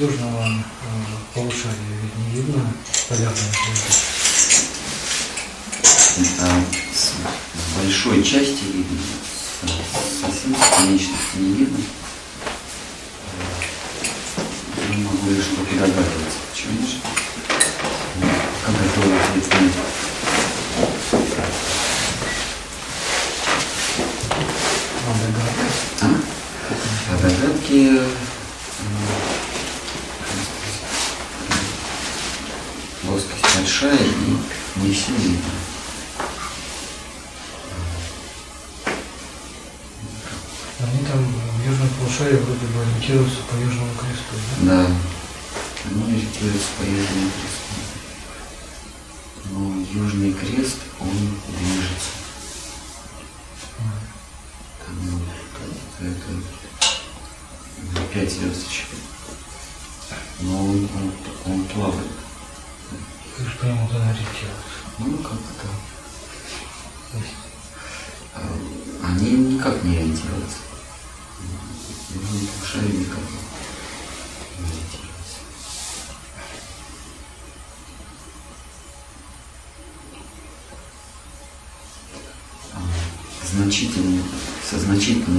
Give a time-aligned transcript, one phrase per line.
[0.00, 0.52] южного э,
[1.34, 2.72] полушария ведь не видно
[3.08, 3.92] полярной звезды.
[6.40, 7.12] А с,
[7.76, 8.98] большой части видно,
[10.20, 11.78] совсем с конечности не видно.
[14.90, 16.96] Я могу лишь только догадываться, почему же.
[18.64, 19.80] Как готовы ответ на это?
[25.06, 25.66] А догадка?
[26.02, 26.04] А?
[27.10, 28.04] А догадки м,
[33.02, 35.50] плоскость большая и не все видно.
[40.80, 42.36] Они там в южном полушарии
[43.06, 44.65] ориентируются по южному кресту, да?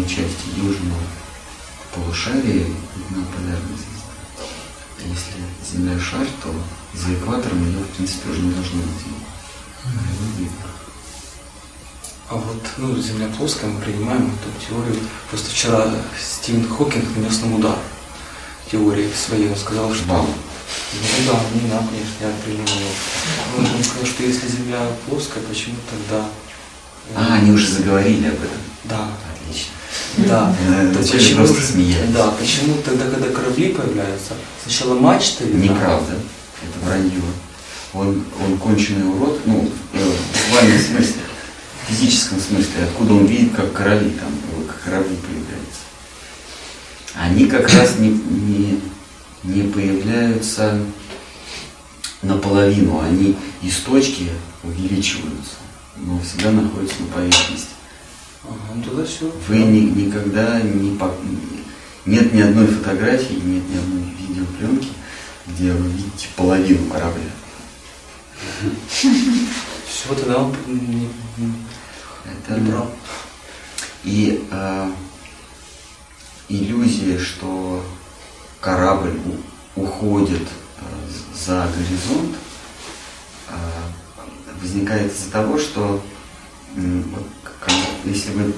[0.08, 1.02] Части южного
[1.94, 4.08] полушария видна звезда.
[5.00, 6.54] Если Земля шар, то
[6.94, 9.06] за экватором ее, в принципе, уже не должно быть
[10.38, 10.52] видно.
[12.30, 15.00] А вот, ну, Земля плоская, мы принимаем эту теорию.
[15.30, 15.86] Просто вчера
[16.20, 17.78] Стивен Хокинг нанес нам удар
[18.70, 19.50] теории своей.
[19.50, 20.06] Он сказал, что...
[20.06, 20.26] Вау.
[20.26, 22.32] Ну да, не нам, конечно, я.
[23.58, 26.26] Он, он сказал, что если Земля плоская, почему тогда...
[27.10, 28.58] э, А, они уже заговорили об этом.
[28.84, 29.08] Да,
[30.18, 30.56] Да.
[30.94, 32.12] То вначале почему, просто смеялись.
[32.12, 35.64] да, почему тогда, когда корабли появляются, сначала мачта видна?
[35.64, 36.14] Неправда.
[36.64, 37.22] Это вранье.
[37.94, 41.22] Он, он конченый урод, ну, э, в буквальном смысле,
[41.84, 44.30] в физическом смысле, откуда он видит, как короли там,
[44.68, 45.58] как корабли появляются.
[47.16, 48.82] Они как раз не, не,
[49.44, 50.80] не появляются
[52.22, 54.30] наполовину, они из точки
[54.64, 55.56] увеличиваются,
[55.98, 57.77] но всегда находятся на поверхности.
[58.48, 59.32] Ага, все.
[59.48, 61.14] Вы ни- никогда не по-
[62.06, 64.90] нет ни одной фотографии, нет ни одной видеопленки,
[65.48, 67.24] где вы видите половину корабля.
[68.90, 70.56] Все, тогда он
[72.26, 72.72] Это не.
[74.04, 74.92] И э,
[76.50, 77.84] иллюзия, что
[78.62, 79.18] корабль
[79.76, 80.44] у- уходит
[80.80, 80.84] э,
[81.46, 82.36] за горизонт,
[83.50, 83.54] э,
[84.62, 86.02] возникает из-за того, что
[86.76, 87.28] м, вот
[87.60, 87.72] к-
[88.06, 88.54] если вы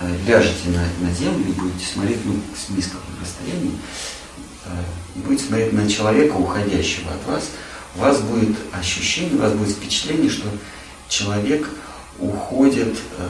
[0.00, 3.72] э, ляжете на, на землю и будете смотреть ну, с низкого расстояния,
[4.66, 4.70] э,
[5.16, 7.44] будете смотреть на человека, уходящего от вас,
[7.96, 10.48] у вас будет ощущение, у вас будет впечатление, что
[11.08, 11.68] человек
[12.18, 13.28] уходит э,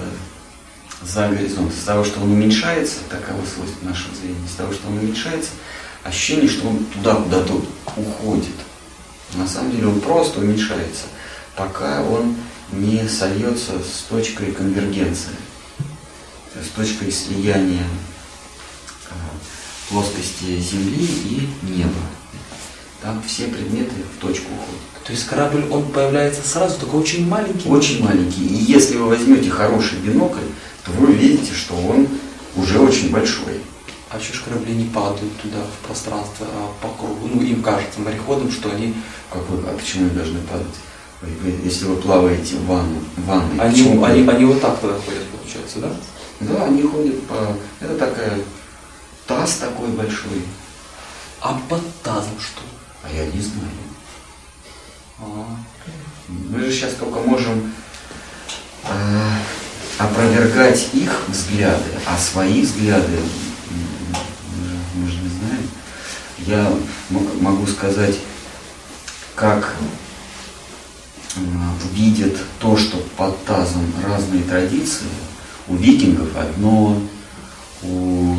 [1.02, 1.72] за горизонт.
[1.72, 5.50] Из-за того, что он уменьшается, таково свойство нашего зрения, из-за того, что он уменьшается,
[6.04, 7.62] ощущение, что он туда куда-то
[7.96, 8.54] уходит.
[9.34, 11.04] На самом деле он просто уменьшается,
[11.56, 12.34] пока он
[12.72, 15.34] не сольется с точкой конвергенции,
[16.54, 17.84] с точкой слияния
[19.08, 19.14] э,
[19.88, 22.00] плоскости Земли и неба.
[23.02, 25.04] Там все предметы в точку уходят.
[25.04, 27.68] То есть корабль, он появляется сразу, только очень маленький.
[27.68, 28.46] Очень маленький.
[28.46, 30.46] И если вы возьмете хороший бинокль,
[30.84, 32.06] то вы увидите, что он
[32.56, 33.60] уже очень большой.
[34.10, 37.28] А что ж корабли не падают туда, в пространство, а по кругу?
[37.32, 38.94] Ну, им кажется, мореходам, что они...
[39.30, 40.66] Как вы, а почему они должны падать?
[41.64, 45.78] Если вы плаваете в, ванну, в ванной, Они, они, они вот так туда ходят, получается,
[45.80, 45.92] да?
[46.40, 47.56] Да, они ходят по...
[47.80, 48.38] Это такая...
[49.26, 50.42] Таз такой большой.
[51.40, 52.62] А под тазом что?
[53.04, 53.68] А я не знаю.
[55.18, 55.46] А,
[56.28, 57.72] Мы же сейчас только можем
[58.84, 59.30] э,
[59.98, 63.18] опровергать их взгляды, а свои взгляды
[63.70, 65.68] мы же, мы же не знаем.
[66.38, 66.72] Я
[67.10, 68.16] мо- могу сказать,
[69.34, 69.74] как
[71.92, 75.06] видят то, что под тазом разные традиции.
[75.68, 77.00] У викингов одно,
[77.82, 78.36] у,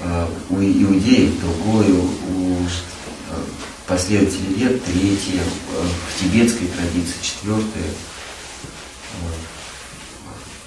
[0.00, 3.44] э, у иудеев другое, у э,
[3.86, 7.90] последователей вет третье, э, в тибетской традиции четвертое.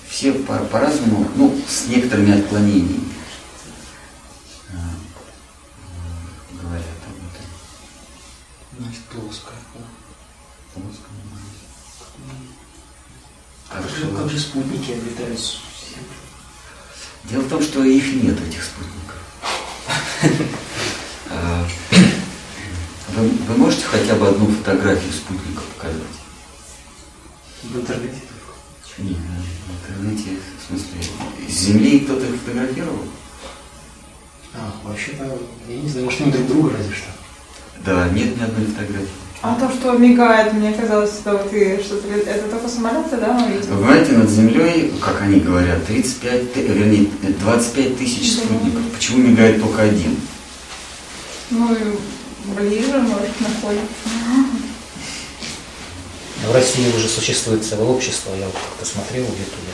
[0.08, 3.04] Все по- по-разному, ну, с некоторыми отклонениями
[4.70, 8.86] э, э, говорят об этом.
[8.86, 9.56] значит, плоская.
[10.76, 10.84] Так
[13.76, 15.58] Как же, что- как же спутники обретают с-
[17.26, 19.20] Дело в том, что их нет, этих спутников.
[21.30, 21.68] А,
[23.48, 26.02] Вы можете хотя бы одну фотографию спутника показать?
[27.64, 28.22] В интернете
[29.00, 31.02] Нет, в интернете, в смысле,
[31.50, 33.06] с Земли кто-то их фотографировал?
[34.54, 35.38] А, вообще-то,
[35.68, 37.08] я не знаю, может, они друг друга разве что.
[37.84, 39.10] Да, нет ни одной фотографии.
[39.48, 42.08] А то, что мигает, мне казалось, что ты что-то...
[42.08, 43.48] Это только самолеты, да?
[43.70, 48.42] Вы знаете, над Землей, как они говорят, 35, ты- вернее, 25 тысяч Да.
[48.44, 48.82] спутников.
[48.92, 50.18] Почему мигает только один?
[51.52, 51.78] Ну,
[52.58, 53.86] ближе, может, находится.
[56.48, 59.74] В России уже существует целое общество, я вот как-то смотрел в Ютубе,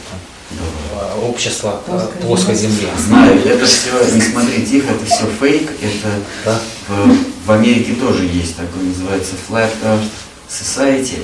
[0.60, 2.88] э, общество э, Плоской плоской земли.
[2.98, 6.10] Знаю, это все, не смотрите их, это все фейк, это
[6.46, 6.60] Да?
[6.88, 10.08] в, в Америке тоже есть такой, называется Flat Earth
[10.50, 11.20] Society.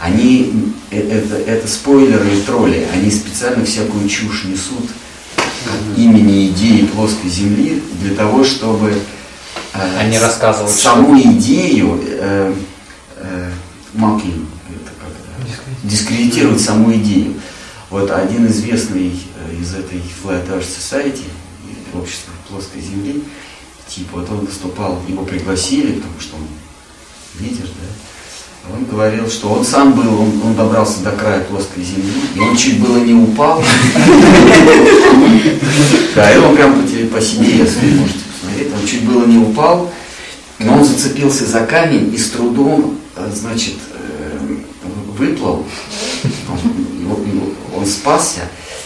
[0.00, 4.90] Они, э, это, это спойлеры и тролли, они специально всякую чушь несут
[5.96, 8.92] имени идеи плоской Земли для того, чтобы
[9.74, 12.54] э, Они с- рассказывают, саму идею э,
[13.16, 13.50] э,
[13.94, 15.10] mocking, это как
[15.90, 17.34] дискредитировать саму идею.
[17.88, 23.22] Вот один известный э, из этой Flat Earth Society, э, общества плоской земли,
[23.88, 26.42] типа, вот он выступал, его пригласили, потому что он
[27.38, 32.12] лидер, да, он говорил, что он сам был, он, он добрался до края плоской земли,
[32.34, 33.62] и он чуть было не упал.
[36.16, 39.92] Да, и он прям по, себе, если можете посмотреть, он чуть было не упал,
[40.58, 43.74] но он зацепился за камень и с трудом, э, значит,
[45.16, 45.64] выплыл.
[47.86, 48.40] Он, спасся.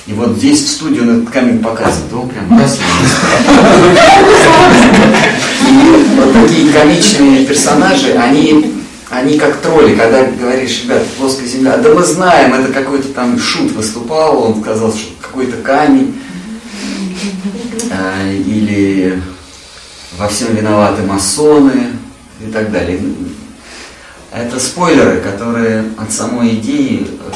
[0.06, 2.60] И вот здесь в студию он этот камень показывает, он прям
[5.68, 8.74] И вот такие комичные персонажи, они,
[9.10, 13.72] они как тролли, когда говоришь, ребята, плоская земля, да мы знаем, это какой-то там шут
[13.72, 16.20] выступал, он сказал, что какой-то камень,
[17.92, 19.20] А, или
[20.18, 21.88] во всем виноваты масоны
[22.40, 23.00] и так далее.
[24.32, 27.32] Это спойлеры, которые от самой идеи э,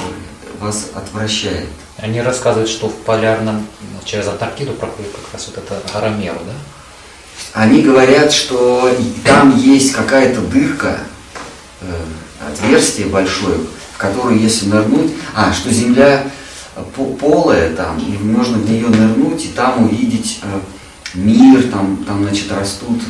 [0.64, 1.68] вас отвращают.
[1.98, 3.66] Они рассказывают, что в полярном,
[4.04, 6.52] через Антарктиду проходит как раз вот эта гора Меру, да?
[7.52, 8.90] Они говорят, что
[9.24, 10.98] там есть какая-то дырка,
[11.80, 11.86] э,
[12.48, 13.58] отверстие большое,
[13.94, 16.24] в которое если нырнуть, а, что земля
[16.96, 20.60] по- полая там, и можно в нее нырнуть, и там увидеть э,
[21.14, 23.00] мир, там, там, значит, растут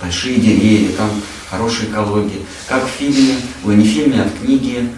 [0.00, 1.10] большие деревья, там
[1.50, 2.40] хорошая экология.
[2.68, 4.88] Как в фильме, ой, не в фильме, а в книге,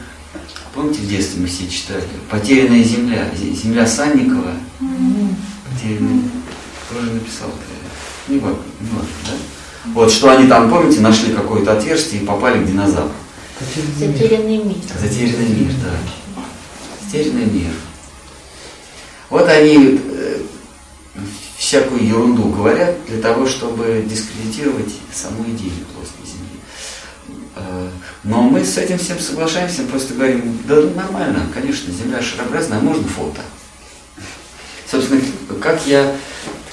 [0.74, 4.54] помните, в детстве мы все читали, «Потерянная земля», Зе- земля Санникова,
[5.70, 6.22] потерянная,
[6.92, 9.32] тоже написал это, не важно, не важно, да?
[9.94, 13.12] Вот, что они там, помните, нашли какое-то отверстие и попали к динозавру.
[13.98, 14.76] Затерянный мир.
[15.00, 16.42] Затерянный мир, да.
[17.06, 17.72] Затерянный мир.
[19.30, 20.38] Вот они э,
[21.56, 25.72] всякую ерунду говорят для того, чтобы дискредитировать саму идею.
[25.72, 26.19] Э,
[28.24, 33.06] Но мы с этим всем соглашаемся, просто говорим, да нормально, конечно, Земля шарообразная, а можно
[33.08, 33.40] фото.
[34.90, 35.22] Собственно,
[35.62, 36.14] как я,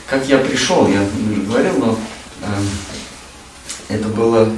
[0.10, 2.00] как я пришел, я уже говорил, но
[2.42, 2.46] э,
[3.94, 4.52] это было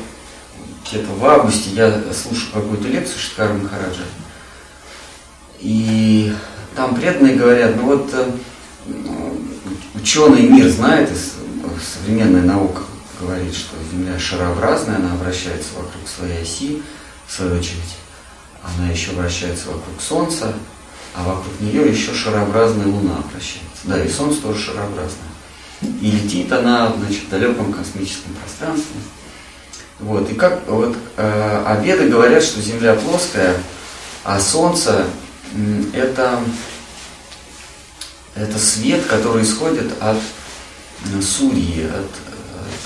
[0.90, 4.04] где-то в августе, я слушал какую-то лекцию Шиткара Махараджа,
[5.60, 6.34] и
[6.76, 8.32] там преданные говорят, ну вот э,
[9.96, 11.34] ученый мир знает, с-
[12.02, 12.82] современная наука
[13.20, 16.82] говорит, что Земля шарообразная, она вращается вокруг своей оси,
[17.28, 17.98] в свою очередь,
[18.64, 20.54] она еще вращается вокруг Солнца,
[21.16, 23.82] а вокруг нее еще шарообразная Луна вращается.
[23.84, 25.30] Да, и Солнце тоже шарообразное.
[25.82, 29.00] И летит она значит, в далеком космическом пространстве.
[30.00, 33.58] Вот, и как вот э, веды говорят, что Земля плоская,
[34.24, 35.06] а Солнце
[35.54, 36.40] м, это,
[38.36, 40.18] это свет, который исходит от
[41.22, 42.10] Сурьи, от,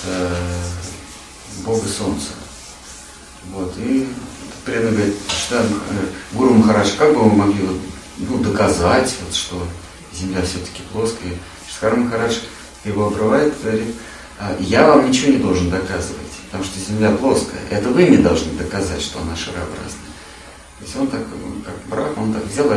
[0.05, 0.35] э,
[1.65, 2.29] Бога Солнца.
[3.51, 4.07] Вот, и
[4.65, 5.65] преданно говорит, что
[6.31, 7.77] Гуру Махарадж, как бы вы могли вот,
[8.17, 9.67] ну, доказать, вот, что
[10.13, 11.33] Земля все-таки плоская?
[11.69, 12.37] Шхар Махарадж
[12.85, 13.95] его обрывает, говорит,
[14.39, 17.61] «А, я вам ничего не должен доказывать, потому что Земля плоская.
[17.69, 20.13] Это вы мне должны доказать, что она шарообразная.
[20.79, 21.21] То есть он так,
[21.65, 22.69] как брак, он так взял,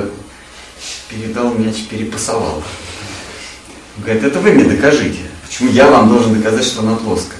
[1.08, 2.62] передал мяч, перепасовал.
[3.98, 5.22] Говорит, это вы мне докажите.
[5.46, 7.38] Почему я вам должен доказать, что она плоская?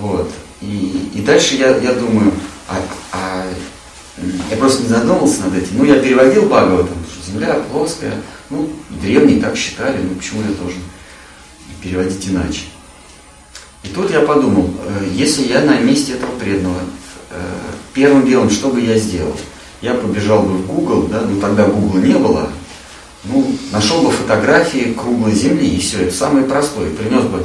[0.00, 0.30] Вот.
[0.62, 2.32] И, и дальше я, я думаю,
[2.68, 2.76] а,
[3.12, 3.44] а,
[4.50, 5.78] я просто не задумался над этим.
[5.78, 8.14] Ну, я переводил Бхагаватам, что Земля плоская.
[8.48, 8.70] Ну,
[9.02, 10.80] древние так считали, ну почему я должен
[11.82, 12.62] переводить иначе?
[13.82, 16.78] И тут я подумал, э, если я на месте этого преданного,
[17.30, 17.40] э,
[17.92, 19.36] первым делом, что бы я сделал?
[19.80, 22.48] Я побежал бы в Google, да, ну тогда Google не было,
[23.24, 26.90] ну, нашел бы фотографии круглой земли, и все, это самое простое.
[26.90, 27.44] Принес бы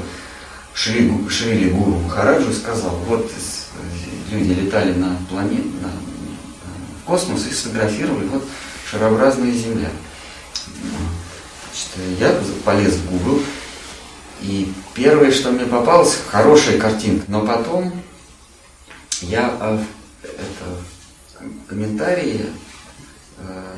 [0.74, 7.46] Шри, Шрили Гуру Махараджу и сказал, вот э, люди летали на планет, на, в космос
[7.48, 8.44] и сфотографировали, вот
[8.90, 9.90] шарообразная Земля.
[11.74, 13.42] Значит, я полез в Google,
[14.42, 17.26] и первое, что мне попалось, хорошая картинка.
[17.28, 17.92] Но потом
[19.22, 19.84] я а,
[20.24, 22.46] это, комментарии
[23.40, 23.76] э,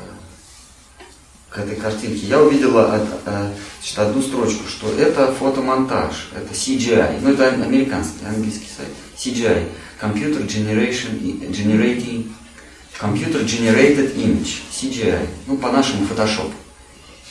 [1.50, 7.32] к этой картинке, я увидела э, значит, одну строчку, что это фотомонтаж, это CGI, ну
[7.32, 9.68] это американский, английский сайт, CGI,
[10.00, 12.30] Computer Generation, Generating,
[13.00, 16.52] Computer Generated Image, CGI, ну по-нашему Photoshop,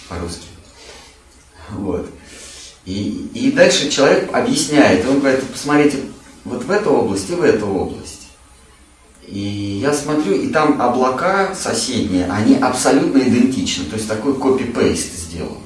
[0.09, 0.47] по-русски.
[1.69, 2.09] Вот.
[2.85, 5.99] И, и дальше человек объясняет, он говорит, посмотрите,
[6.43, 8.18] вот в эту область и в эту область.
[9.31, 13.85] И я смотрю, и там облака соседние, они абсолютно идентичны.
[13.85, 15.57] То есть такой копи-пейст сделал.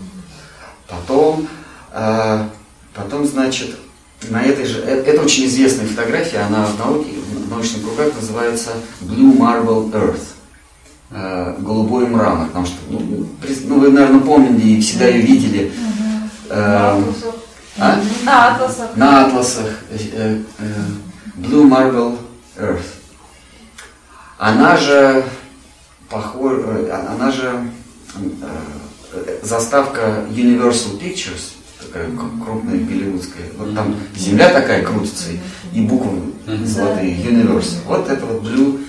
[0.88, 1.48] Потом,
[1.94, 2.48] э,
[2.94, 3.78] потом, значит,
[4.30, 8.72] на этой же, это, это очень известная фотография, она в науке, в научных кругах называется
[9.02, 10.24] Blue Marble Earth.
[11.12, 13.28] Э, голубой мрамор, потому что, ну,
[13.66, 15.72] ну, вы, наверное, помните и всегда ее видели.
[16.50, 17.02] Э,
[17.78, 18.00] а?
[18.26, 18.96] На атласах.
[18.96, 19.66] На атласах.
[19.90, 20.82] Э, э,
[21.38, 22.18] Blue Marble
[22.58, 23.03] Earth.
[24.44, 25.24] Она же
[26.10, 27.66] похожа, она же
[28.42, 33.46] э, заставка Universal Pictures, такая крупная голливудская.
[33.58, 35.30] Вот там земля такая крутится,
[35.72, 36.34] и буквы
[36.66, 37.78] золотые, Universal.
[37.86, 38.84] Вот это вот Blue,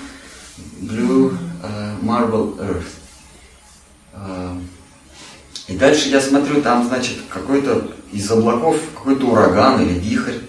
[0.80, 2.90] Blue uh, Marble Earth.
[5.68, 10.40] И дальше я смотрю, там, значит, какой-то из облаков какой-то ураган или вихрь.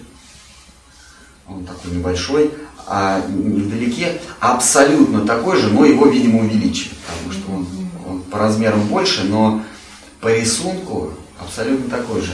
[1.48, 2.50] Он такой небольшой
[2.86, 7.66] а невдалеке абсолютно такой же, но его, видимо, увеличили, потому что он,
[8.08, 9.62] он по размерам больше, но
[10.20, 12.32] по рисунку абсолютно такой же.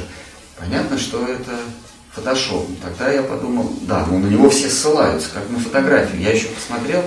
[0.59, 1.59] Понятно, что это
[2.13, 2.69] фотошоп.
[2.83, 6.21] Тогда я подумал, да, ну на него все ссылаются, как на фотографию.
[6.21, 7.03] Я еще посмотрел,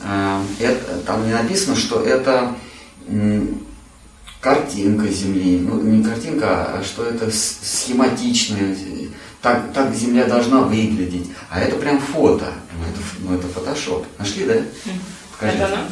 [0.00, 2.54] э, это, там не написано, что это
[4.42, 5.58] картинка Земли.
[5.58, 8.76] Ну, не картинка, а что это схематичная
[9.42, 11.30] так, так Земля должна выглядеть.
[11.50, 12.52] А это прям фото.
[12.72, 14.06] Ну это, ну, это фотошоп.
[14.18, 14.54] Нашли, да?
[15.32, 15.62] Покажите.
[15.62, 15.88] Это она?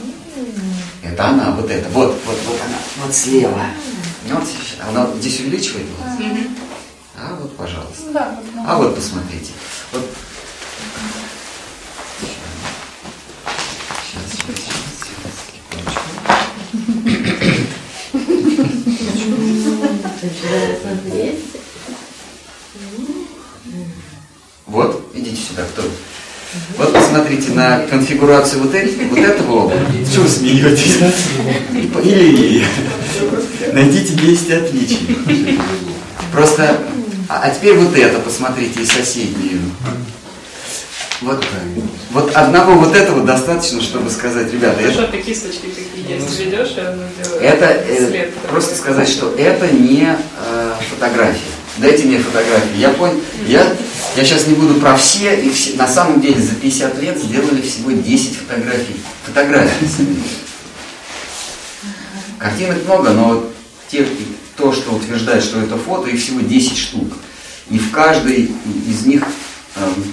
[1.03, 1.89] Это она, вот это.
[1.91, 2.79] Вот, вот, вот она.
[3.05, 3.63] Вот слева.
[4.29, 4.49] Ну, вот,
[4.89, 6.19] она здесь увеличивает глаз.
[7.17, 8.11] А вот, пожалуйста.
[8.13, 9.53] Да, а вот посмотрите.
[9.93, 10.03] Вот.
[14.03, 14.85] Сейчас, сейчас, сейчас.
[24.75, 25.83] Вот, идите сюда, кто?
[26.77, 29.85] Вот посмотрите на конфигурацию вот, эти, вот этого облака.
[30.11, 30.99] Что вы смеетесь?
[32.03, 32.65] Или
[33.73, 35.61] найдите 10 отличий.
[36.33, 36.77] Просто,
[37.29, 39.61] а, а теперь вот это посмотрите и соседнюю.
[41.21, 41.47] Вот,
[42.11, 44.93] вот одного вот этого достаточно, чтобы сказать, ребята, это...
[44.93, 49.69] Что ты кисточки такие есть, ведешь, и оно делает Это э, просто сказать, что это
[49.69, 51.39] не э, фотография.
[51.79, 52.77] Дайте мне фотографию.
[52.77, 53.73] Я понял, я,
[54.17, 57.61] я сейчас не буду про все, и все, на самом деле за 50 лет сделали
[57.63, 58.97] всего 10 фотографий.
[59.25, 59.89] Фотографий.
[62.39, 63.51] Картинок много, но
[63.91, 64.07] те,
[64.57, 67.13] то, что утверждает, что это фото, их всего 10 штук.
[67.71, 68.51] И в каждой
[68.87, 69.23] из них
[69.77, 70.05] эм,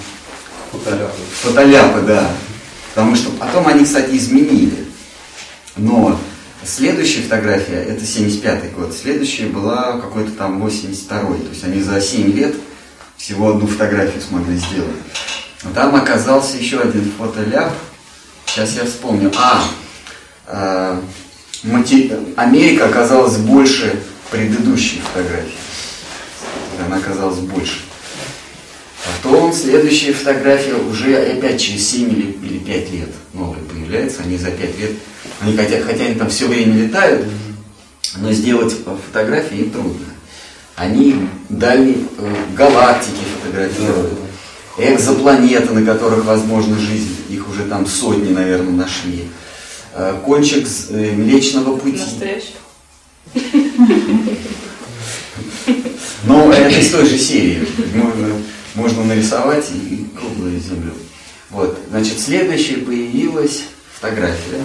[0.71, 1.21] фотоляпы.
[1.41, 2.31] фотоляпы, да.
[2.93, 4.85] Потому что потом они, кстати, изменили.
[5.75, 6.19] Но
[6.63, 12.31] Следующая фотография, это 75 год, следующая была какой-то там 82-й, то есть они за 7
[12.33, 12.55] лет
[13.21, 14.95] всего одну фотографию смогли сделать.
[15.75, 17.71] Там оказался еще один фотоляп,
[18.47, 19.63] сейчас я вспомню, а,
[20.47, 20.99] э,
[21.63, 22.11] мати...
[22.35, 24.01] Америка оказалась больше
[24.31, 25.53] предыдущей фотографии,
[26.83, 27.81] она оказалась больше.
[29.23, 34.49] Потом следующая фотография уже опять через 7 или, или 5 лет новая появляется, они за
[34.49, 34.91] 5 лет
[35.41, 37.27] они хотя, хотя они там все время летают,
[38.17, 38.75] но сделать
[39.07, 40.10] фотографии им трудно.
[40.81, 44.13] Они дальние э, галактики фотографируют,
[44.79, 49.27] экзопланеты, на которых возможна жизнь, их уже там сотни, наверное, нашли.
[49.93, 51.99] Э, кончик э, Млечного пути.
[51.99, 52.55] Настоящий?
[56.23, 57.67] Но это из той же серии.
[57.93, 58.27] Можно,
[58.73, 60.93] можно нарисовать и круглую землю.
[61.51, 64.63] Вот, значит, следующая появилась фотография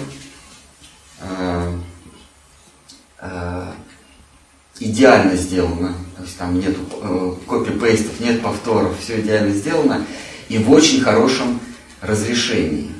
[4.79, 5.95] идеально сделано.
[6.17, 10.03] То есть там нет э, копи-пейстов, нет повторов, все идеально сделано
[10.49, 11.59] и в очень хорошем
[12.01, 12.91] разрешении.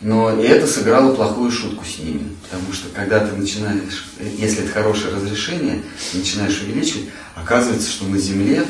[0.00, 5.14] Но это сыграло плохую шутку с ними, потому что когда ты начинаешь, если это хорошее
[5.14, 8.64] разрешение, начинаешь увеличивать, оказывается, что на Земле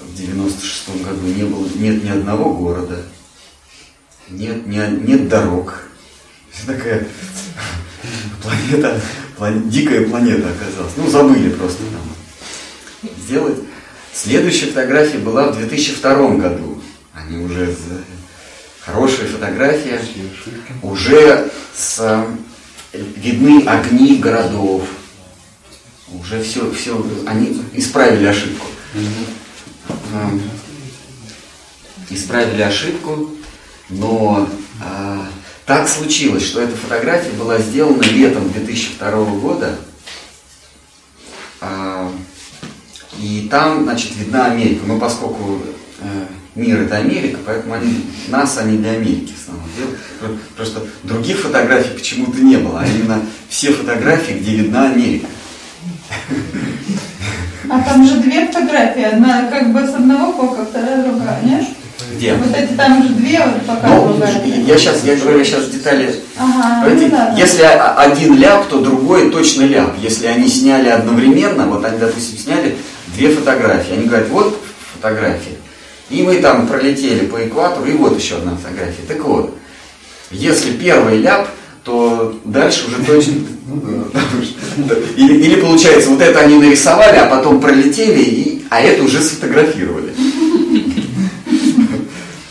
[0.00, 3.02] в 96 году не было, нет ни одного города,
[4.30, 4.76] нет, ни,
[5.06, 5.82] нет дорог.
[6.64, 7.06] Такая
[8.42, 9.00] планета,
[9.36, 10.92] план, дикая планета оказалась.
[10.96, 12.15] Ну, забыли просто там
[13.18, 13.58] сделать.
[14.12, 16.80] Следующая фотография была в 2002 году.
[17.12, 17.74] Они уже
[18.80, 20.00] хорошая фотография,
[20.82, 22.26] уже с,
[22.92, 24.84] видны огни городов.
[26.08, 28.66] Уже все, все, они исправили ошибку.
[32.08, 33.30] Исправили ошибку,
[33.88, 34.48] но
[34.80, 35.26] а,
[35.66, 39.76] так случилось, что эта фотография была сделана летом 2002 года.
[41.60, 42.12] А,
[43.18, 44.80] и там, значит, видна Америка.
[44.86, 45.60] Ну, поскольку
[46.00, 50.40] э, мир это Америка, поэтому они, нас они для Америки в основном делают.
[50.56, 55.26] Просто других фотографий почему-то не было, а именно все фотографии, где видна Америка.
[57.68, 61.64] А там же две фотографии, одна как бы с одного бока, вторая другая, нет?
[62.14, 62.34] Где?
[62.34, 64.24] Вот эти там же две вот показывают.
[64.44, 66.14] Ну, я сейчас, я говорю сейчас детали.
[66.38, 69.94] Ага, ну, да, если один ляп, то другой точно ляп.
[70.00, 72.76] Если они сняли одновременно, вот они, допустим, сняли
[73.16, 73.94] две фотографии.
[73.94, 74.60] Они говорят, вот
[74.94, 75.56] фотография.
[76.10, 79.02] И мы там пролетели по экватору, и вот еще одна фотография.
[79.08, 79.56] Так вот,
[80.30, 81.48] если первый ляп,
[81.82, 83.34] то дальше уже точно...
[85.16, 90.12] Или, или получается, вот это они нарисовали, а потом пролетели, и, а это уже сфотографировали.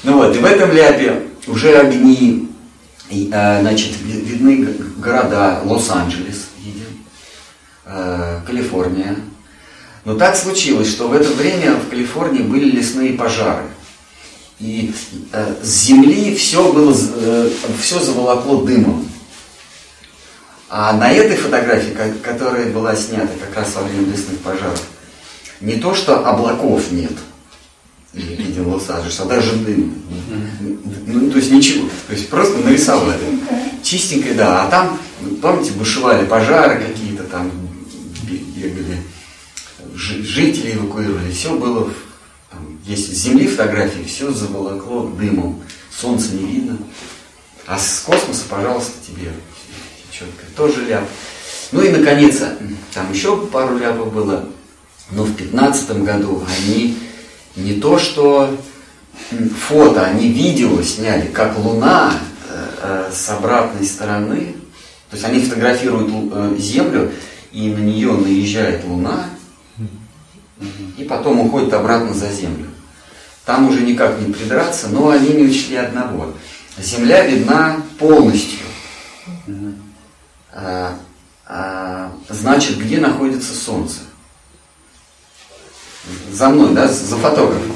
[0.03, 2.50] Ну вот, и в этом ляпе уже огни,
[3.10, 4.67] и, а, значит, видны
[4.98, 7.05] города, Лос-Анджелес видим,
[7.86, 9.15] а, Калифорния.
[10.06, 13.66] Но так случилось, что в это время в Калифорнии были лесные пожары.
[14.60, 14.94] И
[15.34, 17.50] э, с земли все было, э,
[17.82, 19.10] все заволокло дымом.
[20.70, 24.82] А на этой фотографии, которая была снята как раз во время лесных пожаров,
[25.60, 27.14] не то, что облаков нет,
[28.14, 29.94] или видел Лос-Анджелес, а даже дым.
[31.08, 31.89] Ну, то есть ничего.
[32.08, 33.20] То есть просто нарисовали.
[33.84, 34.63] Чистенько, да.
[34.63, 35.00] А там,
[35.41, 37.52] помните, бушевали пожары какие-то там,
[38.24, 38.98] бегали,
[39.95, 41.31] жители эвакуировали.
[41.31, 41.91] Все было,
[42.49, 45.63] там, есть с земли фотографии, все заволокло дымом.
[45.91, 46.77] Солнца не видно.
[47.65, 49.31] А с космоса, пожалуйста, тебе
[50.12, 50.45] четко.
[50.55, 51.03] Тоже ляп.
[51.71, 52.41] Ну и, наконец,
[52.93, 54.47] там еще пару ляпов было.
[55.12, 56.97] Но в 2015 году они
[57.55, 58.55] не то что
[59.67, 62.13] фото, они видео сняли, как Луна
[62.49, 64.55] э, э, с обратной стороны.
[65.10, 67.12] То есть они фотографируют э, Землю,
[67.51, 69.29] и на нее наезжает Луна,
[70.98, 72.70] и потом уходит обратно за Землю.
[73.46, 76.34] Там уже никак не придраться, но они не учли одного.
[76.78, 78.66] Земля видна полностью.
[80.52, 80.98] А,
[81.46, 84.00] а, значит, где находится Солнце?
[86.32, 87.76] За мной, да, за фотографом.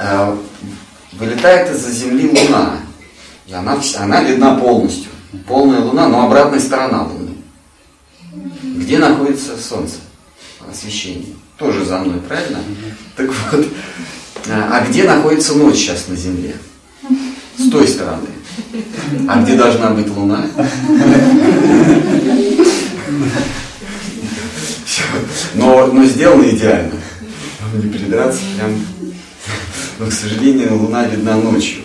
[0.00, 0.38] А,
[1.12, 2.78] вылетает из-за Земли Луна.
[3.46, 5.10] И она, она видна полностью.
[5.46, 7.36] Полная Луна, но обратная сторона Луны.
[8.62, 9.96] Где находится Солнце?
[10.68, 11.34] Освещение.
[11.56, 12.58] Тоже за мной, правильно?
[13.16, 13.66] Так вот,
[14.48, 16.56] а где находится ночь сейчас на Земле?
[17.58, 18.28] С той стороны.
[19.28, 20.46] А где должна быть Луна?
[25.54, 26.94] Но, но сделано идеально.
[27.74, 28.86] Не передраться прям.
[29.98, 31.82] Но, к сожалению, Луна видна ночью.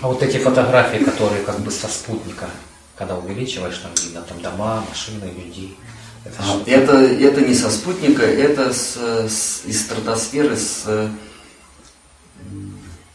[0.00, 2.48] А вот эти фотографии, которые как бы со спутника,
[2.96, 5.76] когда увеличиваешь, там видно там дома, машины, людей.
[6.24, 11.10] Это, а, это, это не со спутника, это с, с, из стратосферы, с,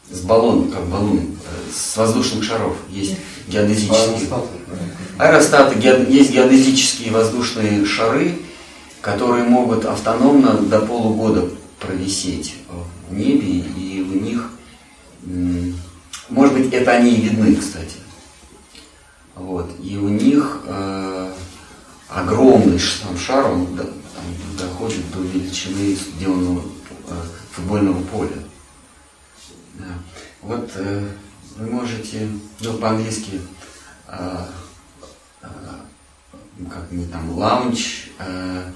[0.09, 1.37] с баллона, как баллон,
[1.73, 2.75] с воздушных шаров.
[2.89, 3.15] Есть
[3.47, 4.29] геодезические.
[5.17, 8.39] Аэростаты, есть геодезические воздушные шары,
[9.01, 12.55] которые могут автономно до полугода провисеть
[13.09, 14.49] в небе, и в них,
[16.29, 17.97] может быть, это они и видны, кстати.
[19.35, 19.69] Вот.
[19.83, 21.31] И у них э,
[22.13, 24.25] огромный там, шар, он до, там,
[24.57, 26.63] доходит до величины сделанного
[27.07, 27.13] э,
[27.51, 28.37] футбольного поля.
[29.73, 29.85] Да.
[30.41, 31.09] Вот э,
[31.57, 33.41] вы можете, ну, по-английски,
[34.07, 34.37] э,
[35.41, 35.47] э,
[36.69, 38.71] как не там, launch э,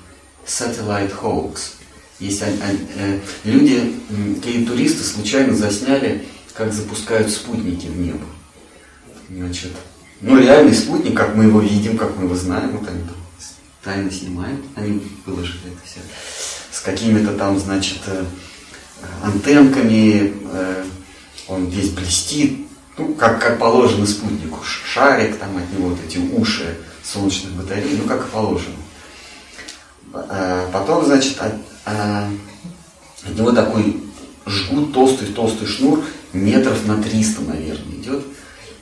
[0.45, 1.73] satellite hoax.
[2.19, 3.93] Есть э, люди,
[4.35, 8.25] какие туристы случайно засняли, как запускают спутники в небо.
[9.29, 9.73] Значит,
[10.21, 13.17] ну реальный спутник, как мы его видим, как мы его знаем, вот они там
[13.87, 16.01] тайно снимают, они выложили это все,
[16.71, 18.25] с какими-то там, значит, э,
[19.23, 20.83] антенками, э,
[21.47, 26.77] он весь блестит, ну, как, как положено спутнику, шарик, там от него вот эти уши
[27.01, 28.75] солнечных батарей, ну, как и положено.
[30.13, 31.53] э, потом, значит, от,
[31.85, 34.03] от него такой
[34.45, 38.25] жгут толстый-толстый шнур, метров на 300, наверное, идет.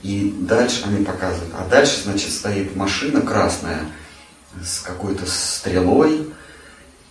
[0.01, 1.53] И дальше они показывают.
[1.59, 3.85] А дальше, значит, стоит машина красная
[4.63, 6.27] с какой-то стрелой,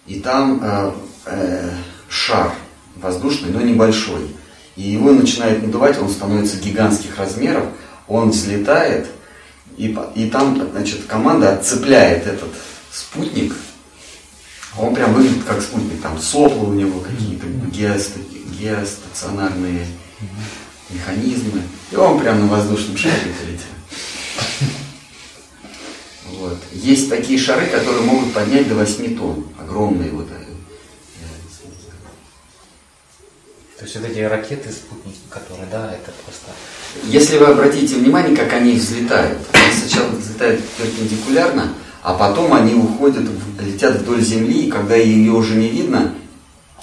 [0.06, 0.92] и там э,
[1.26, 1.70] э,
[2.08, 2.52] шар
[2.96, 4.34] воздушный, но небольшой.
[4.76, 7.66] И его начинает надувать, он становится гигантских размеров,
[8.08, 9.08] он взлетает,
[9.76, 12.50] и, и там, значит, команда отцепляет этот
[12.92, 13.54] спутник,
[14.76, 17.46] он прям выглядит как спутник, там сопла у него какие-то
[18.58, 19.86] геостационарные
[20.90, 23.74] механизмы, и он прям на воздушном шаре полетел.
[26.38, 26.58] Вот.
[26.72, 30.26] Есть такие шары, которые могут поднять до 8 тонн, огромные вот
[33.84, 36.46] То есть вот эти ракеты, спутники, которые, да, это просто...
[37.04, 39.38] Если вы обратите внимание, как они взлетают.
[39.52, 43.28] Они сначала взлетают перпендикулярно, а потом они уходят,
[43.60, 46.14] летят вдоль Земли, и когда ее уже не видно,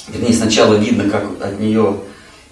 [0.09, 2.01] вернее, сначала видно, как от нее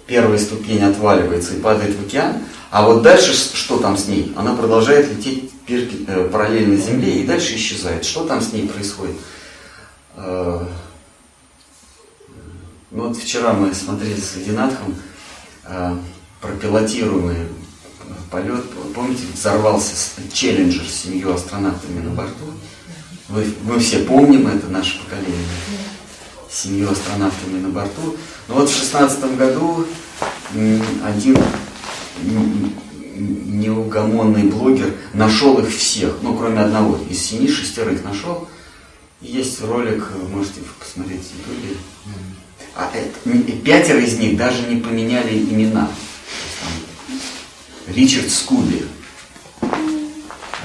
[0.08, 2.38] первая ступень отваливается и падает в океан,
[2.70, 4.32] а вот дальше что там с ней?
[4.36, 8.04] Она продолжает лететь э, параллельно Земле и дальше исчезает.
[8.04, 9.16] Что там с ней происходит?
[10.14, 10.64] Э,
[12.92, 14.94] ну вот вчера мы смотрели с Лединатхом
[15.64, 15.96] э,
[16.40, 17.48] про пилотируемый
[18.30, 18.64] полет.
[18.94, 19.94] Помните, взорвался
[20.32, 22.44] Челленджер с семью астронавтами на борту.
[23.28, 25.46] Вы, мы все помним это, наше поколение.
[26.48, 28.16] С семью астронавтами на борту.
[28.46, 29.86] Но вот в шестнадцатом году
[31.04, 31.36] один
[33.16, 38.48] неугомонный блогер нашел их всех, ну кроме одного, из семи шестерых нашел.
[39.20, 41.76] Есть ролик, можете посмотреть в ютубе
[42.74, 43.18] а это,
[43.64, 45.90] пятеро из них даже не поменяли имена.
[46.60, 48.86] Там, Ричард Скуби.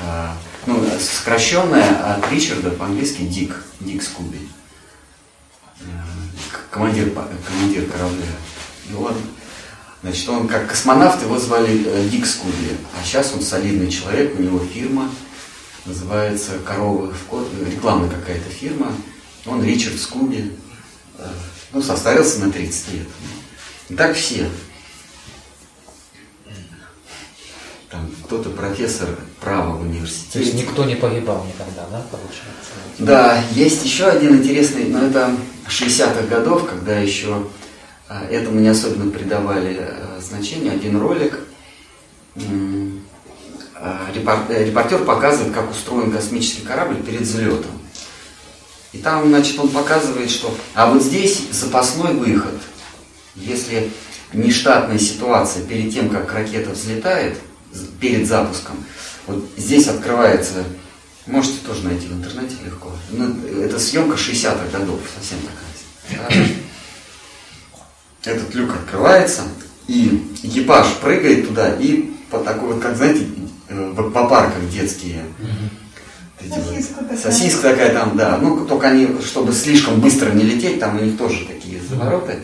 [0.04, 3.63] А, ну, сокращенное от Ричарда по-английски Дик.
[3.80, 4.39] Дик Скуби.
[5.82, 6.06] А,
[6.70, 8.26] командир, командир корабля.
[8.89, 9.15] И он,
[10.06, 12.78] значит, он как космонавт, его звали э, Дик Скуби.
[12.94, 15.10] А сейчас он солидный человек, у него фирма,
[15.86, 18.91] называется «Коровы в код», рекламная какая-то фирма.
[19.48, 20.52] Он Ричард Скуби
[21.74, 23.08] ну, состарился на 30 лет.
[23.89, 24.50] И так все.
[27.89, 29.10] Там кто-то профессор
[29.41, 30.32] права в университете.
[30.34, 32.72] То есть никто не погибал никогда, да, получается?
[33.00, 35.36] Да, есть еще один интересный, но это
[35.68, 37.46] 60-х годов, когда еще
[38.08, 41.39] этому не особенно придавали а, значение, один ролик.
[43.76, 47.72] А, репортер показывает, как устроен космический корабль перед взлетом.
[48.94, 50.56] И там, значит, он показывает, что...
[50.74, 52.56] А вот здесь запасной выход.
[53.36, 53.91] Если
[54.32, 57.38] нештатная ситуация перед тем, как ракета взлетает,
[58.00, 58.78] перед запуском,
[59.28, 60.63] вот здесь открывается,
[61.26, 66.48] можете тоже найти в интернете легко, ну, это съемка 60-х годов, совсем такая.
[68.26, 69.44] Этот люк открывается,
[69.88, 73.28] и экипаж прыгает туда, и по такой вот, как знаете,
[73.70, 75.24] э, в аквапарках детские,
[76.40, 77.18] Сосиска такая.
[77.18, 78.38] Сосиска такая там, да.
[78.38, 82.40] Ну, только они, чтобы слишком быстро не лететь, там у них тоже такие завороты.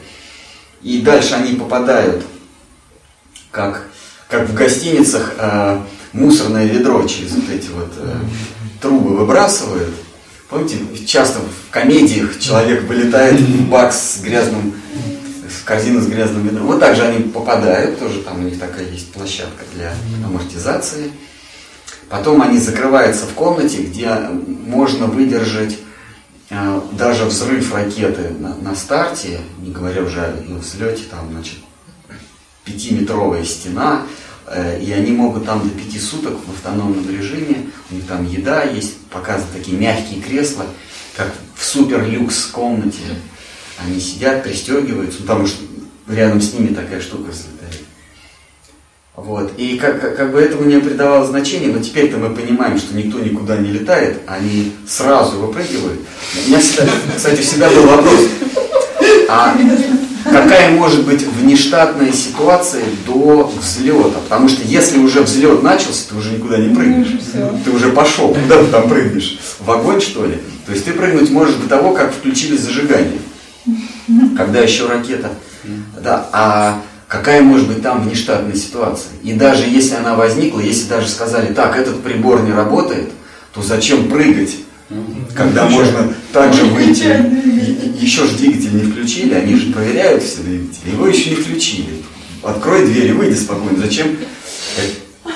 [0.81, 2.25] И дальше они попадают,
[3.51, 3.87] как,
[4.27, 5.81] как в гостиницах, э,
[6.13, 8.15] мусорное ведро через вот эти вот э,
[8.81, 9.93] трубы выбрасывают.
[10.49, 14.73] Помните, часто в комедиях человек вылетает в бак с грязным,
[15.51, 16.67] с корзиной с грязным ведром.
[16.67, 19.93] Вот так же они попадают, тоже там у них такая есть площадка для
[20.25, 21.11] амортизации.
[22.09, 24.09] Потом они закрываются в комнате, где
[24.67, 25.77] можно выдержать
[26.49, 31.59] э, даже взрыв ракеты на, на старте, не говоря уже о взлете, там, значит,
[32.65, 34.03] пятиметровая стена,
[34.47, 38.63] э, и они могут там до пяти суток в автономном режиме, у них там еда
[38.63, 40.65] есть, показаны такие мягкие кресла,
[41.15, 43.03] как в супер люкс комнате.
[43.85, 45.63] Они сидят, пристегиваются, ну, потому что
[46.07, 47.81] рядом с ними такая штука взлетает.
[49.15, 49.51] Вот.
[49.57, 53.19] И как, как, как бы этому не придавало значения, но теперь-то мы понимаем, что никто
[53.19, 55.99] никуда не летает, они сразу выпрыгивают.
[56.35, 58.19] У меня, всегда, кстати, всегда был вопрос,
[59.29, 59.57] а
[60.23, 64.19] какая может быть внештатная ситуация до взлета?
[64.23, 67.19] Потому что если уже взлет начался, ты уже никуда не прыгнешь.
[67.63, 69.39] Ты уже пошел, куда ты там прыгнешь?
[69.59, 70.37] В огонь, что ли?
[70.65, 73.19] То есть ты прыгнуть можешь до того, как включили зажигание.
[74.37, 75.29] Когда еще ракета.
[76.01, 79.11] Да, а какая может быть там внештатная ситуация.
[79.23, 83.09] И даже если она возникла, если даже сказали, так, этот прибор не работает,
[83.53, 84.55] то зачем прыгать,
[85.35, 87.05] когда можно также выйти.
[87.99, 92.01] Еще же двигатель не включили, они же проверяют все двигатели, его еще не включили.
[92.41, 93.77] Открой дверь и выйди спокойно.
[93.79, 94.17] Зачем?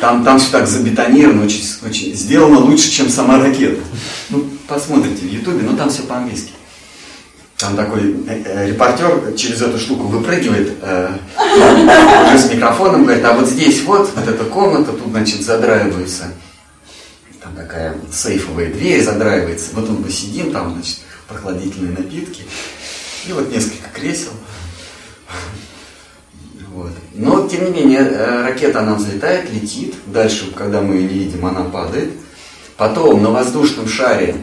[0.02, 3.82] Там, там все так забетонировано, очень, очень сделано лучше, чем сама ракета.
[4.30, 6.52] Ну, посмотрите в Ютубе, но там все по-английски.
[7.58, 11.18] Там такой э, э, репортер через эту штуку выпрыгивает э,
[12.28, 16.34] уже с микрофоном, говорит, а вот здесь вот, вот эта комната, тут, значит, задраивается,
[17.42, 20.98] там такая сейфовая дверь задраивается, вот мы посидим, там, значит,
[21.30, 22.44] прохладительные напитки,
[23.26, 24.34] и вот несколько кресел.
[26.74, 26.92] Вот.
[27.14, 28.02] Но, тем не менее,
[28.44, 32.12] ракета, она взлетает, летит, дальше, когда мы ее не видим, она падает.
[32.76, 34.36] Потом на воздушном шаре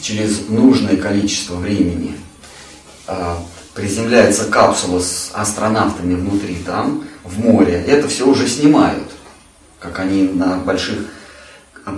[0.00, 2.16] через нужное количество времени
[3.74, 9.10] приземляется капсула с астронавтами внутри там, в море, это все уже снимают,
[9.80, 10.98] как они на больших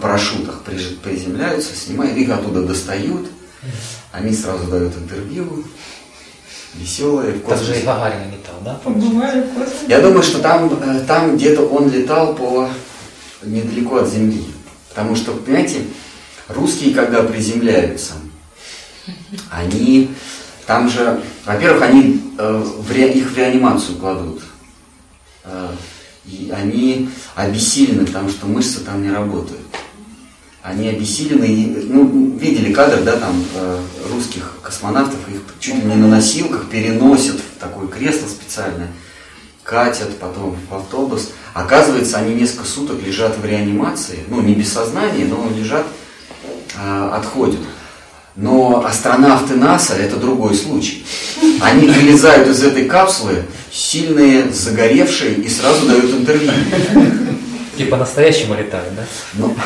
[0.01, 3.29] парашютах приземляются, снимают, их оттуда достают,
[4.12, 5.64] они сразу дают интервью,
[6.75, 7.35] веселые.
[7.35, 8.75] В Так же и Гагарин летал, да?
[8.83, 9.87] Побывали в космосе.
[9.88, 12.69] Я думаю, что там, э, там где-то он летал по
[13.42, 14.45] недалеко от Земли.
[14.88, 15.83] Потому что, понимаете,
[16.49, 18.14] русские, когда приземляются,
[19.51, 20.11] они
[20.66, 24.42] там же, во-первых, они э, в ре, их в реанимацию кладут.
[25.44, 25.70] Э,
[26.24, 29.61] и они обессилены, потому что мышцы там не работают.
[30.62, 35.94] Они обессилены, и, ну, видели кадр, да, там, э, русских космонавтов, их чуть ли не
[35.94, 38.88] на носилках переносят в такое кресло специальное,
[39.62, 41.31] катят потом в автобус.
[41.55, 45.87] Оказывается, они несколько суток лежат в реанимации, ну, не без сознания, но лежат,
[46.76, 47.61] э, отходят.
[48.37, 51.07] Но астронавты НАСА это другой случай.
[51.61, 56.53] Они вылезают из этой капсулы, сильные, загоревшие, и сразу дают интервью.
[57.79, 59.05] Типа настоящему летают, да?
[59.35, 59.57] Ну,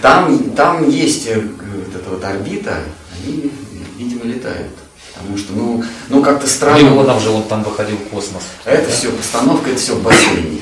[0.00, 2.78] там, там есть э, вот эта вот орбита,
[3.22, 3.50] они,
[3.98, 4.72] видимо, летают.
[5.14, 6.78] Потому что, ну, ну как-то странно.
[6.78, 8.42] Леонов же он там выходил в космос.
[8.64, 10.60] Это все постановка, это все в бассейне.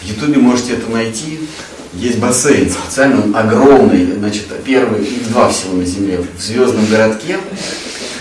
[0.00, 1.40] В Ютубе можете это найти.
[1.94, 7.38] Есть бассейн специально, он огромный, значит, первый, их два всего на Земле, в звездном городке.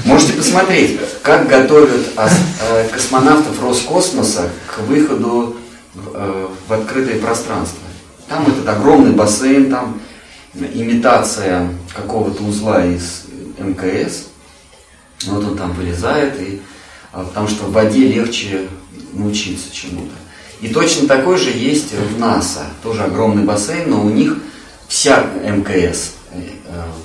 [0.06, 5.58] Можете посмотреть, как готовят э, космонавтов Роскосмоса к выходу
[5.96, 7.80] в, э, в открытое пространство.
[8.28, 10.00] Там этот огромный бассейн, там
[10.54, 13.26] имитация какого-то узла из
[13.58, 14.26] МКС.
[15.26, 16.62] Вот он там вылезает, и,
[17.12, 18.68] а, потому что в воде легче
[19.14, 20.14] научиться чему-то.
[20.62, 24.38] И точно такой же есть в НАСА, тоже огромный бассейн, но у них
[24.88, 26.42] вся МКС э,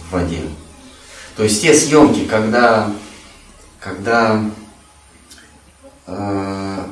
[0.09, 0.43] в воде.
[1.37, 2.93] То есть те съемки, когда,
[3.81, 4.45] когда
[6.07, 6.85] э,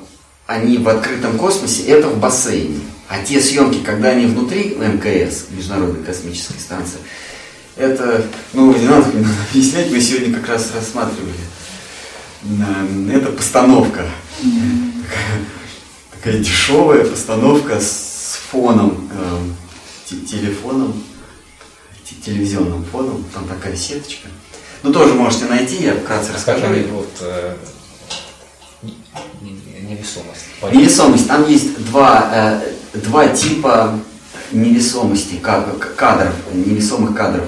[0.46, 2.80] они в открытом космосе, это в бассейне.
[3.08, 6.98] А те съемки, когда они внутри МКС, Международной космической станции,
[7.76, 9.06] это, ну, не надо
[9.50, 11.34] объяснять, мы сегодня как раз рассматривали.
[12.44, 14.06] Э, Это постановка.
[14.38, 15.40] Такая,
[16.26, 19.38] такая дешевая постановка с фоном, э,
[20.10, 21.00] те- телефоном,
[22.04, 23.24] те- телевизионным фоном.
[23.32, 24.26] Там такая сеточка.
[24.82, 26.62] Ну, тоже можете найти, я вкратце расскажу.
[26.62, 27.56] Расскажи вот э,
[28.82, 28.96] не-
[29.40, 30.46] не- невесомость.
[30.72, 31.28] Невесомость.
[31.28, 33.96] Там есть два, э, два типа
[34.50, 37.46] невесомости, кадров, невесомых кадров.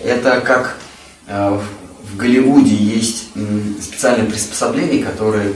[0.00, 0.78] Это как
[1.26, 3.28] э, в- Голливуде есть
[3.82, 5.54] специальные приспособления, которые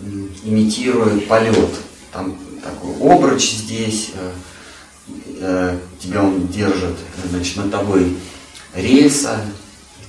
[0.00, 1.70] м, имитируют полет.
[2.12, 4.32] Там такой обруч здесь, э,
[5.40, 8.16] э, тебя он держит, э, значит, над тобой
[8.74, 9.40] рельса,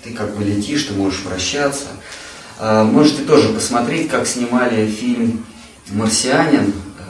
[0.04, 1.88] ты как бы летишь, ты можешь вращаться.
[2.58, 5.45] А, Можете тоже посмотреть, как снимали фильм
[5.88, 7.04] «Марсианин», э,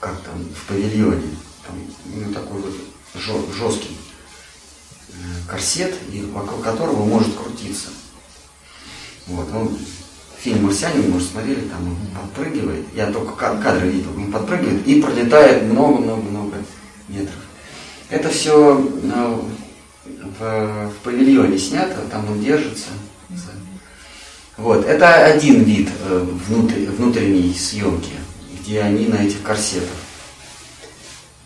[0.00, 1.28] как там, в павильоне.
[1.66, 1.76] Там
[2.06, 2.74] ну, такой вот
[3.54, 3.96] жесткий
[5.10, 5.12] э,
[5.46, 7.88] корсет, и вокруг которого может крутиться.
[9.26, 9.78] Вот, он,
[10.40, 15.00] фильм «Марсианин», может, смотрели, там он подпрыгивает, я только ка- кадры видел, он подпрыгивает и
[15.02, 16.56] пролетает много-много-много
[17.08, 17.34] метров.
[18.10, 18.74] Это все
[20.38, 22.88] в, в павильоне снято, там он держится.
[24.56, 28.10] Вот, это один вид э, внутри- внутренней съемки,
[28.60, 29.88] где они на этих корсетах.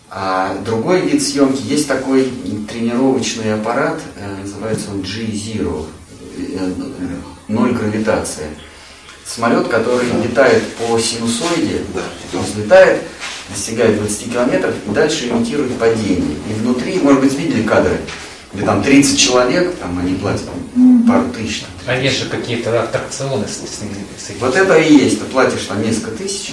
[0.09, 2.31] А другой вид съемки, есть такой
[2.71, 5.85] тренировочный аппарат, э, называется он G-Zero,
[6.37, 6.73] э,
[7.47, 8.47] ноль гравитация.
[9.25, 11.81] Самолет, который летает по синусоиде,
[12.33, 13.03] он взлетает,
[13.49, 16.37] достигает 20 километров и дальше имитирует падение.
[16.49, 17.99] И внутри, может быть, видели кадры,
[18.53, 20.49] где там 30 человек, там они платят
[21.07, 21.61] пару тысяч.
[21.61, 23.79] там, А есть же какие-то аттракционы с, с,
[24.27, 25.19] с вот это и есть.
[25.19, 26.51] Ты платишь там несколько тысяч,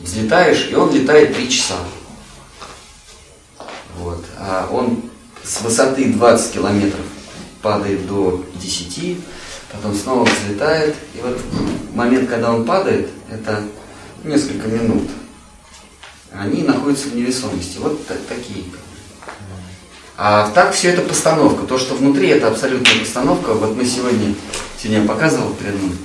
[0.00, 1.76] взлетаешь, и он летает 3 часа.
[3.98, 4.24] Вот.
[4.38, 5.02] А он
[5.44, 7.04] с высоты 20 километров
[7.62, 9.18] падает до 10,
[9.74, 10.94] потом снова взлетает.
[11.14, 11.40] И вот
[11.94, 13.62] момент, когда он падает, это
[14.22, 15.08] несколько минут.
[16.32, 17.78] Они находятся в невесомости.
[17.78, 18.64] Вот та- такие.
[20.16, 21.66] А так все это постановка.
[21.66, 23.52] То, что внутри, это абсолютная постановка.
[23.54, 24.34] Вот мы сегодня,
[24.78, 25.96] сегодня я показывал перед ним,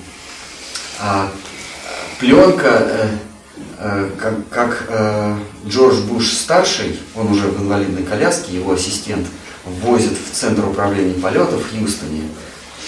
[1.00, 1.32] а,
[2.20, 3.08] пленка, э,
[3.78, 5.36] э, как, как э,
[5.68, 9.28] Джордж Буш старший, он уже в инвалидной коляске, его ассистент,
[9.66, 12.24] возит в центр управления полетов в Хьюстоне.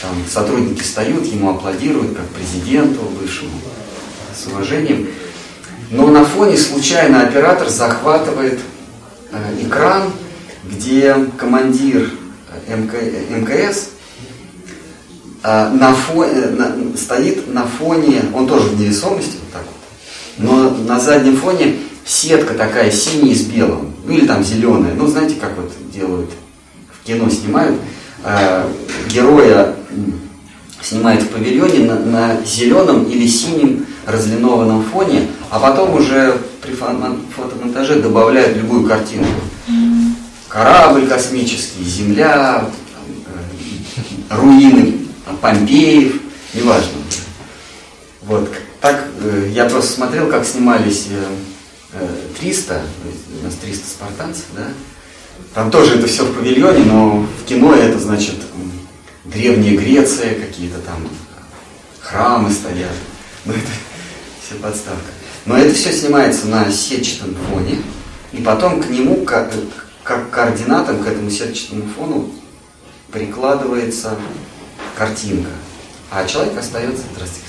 [0.01, 3.51] Там сотрудники встают, ему аплодируют, как президенту бывшему,
[4.35, 5.07] с уважением.
[5.91, 8.59] Но на фоне случайно оператор захватывает
[9.31, 10.11] э, экран,
[10.63, 12.09] где командир
[12.67, 12.97] МК,
[13.29, 13.89] МКС
[15.43, 20.69] э, на фоне, на, стоит на фоне, он тоже в невесомости, вот так вот, но
[20.85, 25.55] на заднем фоне сетка такая синяя с белым, ну или там зеленая, ну знаете, как
[25.57, 26.31] вот делают,
[26.91, 27.75] в кино снимают,
[28.23, 28.69] э,
[29.09, 29.75] героя
[30.81, 38.01] снимает в павильоне на, на зеленом или синем разлинованном фоне, а потом уже при фотомонтаже
[38.01, 39.29] добавляют любую картинку.
[40.47, 42.65] Корабль космический, Земля,
[44.29, 44.97] э, руины
[45.41, 46.21] Помпеев,
[46.53, 46.97] неважно.
[48.23, 48.51] Вот.
[48.81, 51.07] Так э, я просто смотрел, как снимались
[52.39, 52.79] 300, э,
[53.41, 54.67] у нас 300 спартанцев, да?
[55.53, 58.35] Там тоже это все в павильоне, но в кино это значит
[59.25, 61.07] Древняя Греция, какие-то там
[61.99, 62.91] храмы стоят.
[63.45, 63.61] Ну, это
[64.45, 65.11] все подставка.
[65.45, 67.81] Но это все снимается на сетчатом фоне,
[68.31, 69.51] и потом к нему, как,
[70.03, 72.31] как координатам, к этому сетчатому фону
[73.11, 74.17] прикладывается
[74.95, 75.49] картинка.
[76.11, 77.47] А человек остается, здравствуйте,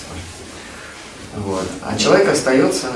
[1.37, 1.67] вот.
[1.83, 2.89] А человек остается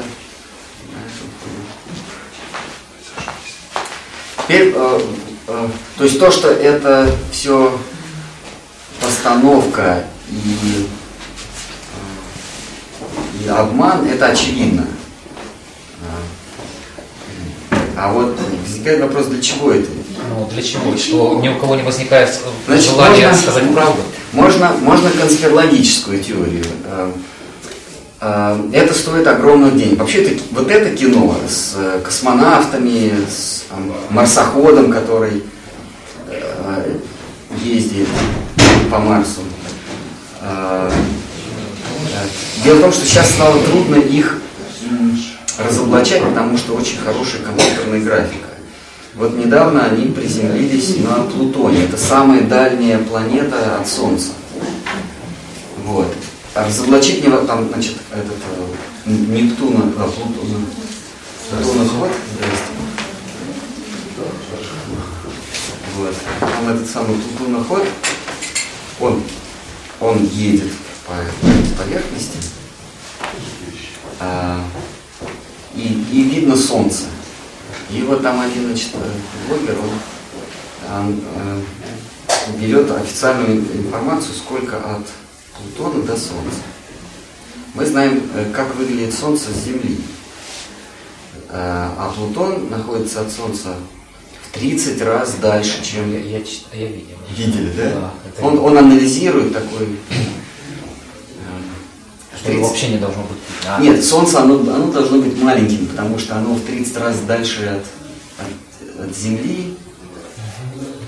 [4.46, 5.00] Теперь, э,
[5.48, 7.76] э, то есть то, что это все
[9.00, 10.86] постановка и,
[13.42, 14.86] э, и обман, это очевидно.
[17.98, 19.88] А вот возникает вопрос, для чего это?
[20.30, 20.96] Ну, для чего?
[20.96, 24.02] Что ни у кого не возникает Значит, желания можно, сказать правду?
[24.32, 26.64] Можно, можно конспирологическую теорию.
[28.20, 29.98] Э, э, это стоит огромных денег.
[29.98, 35.44] Вообще, это, вот это кино с космонавтами, с там, марсоходом, который
[37.62, 38.08] ездит
[38.90, 39.40] по Марсу.
[42.64, 44.38] Дело в том, что сейчас стало трудно их
[45.58, 48.46] разоблачать, потому что очень хорошая компьютерная графика.
[49.14, 51.84] Вот недавно они приземлились на Плутоне.
[51.84, 54.32] Это самая дальняя планета от Солнца.
[55.84, 56.14] Вот.
[56.56, 58.38] Разоблачить не там, значит, этот
[59.04, 60.64] э, Нептуна, а, Плутона,
[61.50, 62.10] Плутона ход,
[65.96, 66.14] Вот.
[66.40, 67.86] Там этот самый Плутоноход,
[69.00, 69.22] он,
[70.00, 70.72] он едет
[71.06, 71.12] по
[71.82, 72.38] поверхности,
[74.18, 74.64] а,
[75.74, 77.04] и, и видно солнце.
[77.90, 78.92] И вот там один значит,
[79.46, 81.62] блогер, он, он э,
[82.58, 85.06] берет официальную информацию, сколько от
[85.58, 86.60] Плутона до Солнца.
[87.74, 89.98] Мы знаем, э, как выглядит Солнце с Земли.
[91.50, 93.76] Э, а Плутон находится от Солнца
[94.52, 96.10] 30 раз дальше, чем...
[96.12, 97.16] Я, я, я видел.
[97.36, 98.12] Видели, да?
[98.40, 99.96] да он, он анализирует такой...
[102.38, 103.38] Что его вообще не должно быть.
[103.64, 103.78] Да?
[103.78, 107.80] Нет, Солнце, оно, оно должно быть маленьким, потому что оно в 30 раз дальше
[108.38, 109.76] от, от, от Земли,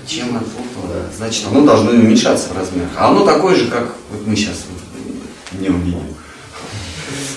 [0.09, 1.05] чем от Плутона.
[1.15, 2.89] Значит, оно должно уменьшаться в размерах.
[2.97, 6.01] А оно такое же, как вот мы сейчас вот, не увидим.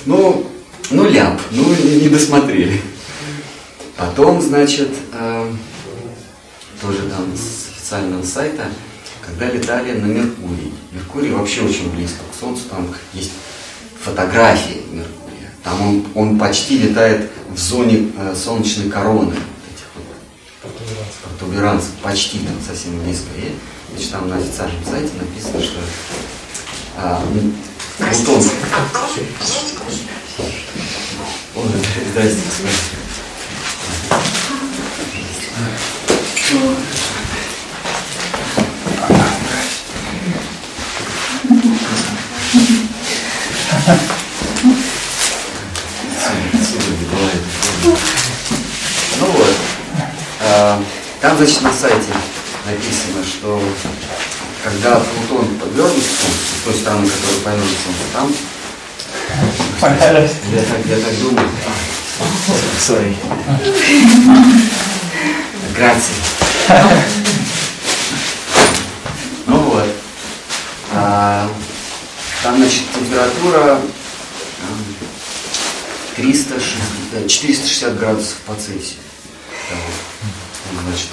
[0.06, 0.46] Ну,
[0.90, 2.80] ну ляп, ну не досмотрели.
[3.96, 5.52] Потом, значит, э,
[6.80, 8.64] тоже там с официального сайта,
[9.20, 10.72] когда летали на Меркурий.
[10.92, 13.32] Меркурий вообще очень близко к Солнцу, там есть
[14.00, 15.52] фотографии Меркурия.
[15.62, 19.35] Там он, он почти летает в зоне э, солнечной короны.
[21.42, 21.90] Протуберанцев.
[22.02, 23.26] Почти там совсем близко.
[23.37, 23.52] И
[23.90, 25.81] значит, там на официальном сайте написано, что
[26.96, 27.22] а.
[31.55, 31.68] Ой,
[32.12, 32.40] здрасте,
[49.21, 49.56] ну вот.
[50.40, 50.83] А,
[51.23, 52.12] там, значит, на сайте
[52.66, 53.62] написано, что
[54.64, 57.77] когда Плутон повернут с той стороны, которая повернут
[58.12, 58.35] там
[59.81, 61.48] я так, я так думаю.
[62.79, 63.16] Sorry.
[65.77, 66.14] Грации.
[69.46, 69.88] Ну вот.
[70.92, 71.48] А,
[72.42, 73.81] там, значит, температура
[76.16, 78.98] 360, 460 градусов по Цельсию.
[80.87, 81.08] Значит,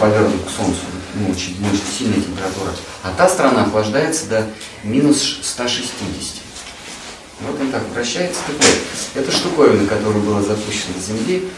[0.00, 0.80] повернут к Солнцу,
[1.14, 2.72] ну, очень, очень сильная температура.
[3.02, 4.46] А та страна охлаждается до
[4.82, 5.92] минус 160.
[7.40, 8.40] Вот он так вращается.
[8.46, 11.48] Так вот, эта штуковина, которая была запущена с Земли,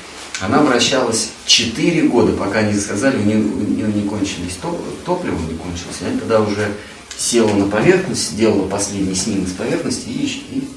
[0.40, 5.38] она вращалась 4 года, пока не сказали, у нее, у нее не кончились топ, топливо,
[5.38, 5.96] не кончилось.
[6.02, 6.74] Она тогда уже
[7.16, 10.68] села на поверхность, сделала последний снимок с поверхности и, и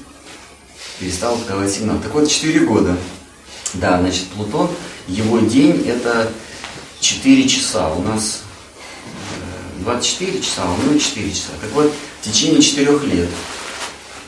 [0.98, 1.98] перестала подавать сигнал.
[1.98, 2.96] Так вот, 4 года.
[3.74, 4.68] Да, значит, Плутон,
[5.06, 6.32] его день это
[7.10, 7.88] 4 часа.
[7.88, 8.42] У нас
[9.80, 11.48] 24 часа, а у него 4 часа.
[11.60, 13.28] Так вот, в течение 4 лет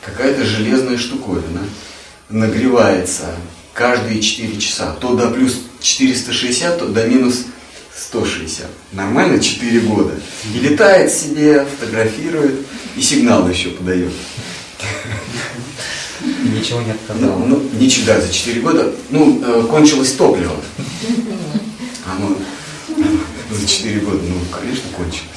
[0.01, 1.61] какая-то железная штуковина
[2.29, 3.35] нагревается
[3.73, 4.91] каждые 4 часа.
[4.99, 7.45] То до плюс 460, то до минус
[7.95, 8.67] 160.
[8.91, 10.13] Нормально 4 года.
[10.53, 12.65] И летает себе, фотографирует
[12.97, 14.11] и сигнал еще подает.
[16.21, 17.37] Ничего не отказало.
[17.37, 18.93] Ну, ну, ничего, да, за 4 года.
[19.09, 20.55] Ну, э, кончилось топливо.
[22.05, 22.35] Оно
[23.63, 25.29] за 4 года, ну, конечно, кончилось.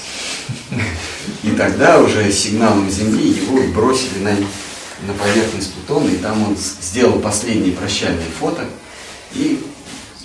[1.43, 7.21] И тогда уже сигналом Земли его бросили на, на поверхность Плутона, и там он сделал
[7.21, 8.69] последние прощальные фото
[9.33, 9.65] и,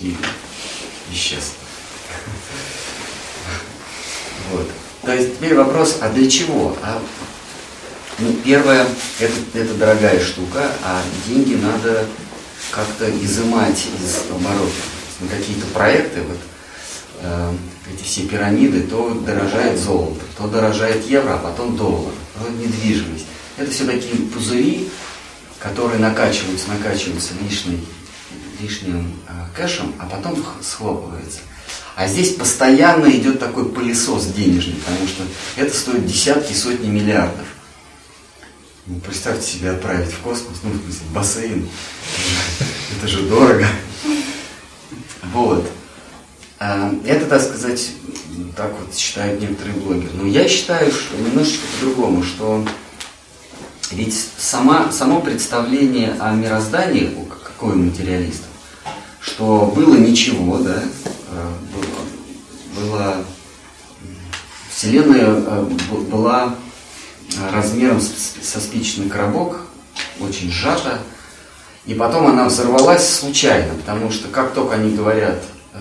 [0.00, 0.16] и
[1.12, 1.52] исчез.
[4.50, 4.68] Вот.
[5.02, 6.76] То есть теперь вопрос, а для чего?
[6.82, 7.00] А,
[8.18, 8.86] ну, первое,
[9.20, 12.06] это, это дорогая штука, а деньги надо
[12.70, 14.72] как-то изымать из оборота.
[15.20, 16.38] На какие-то проекты, вот,
[17.20, 17.52] э,
[17.92, 23.26] эти все пирамиды, то дорожает золото, то дорожает евро, а потом доллар, то недвижимость.
[23.56, 24.88] Это все такие пузыри,
[25.58, 27.86] которые накачиваются, накачиваются лишней,
[28.60, 31.40] лишним э, кэшем, а потом схлопывается.
[31.94, 35.24] А здесь постоянно идет такой пылесос денежный, потому что
[35.56, 37.46] это стоит десятки, сотни миллиардов.
[38.86, 41.68] Ну, представьте себе отправить в космос, ну, в смысле, бассейн.
[42.96, 43.66] Это же дорого.
[45.32, 45.70] Вот.
[46.64, 47.90] А, это, так сказать,
[48.56, 50.12] так вот считают некоторые блогеры.
[50.14, 52.64] Но я считаю, что немножечко по-другому, что
[53.90, 58.44] ведь сама, само представление о мироздании, какой материалист,
[59.18, 60.84] что было ничего, да,
[61.32, 63.24] а, было, было
[64.70, 65.68] Вселенная а,
[66.12, 66.54] была
[67.50, 69.62] размером со спичечный коробок,
[70.20, 71.00] очень сжата,
[71.86, 75.42] и потом она взорвалась случайно, потому что как только они говорят
[75.74, 75.78] э,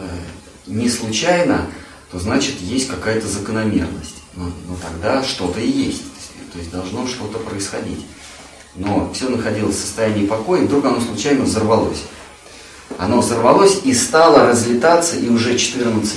[0.71, 1.67] не случайно,
[2.11, 4.15] то значит есть какая-то закономерность.
[4.35, 6.03] Ну, ну тогда что-то и есть,
[6.51, 8.05] то есть должно что-то происходить.
[8.75, 12.03] Но все находилось в состоянии покоя, и вдруг оно случайно взорвалось.
[12.97, 16.15] Оно взорвалось и стало разлетаться, и уже 14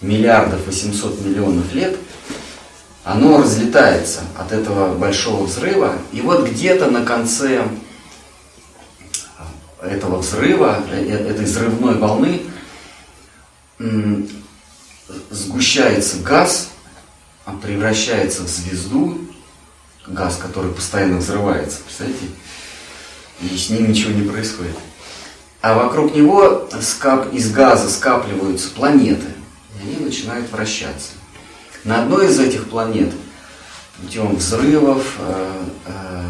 [0.00, 1.96] миллиардов 800 миллионов лет–
[3.08, 7.62] оно разлетается от этого большого взрыва, и вот где-то на конце
[9.80, 12.42] этого взрыва, э, э, этой взрывной волны,
[15.30, 16.70] сгущается газ,
[17.44, 19.18] а превращается в звезду,
[20.06, 22.26] газ, который постоянно взрывается, представляете?
[23.40, 24.76] И с ним ничего не происходит.
[25.60, 26.68] А вокруг него
[27.32, 29.26] из газа скапливаются планеты,
[29.76, 31.12] и они начинают вращаться.
[31.84, 33.12] На одной из этих планет
[34.00, 36.22] путем взрывов, э, э,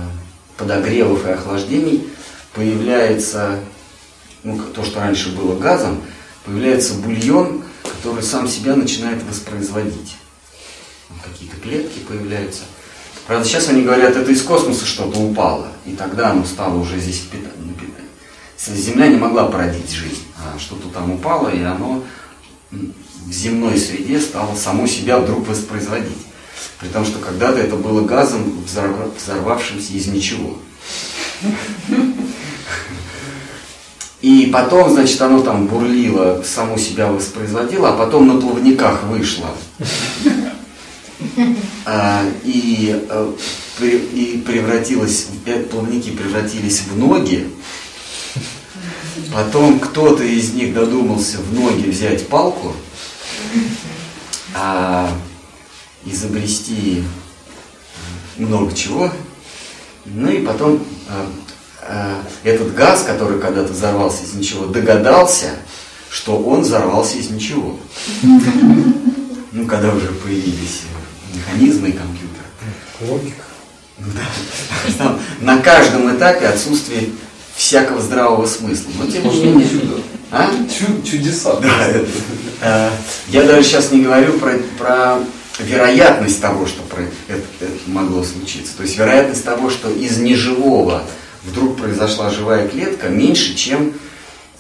[0.56, 2.08] подогревов и охлаждений
[2.54, 3.60] появляется,
[4.42, 6.02] ну, то, что раньше было газом,
[6.48, 10.16] появляется бульон, который сам себя начинает воспроизводить.
[11.22, 12.62] Какие-то клетки появляются.
[13.26, 17.18] Правда, сейчас они говорят, это из космоса что-то упало, и тогда оно стало уже здесь
[17.18, 17.52] впитать.
[18.58, 22.02] Земля не могла породить жизнь, а что-то там упало, и оно
[22.70, 26.26] в земной среде стало само себя вдруг воспроизводить.
[26.80, 30.58] При том, что когда-то это было газом, взорвавшимся из ничего.
[34.20, 39.48] И потом, значит, оно там бурлило, само себя воспроизводило, а потом на плавниках вышло.
[41.84, 43.34] А, и, а,
[43.80, 47.48] и превратилось, э, плавники превратились в ноги.
[49.32, 52.74] Потом кто-то из них додумался в ноги взять палку–
[54.54, 55.10] а,
[56.04, 57.04] изобрести
[58.36, 59.10] много чего.
[60.06, 61.30] Ну и потом а,
[62.44, 65.50] этот газ, который когда-то взорвался из ничего, догадался,
[66.10, 67.78] что он взорвался из ничего.
[69.52, 70.82] Ну, когда уже появились
[71.34, 72.28] механизмы и компьютеры.
[73.00, 73.44] Логика.
[73.98, 74.94] Да.
[74.98, 77.10] Там на каждом этапе отсутствие
[77.56, 78.90] всякого здравого смысла.
[78.98, 79.68] Но тем не менее...
[80.30, 80.50] А?
[81.04, 81.56] Чудеса.
[81.56, 81.88] Да,
[82.60, 82.90] э,
[83.28, 85.18] я даже сейчас не говорю про, про
[85.58, 88.76] вероятность того, что про это, это могло случиться.
[88.76, 91.02] То есть вероятность того, что из неживого
[91.48, 93.94] вдруг произошла живая клетка, меньше, чем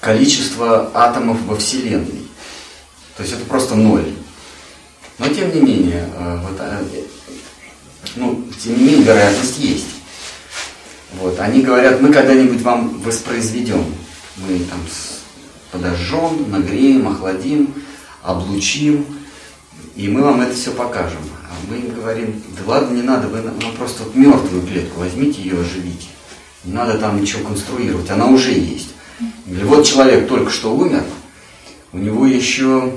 [0.00, 2.26] количество атомов во Вселенной.
[3.16, 4.14] То есть это просто ноль.
[5.18, 6.84] Но тем не менее, э, вот, э,
[8.16, 9.86] ну, тем не менее вероятность есть.
[11.14, 13.84] Вот, они говорят, мы когда-нибудь вам воспроизведем.
[14.36, 14.80] Мы там
[15.72, 17.74] подожжем, нагреем, охладим,
[18.22, 19.04] облучим,
[19.96, 21.22] и мы вам это все покажем.
[21.50, 25.42] А мы им говорим, да ладно, не надо, вы нам просто вот мертвую клетку возьмите,
[25.42, 26.06] ее оживите.
[26.64, 28.88] Не надо там ничего конструировать, она уже есть.
[29.46, 31.04] Или вот человек только что умер,
[31.92, 32.92] у него еще,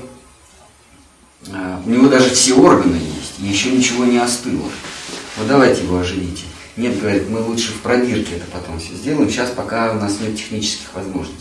[1.50, 4.68] а, у него даже все органы есть, еще ничего не остыло.
[5.36, 6.44] Вот давайте его оживите.
[6.76, 10.36] Нет, говорит, мы лучше в пробирке это потом все сделаем, сейчас пока у нас нет
[10.36, 11.38] технических возможностей.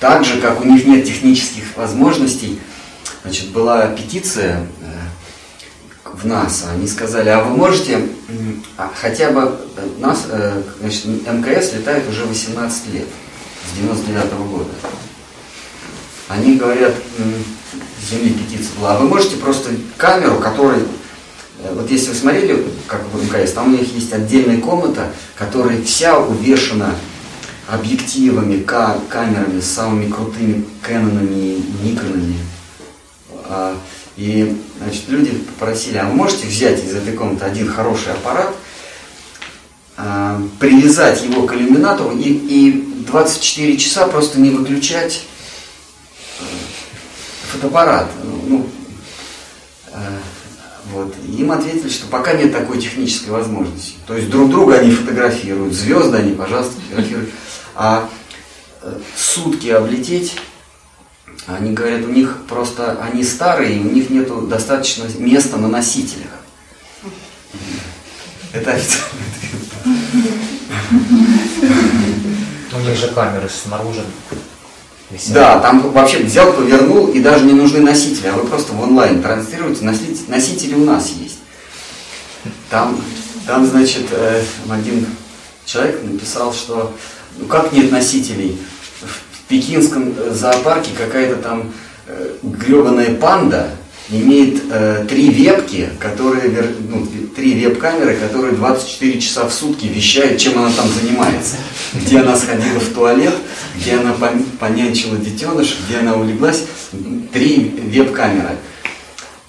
[0.00, 2.58] Так же, как у них нет технических возможностей,
[3.22, 4.87] значит, была петиция э,
[6.14, 8.08] в НАСА, они сказали, а вы можете
[8.76, 13.06] а хотя бы, э, нас, э, значит, МКС летает уже 18 лет,
[13.66, 14.70] с 99 -го года.
[16.28, 16.94] Они говорят,
[18.10, 20.80] Земли петиция была, а вы можете просто камеру, которой
[21.60, 25.82] Э, вот если вы смотрели, как в МКС, там у них есть отдельная комната, которая
[25.82, 26.94] вся увешана
[27.68, 32.38] объективами, камерами, самыми крутыми Кэнонами, Никонами.
[34.18, 38.52] И значит, люди попросили, а вы можете взять из этой комнаты один хороший аппарат,
[39.96, 45.22] а, привязать его к иллюминатору и, и 24 часа просто не выключать
[46.40, 46.44] э,
[47.52, 48.10] фотоаппарат.
[48.24, 48.68] Ну,
[49.92, 49.98] э,
[50.92, 51.14] вот.
[51.36, 53.94] им ответили, что пока нет такой технической возможности.
[54.08, 57.30] То есть друг друга они фотографируют, звезды они, пожалуйста, фотографируют.
[57.76, 58.08] А
[58.82, 60.34] э, сутки облететь,
[61.48, 66.28] они говорят, у них просто, они старые, и у них нет достаточно места на носителях.
[68.52, 69.24] Это официальный
[72.72, 74.04] У них же камеры снаружи
[75.10, 75.32] Висят.
[75.32, 79.22] Да, там вообще взял, повернул, и даже не нужны носители, а вы просто в онлайн
[79.22, 81.38] транслируете, носители, носители у нас есть.
[82.68, 83.00] Там,
[83.46, 85.06] там значит, э, один
[85.64, 86.94] человек написал, что
[87.38, 88.58] ну как нет носителей?
[89.48, 91.72] Пекинском э, зоопарке какая-то там
[92.06, 93.70] э, гребаная панда,
[94.10, 96.50] имеет э, три вебки, которые,
[96.88, 101.56] ну, три веб-камеры, которые 24 часа в сутки вещают, чем она там занимается.
[101.94, 103.34] Где она сходила в туалет,
[103.76, 104.14] где она
[104.58, 106.64] понянчила детеныш, где она улеглась.
[107.32, 108.56] Три веб-камеры.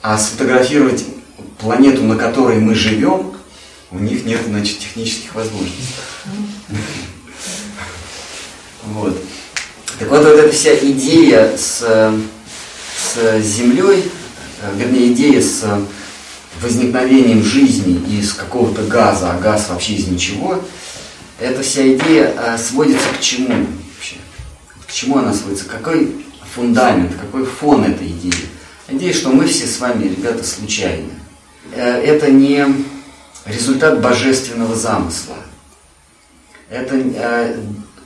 [0.01, 1.05] А сфотографировать
[1.57, 3.33] планету, на которой мы живем,
[3.91, 5.95] у них нет, значит, технических возможностей.
[8.83, 9.17] Вот.
[9.99, 11.83] Так вот, вот эта вся идея с,
[12.95, 14.09] с Землей,
[14.61, 15.79] Э, вернее, идея с э,
[16.61, 20.61] возникновением жизни из какого-то газа, а газ вообще из ничего,
[21.39, 24.15] эта вся идея э, сводится к чему вообще?
[24.85, 25.65] К чему она сводится?
[25.65, 28.33] Какой фундамент, какой фон этой идеи?
[28.89, 31.11] Идея, что мы все с вами, ребята, случайны.
[31.75, 32.65] Это не
[33.45, 35.35] результат божественного замысла.
[36.71, 37.55] Это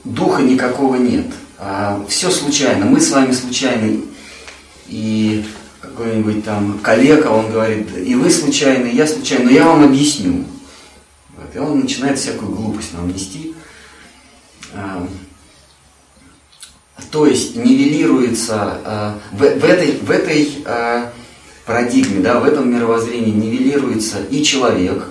[0.04, 1.24] духа никакого нет.
[1.58, 2.86] А все случайно.
[2.86, 4.02] Мы с вами случайны.
[4.88, 5.44] И
[5.80, 10.44] какой-нибудь там коллега, он говорит, и вы случайно, и я случайно, но я вам объясню.
[11.36, 13.54] Вот, и он начинает всякую глупость нам нести.
[14.74, 15.06] А,
[17.10, 20.64] то есть нивелируется а, в, в этой, в этой
[21.64, 25.04] парадигме, да, в этом мировоззрении нивелируется и человек,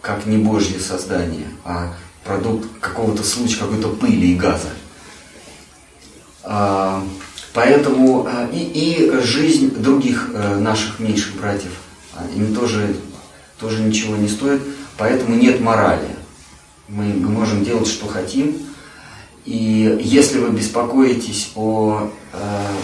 [0.00, 4.70] как не Божье создание, а продукт какого-то случая, какой-то пыли и газа.
[7.52, 11.72] Поэтому э, и, и жизнь других э, наших меньших братьев,
[12.14, 12.96] а, им тоже,
[13.60, 14.62] тоже ничего не стоит,
[14.96, 16.08] поэтому нет морали.
[16.88, 18.56] Мы, можем делать, что хотим.
[19.44, 22.38] И если вы беспокоитесь о э,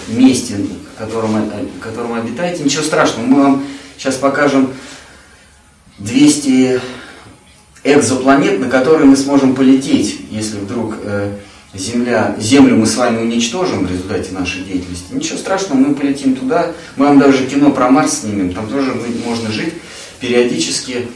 [0.08, 0.56] месте,
[0.94, 3.26] в котором, э, в котором обитаете, ничего страшного.
[3.26, 3.64] Мы вам
[3.96, 4.74] сейчас покажем
[5.98, 6.80] 200
[7.84, 10.96] экзопланет, на которые мы сможем полететь, если вдруг
[11.74, 16.72] Земля, Землю мы с вами уничтожим в результате нашей деятельности, ничего страшного, мы полетим туда,
[16.96, 18.94] мы вам даже кино про Марс снимем, там тоже
[19.26, 19.74] можно жить.
[20.18, 21.08] Периодически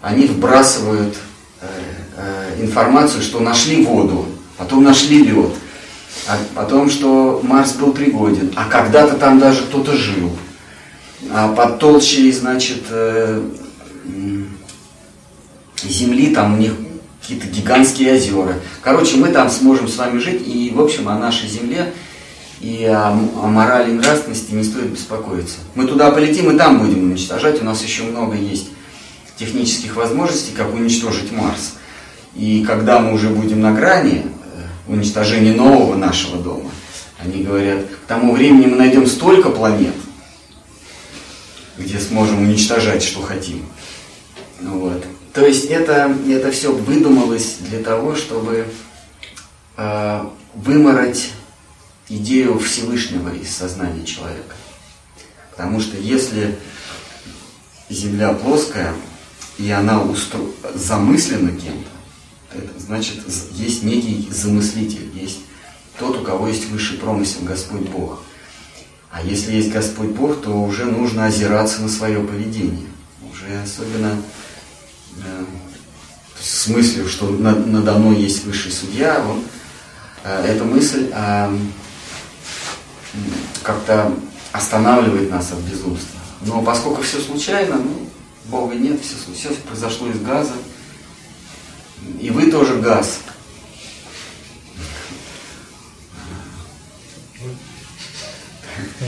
[0.00, 1.16] они вбрасывают
[1.60, 1.66] э,
[2.16, 4.26] э, информацию, что нашли воду,
[4.56, 5.50] потом нашли лед,
[6.28, 10.30] а потом, что Марс был пригоден, а когда-то там даже кто-то жил.
[11.30, 13.42] А под толщей, значит, э,
[15.82, 16.72] Земли там у них
[17.22, 18.60] какие-то гигантские озера.
[18.82, 21.92] Короче, мы там сможем с вами жить, и, в общем, о нашей земле
[22.60, 25.58] и о, о морали и нравственности не стоит беспокоиться.
[25.74, 27.62] Мы туда полетим и там будем уничтожать.
[27.62, 28.68] У нас еще много есть
[29.36, 31.74] технических возможностей, как уничтожить Марс.
[32.34, 36.70] И когда мы уже будем на грани э, уничтожения нового нашего дома,
[37.18, 39.94] Они говорят, к тому времени мы найдем столько планет,
[41.78, 43.64] где сможем уничтожать, что хотим.
[44.60, 45.04] Ну вот.
[45.32, 48.68] То есть это, это все выдумалось для того, чтобы
[49.76, 51.30] э, вымороть
[52.08, 54.54] идею Всевышнего из сознания человека.
[55.50, 56.58] Потому что если
[57.88, 58.94] Земля плоская,
[59.58, 60.40] и она устро...
[60.74, 61.90] замыслена кем-то,
[62.54, 63.20] это значит,
[63.52, 65.40] есть некий замыслитель, есть
[65.98, 68.22] тот, у кого есть высший промысел, Господь Бог.
[69.10, 72.88] А если есть Господь Бог, то уже нужно озираться на свое поведение.
[73.30, 74.16] Уже особенно
[76.42, 79.42] с мыслью, что надо мной есть высший судья, он,
[80.24, 81.56] э, эта мысль э,
[83.62, 84.12] как-то
[84.50, 86.20] останавливает нас от безумства.
[86.42, 88.08] Но поскольку все случайно, ну,
[88.46, 90.54] Бога нет, все, все произошло из газа.
[92.20, 93.20] И вы тоже газ.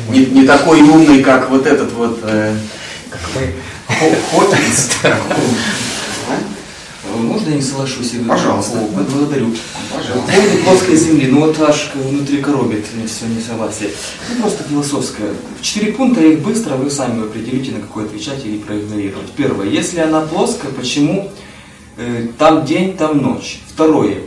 [0.08, 2.56] Не, не такой умный, как вот этот вот э,
[4.30, 4.90] Хокинс.
[7.44, 8.12] Можно я не соглашусь?
[8.26, 8.78] Пожалуйста.
[8.78, 9.48] О, благодарю.
[9.92, 10.32] Пожалуйста.
[10.32, 13.90] По поводу плоской земли, ну вот аж внутри коробит все не согласие.
[14.30, 15.28] Ну просто философское.
[15.60, 19.30] Четыре пункта, их быстро, вы сами определите, на какой отвечать или проигнорировать.
[19.36, 19.66] Первое.
[19.66, 21.30] Если она плоская, почему
[21.98, 23.60] э, там день, там ночь?
[23.68, 24.20] Второе.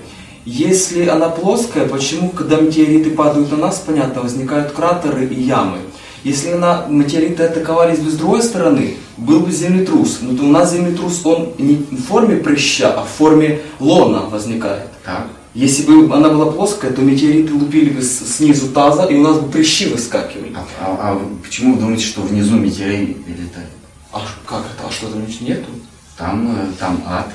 [0.45, 5.79] Если она плоская, почему, когда метеориты падают на нас, понятно, возникают кратеры и ямы?
[6.23, 10.19] Если на метеориты атаковались бы с другой стороны, был бы землетрус.
[10.21, 14.87] Но то у нас землетрус, он не в форме прыща, а в форме лона возникает.
[15.03, 15.27] Так.
[15.53, 19.49] Если бы она была плоская, то метеориты лупили бы снизу таза, и у нас бы
[19.49, 20.53] прыщи выскакивали.
[20.55, 23.71] А, а, а почему вы думаете, что внизу метеориты летают?
[24.13, 24.87] А как это?
[24.87, 25.69] А что там нету?
[26.15, 27.33] Там, э, там ад.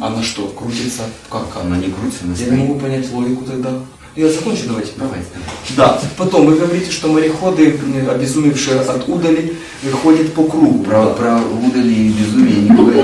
[0.00, 1.02] Она что, крутится?
[1.30, 1.44] Как?
[1.60, 2.52] Она не крутится, она Я стоит.
[2.52, 3.70] не могу понять логику тогда.
[4.18, 4.90] Я закончу, давайте.
[4.96, 5.26] Давайте.
[5.76, 6.00] Да.
[6.16, 7.78] Потом вы говорите, что мореходы,
[8.10, 9.54] обезумевшие от удали,
[10.02, 10.82] ходят по кругу.
[10.82, 11.10] Про, Да.
[11.10, 13.02] про удали и безумие не говорю.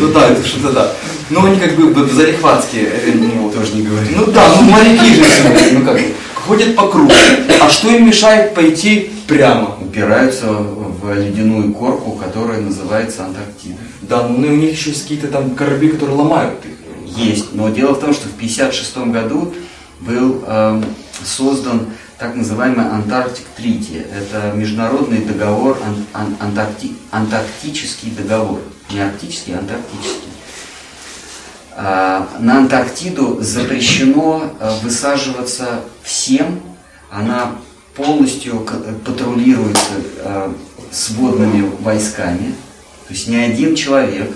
[0.00, 0.92] Ну да, это что-то да.
[1.30, 2.86] Но они как бы залихватские.
[2.86, 4.08] э, ну, Тоже не говорю.
[4.16, 5.22] Ну да, ну моряки же,
[5.74, 7.12] ну как, бы, ходят по кругу.
[7.60, 9.76] А что им мешает пойти прямо?
[9.80, 13.76] Упираются в ледяную корку, которая называется Антарктида.
[14.02, 16.73] Да, ну у них еще есть какие-то там корабли, которые ломают их.
[17.16, 19.54] Есть, но дело в том, что в 1956 году
[20.00, 20.84] был эм,
[21.24, 21.86] создан
[22.18, 24.04] так называемый Антарктик Трити.
[24.12, 28.60] Это международный договор, ан- ан- антаркти- антарктический договор.
[28.90, 30.28] Не арктический, а антарктический.
[31.76, 36.60] А, на Антарктиду запрещено э, высаживаться всем.
[37.10, 37.52] Она
[37.96, 40.52] полностью э, патрулируется э,
[40.92, 42.54] с водными войсками.
[43.08, 44.30] То есть ни один человек,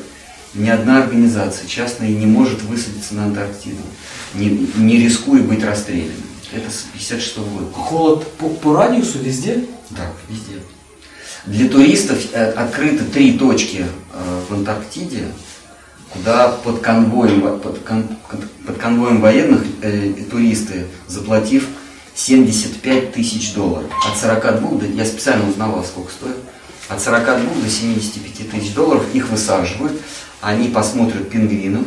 [0.55, 3.83] ни одна организация частная не может высадиться на Антарктиду,
[4.35, 6.15] не, не рискуя быть расстрелянным.
[6.53, 7.67] Это с 56 года.
[7.75, 9.65] Холод по, по радиусу везде?
[9.95, 10.63] Так, везде.
[11.47, 13.85] Для туристов э, открыты три точки
[14.15, 15.27] э, в Антарктиде,
[16.11, 18.09] куда под конвоем, во- под, кон-
[18.67, 21.69] под конвоем военных э, туристы, заплатив
[22.15, 26.37] 75 тысяч долларов, от 42 до, я специально узнавал, сколько стоит,
[26.89, 30.01] от 42 до 75 тысяч долларов их высаживают,
[30.41, 31.87] они посмотрят пингвинов,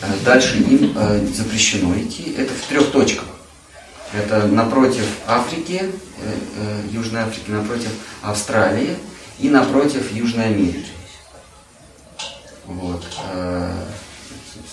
[0.00, 3.24] э, дальше им э, запрещено идти, это в трех точках.
[4.12, 5.82] Это напротив Африки,
[6.18, 7.90] э, Южной Африки, напротив
[8.22, 8.96] Австралии
[9.38, 10.86] и напротив Южной Америки.
[12.66, 13.04] Вот.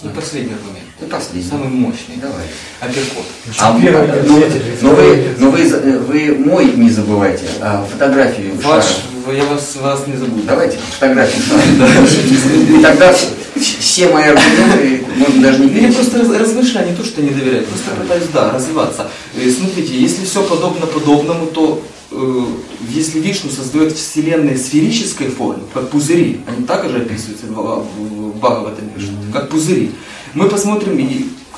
[0.04, 0.86] Э, И последний аргумент.
[1.02, 1.50] И последний.
[1.50, 2.16] Самый мощный.
[2.22, 2.46] Давай.
[2.80, 3.26] Апперкот.
[3.60, 4.42] А, ну, но
[4.78, 9.36] второй вы, но вы, э, вы мой не забывайте, а фотографию Ваш, шара.
[9.38, 10.44] я вас, вас не забуду.
[10.46, 11.42] Давайте фотографию.
[12.78, 13.14] И тогда
[13.56, 15.96] все мои аргументы можно даже не Я перечислить.
[16.12, 19.08] просто раз- размышляю, не то, что не доверяю, просто пытаюсь, да, развиваться.
[19.36, 21.95] Э, Смотрите, если все подобно подобному, то э,
[22.90, 27.86] если Вишну создает вселенные сферической формы, как пузыри, они также описываются в,
[28.38, 28.90] Бхагаватам,
[29.34, 29.92] как пузыри.
[30.34, 30.98] Мы посмотрим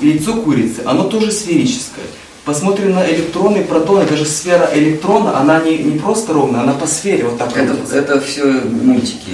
[0.00, 2.04] яйцо курицы, оно тоже сферическое.
[2.44, 7.24] Посмотрим на электроны, протоны, даже сфера электрона, она не, не просто ровная, она по сфере
[7.24, 7.98] вот так Это, крутится.
[7.98, 9.32] это все мультики.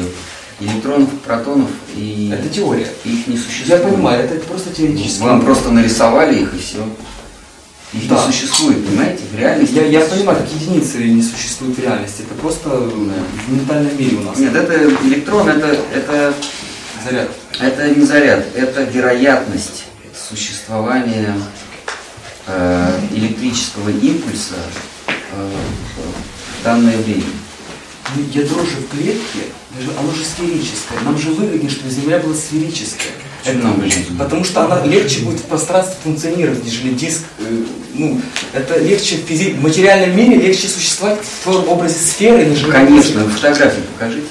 [0.61, 2.89] Электронов, протонов и Это теория.
[3.05, 3.68] их не существует.
[3.83, 5.22] Я понимаю, это просто теоретически.
[5.22, 6.79] Вам просто нарисовали их и все.
[7.95, 8.26] Их Да.
[8.26, 9.22] не существует, понимаете?
[9.32, 9.74] В реальности.
[9.74, 12.22] Я, я понимаю, как единицы не существуют в реальности.
[12.22, 14.36] Это просто в ментальном мире у нас.
[14.38, 16.34] Нет, это электрон, это, это,
[17.05, 17.28] Заряд.
[17.61, 19.84] это не заряд, это вероятность
[20.28, 21.34] существования
[22.47, 24.55] э, электрического импульса
[25.07, 25.51] э,
[26.61, 27.22] в данное время.
[28.16, 29.51] Ну, Ядро же в клетке,
[29.99, 31.01] оно же сферическое.
[31.05, 33.12] Нам же выгоднее, чтобы Земля была сферическая.
[33.47, 34.16] Очень много жизни.
[34.18, 37.22] Потому что она легче будет в пространстве функционировать, нежели диск.
[37.40, 37.64] Э,
[37.95, 38.20] Ну,
[38.53, 42.70] это легче в, физи- в материальном мире легче существовать в твоем образе сферы, нежели...
[42.70, 44.26] Конечно, фотографии покажите.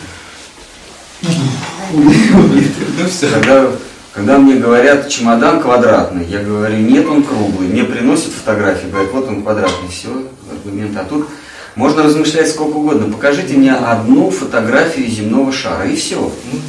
[1.92, 3.30] Ну все.
[3.30, 3.72] Когда,
[4.12, 7.70] когда мне говорят чемодан квадратный, я говорю, нет, он круглый.
[7.70, 10.10] Мне приносят фотографии, говорят, вот он квадратный, все,
[10.52, 10.98] аргумент.
[10.98, 11.30] А тут
[11.76, 13.14] можно размышлять сколько угодно.
[13.14, 16.20] Покажите мне одну фотографию земного шара, и все.
[16.52, 16.60] Ну.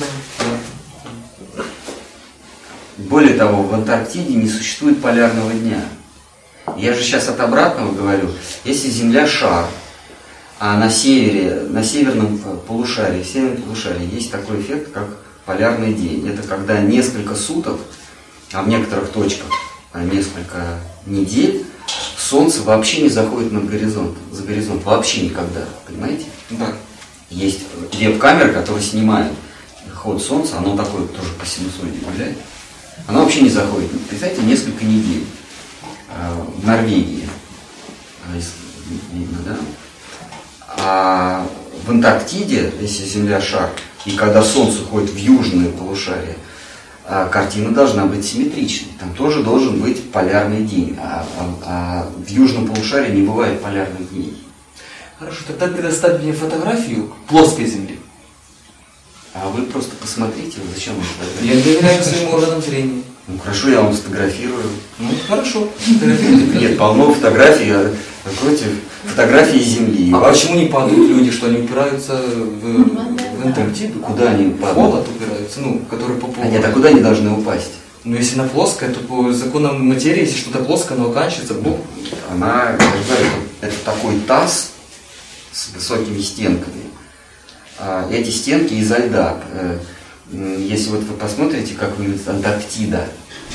[2.99, 5.83] Более того, в Антарктиде не существует полярного дня.
[6.77, 8.31] Я же сейчас от обратного говорю.
[8.65, 9.67] Если Земля шар,
[10.59, 15.09] а на севере, на северном полушарии, в северном полушарии есть такой эффект, как
[15.45, 16.27] полярный день.
[16.29, 17.79] Это когда несколько суток,
[18.53, 19.49] а в некоторых точках
[19.93, 21.67] а, несколько недель,
[22.17, 26.25] Солнце вообще не заходит над горизонт, за горизонт, вообще никогда, понимаете?
[26.51, 26.73] Да.
[27.29, 27.61] Есть
[27.93, 29.33] веб-камера, которая снимает
[29.95, 32.39] ход Солнца, оно такое тоже по синусоиде гуляет.
[33.07, 33.91] Оно вообще не заходит.
[34.09, 35.25] Представьте, несколько недель
[36.59, 37.29] в Норвегии.
[38.27, 38.41] А,
[39.13, 39.57] Видно, да?
[40.79, 41.47] А
[41.87, 43.71] в Антарктиде, если Земля шар,
[44.05, 46.37] и когда Солнце ходит в южное полушарие,
[47.07, 48.93] а, картина должна быть симметричной.
[48.99, 50.97] Там тоже должен быть полярный день.
[51.01, 54.37] А, а- а в южном полушарии не бывает полярных дней.
[55.19, 57.99] Хорошо, тогда предоставь мне фотографию плоской Земли.
[59.35, 63.03] А вы просто посмотрите, зачем вы Я доверяю своим органам зрения.
[63.27, 64.65] Ну хорошо, я вам сфотографирую.
[64.99, 65.69] Ну, хорошо.
[65.79, 66.59] Фотографируйте.
[66.61, 67.91] Нет, полно фотографий, а,
[68.27, 68.67] напротив,
[69.05, 70.11] фотографии Земли.
[70.13, 74.01] А почему не падают люди, что они упираются в, в Антарктиду?
[74.01, 74.75] Куда они падают?
[74.77, 76.51] холод упираются, ну, который по А полу.
[76.51, 77.71] нет, а куда они должны упасть?
[78.05, 81.81] Но если она плоская, то по законам материи, если что-то плоское, оно оканчивается, бум.
[82.31, 83.27] Она, я говорю,
[83.63, 84.73] это, это такой таз
[85.51, 86.83] с высокими стенками.
[87.79, 89.39] А, эти стенки изо льда.
[90.31, 93.09] Если вот вы посмотрите, как выглядит Антарктида,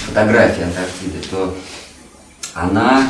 [0.05, 1.57] фотография Антарктиды, то
[2.53, 3.09] она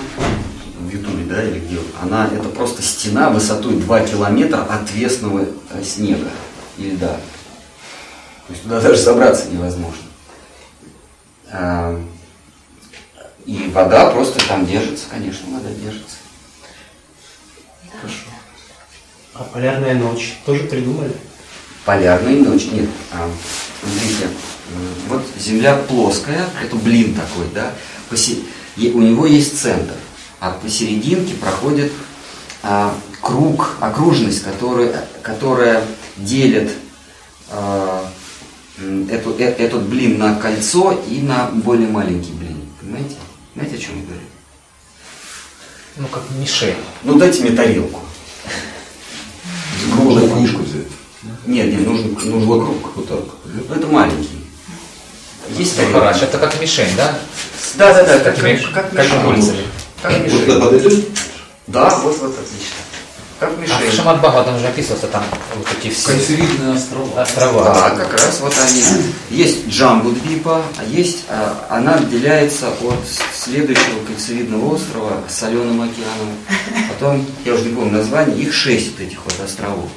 [0.79, 6.29] в Ютубе, да, или где, она это просто стена высотой 2 километра отвесного э, снега
[6.77, 7.19] и льда.
[8.47, 10.03] То есть туда даже забраться невозможно.
[13.45, 16.17] И вода просто там держится, конечно, вода держится.
[19.33, 21.15] А полярная ночь тоже придумали?
[21.85, 22.67] Полярная ночь.
[22.71, 23.29] Нет, а,
[23.81, 24.27] смотрите,
[25.07, 27.73] вот Земля плоская, это блин такой, да,
[28.09, 28.43] посе-
[28.77, 29.93] у него есть центр,
[30.39, 31.91] а посерединке проходит
[32.61, 35.83] а, круг, окружность, которая, которая
[36.17, 36.71] делит
[37.49, 38.05] а,
[39.09, 42.57] эту, э- этот блин на кольцо и на более маленький блин.
[42.79, 43.15] Понимаете?
[43.55, 44.21] Знаете, о чем я говорю?
[45.97, 46.75] Ну, как мишень.
[47.03, 48.01] Ну, дайте мне тарелку.
[49.95, 50.87] Можно книжку взять.
[51.45, 52.91] Нет, нет, нужен, нужен Вот, круг.
[52.95, 53.19] вот так.
[53.45, 54.39] Ну, это маленький.
[55.57, 55.99] Есть тарелка?
[55.99, 57.17] Хараш, это как мишень, да?
[57.75, 59.21] Да, да, да, как, как, как как мишень.
[59.23, 59.63] кольцами.
[60.01, 60.45] Как Вот мишень.
[60.45, 61.05] так подойдет?
[61.67, 62.75] Да, вот, вот, отлично.
[63.39, 63.91] Как А в мишень.
[63.95, 65.23] Шамат-Бага там же описывался там
[65.55, 67.21] вот эти все Кольцевидные острова.
[67.21, 67.63] острова.
[67.63, 68.83] Да, как раз вот они.
[69.29, 72.99] Есть Джамбудвипа, а есть, а, она отделяется от
[73.33, 76.35] следующего кольцевидного острова соленым океаном.
[76.89, 79.89] Потом, я уже не помню название, их шесть вот этих вот островов.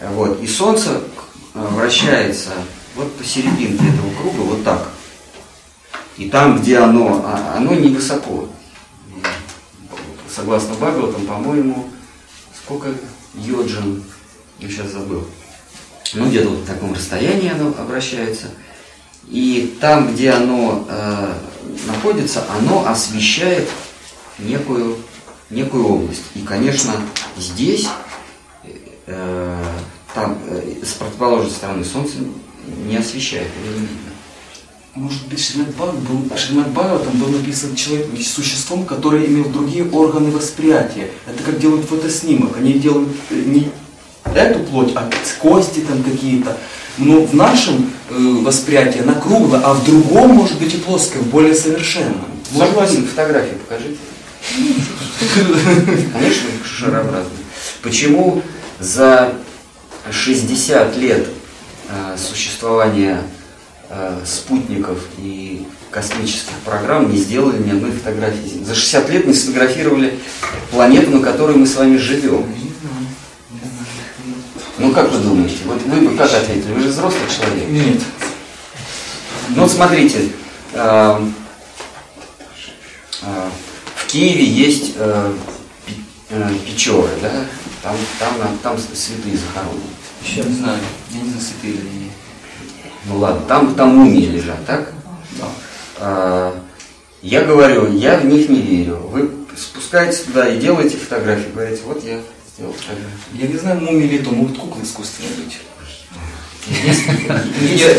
[0.00, 0.40] Вот.
[0.42, 1.00] И Солнце
[1.54, 2.50] э, вращается
[2.94, 4.88] вот посерединке этого круга, вот так.
[6.16, 8.48] И там, где оно, а, оно невысоко.
[10.28, 11.88] Согласно Бхагаватам, по-моему,
[12.56, 12.88] сколько
[13.34, 14.02] йоджин,
[14.58, 15.24] я сейчас забыл.
[16.14, 18.46] Ну, где-то вот в таком расстоянии оно обращается.
[19.28, 21.34] И там, где оно э,
[21.86, 23.68] находится, оно освещает
[24.38, 24.96] некую,
[25.50, 26.22] некую область.
[26.34, 26.94] И, конечно,
[27.36, 27.88] здесь,
[29.08, 29.64] э,
[30.14, 32.16] там, э, с противоположной стороны Солнце
[32.86, 34.08] не освещает, его не видно.
[34.94, 40.30] Может быть, Шримад Бхагават был, Шримад Бхагаватам был написан человек, существом, которое имел другие органы
[40.30, 41.10] восприятия.
[41.26, 42.56] Это как делают фотоснимок.
[42.56, 43.70] Они делают э, не
[44.34, 45.08] эту плоть, а
[45.40, 46.56] кости там какие-то.
[46.96, 51.54] Но в нашем э, восприятии она круглая, а в другом может быть и плоская, более
[51.54, 52.26] совершенном.
[52.50, 53.98] Может Согласен, фотографии покажите.
[56.12, 57.38] Конечно, шарообразные.
[57.82, 58.42] Почему
[58.80, 59.34] за
[60.10, 61.28] 60 лет
[61.88, 63.22] э, существования
[63.88, 68.62] э, спутников и космических программ не сделали ни одной фотографии?
[68.64, 70.18] За 60 лет не сфотографировали
[70.70, 72.46] планету, на которой мы с вами живем.
[74.78, 75.56] Ну как вы думаете?
[75.64, 76.72] Вот вы бы как ответили?
[76.72, 77.68] Вы же взрослый человек.
[77.68, 78.00] Нет.
[79.50, 80.28] Ну вот смотрите,
[80.74, 81.34] эм,
[83.22, 83.48] э,
[83.96, 85.32] в Киеве есть э,
[86.30, 87.32] э, Печоры, да?
[87.82, 89.82] Там, там, на- там святые захоронены.
[90.24, 90.78] Еще не знаю.
[91.10, 92.12] Я не знаю, святые или нет.
[93.06, 94.92] Ну ладно, там, там мумии лежат, так?
[95.38, 95.46] Да.
[95.98, 96.60] А,
[97.22, 98.96] я говорю, я в них не верю.
[99.12, 102.20] Вы спускаетесь туда и делаете фотографии, говорите, вот я
[102.56, 103.10] сделал фотографию.
[103.34, 105.58] Я не знаю, мумии ли это, могут куклы искусственные быть.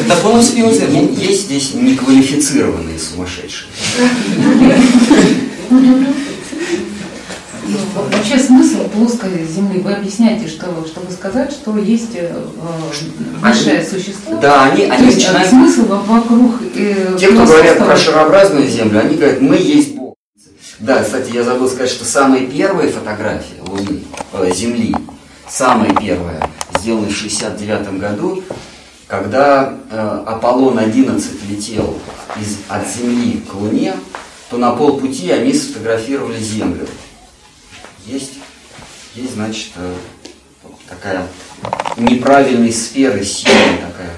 [0.08, 0.88] На полном серьезе.
[1.18, 3.70] Есть здесь неквалифицированные сумасшедшие.
[7.96, 12.34] Во- Вообще смысл плоской Земли вы объясняете, что, чтобы сказать, что есть э,
[13.42, 14.38] высшее существо.
[14.40, 15.50] Да, они, они есть, начинают...
[15.50, 20.16] смысл во- вокруг э, Те, кто говорят про шарообразную Землю, они говорят, мы есть Бог.
[20.80, 24.02] Да, кстати, я забыл сказать, что самые первые фотографии Луны,
[24.34, 24.96] э, Земли,
[25.50, 26.50] самая первая,
[26.80, 28.44] сделаны в 69 году,
[29.08, 31.98] когда э, Аполлон-11 летел
[32.40, 33.94] из, от Земли к Луне,
[34.50, 36.88] то на полпути они сфотографировали Землю.
[38.10, 38.40] Есть,
[39.14, 39.94] есть значит, э,
[40.90, 41.28] такая
[41.96, 44.16] неправильной сферы синая такая.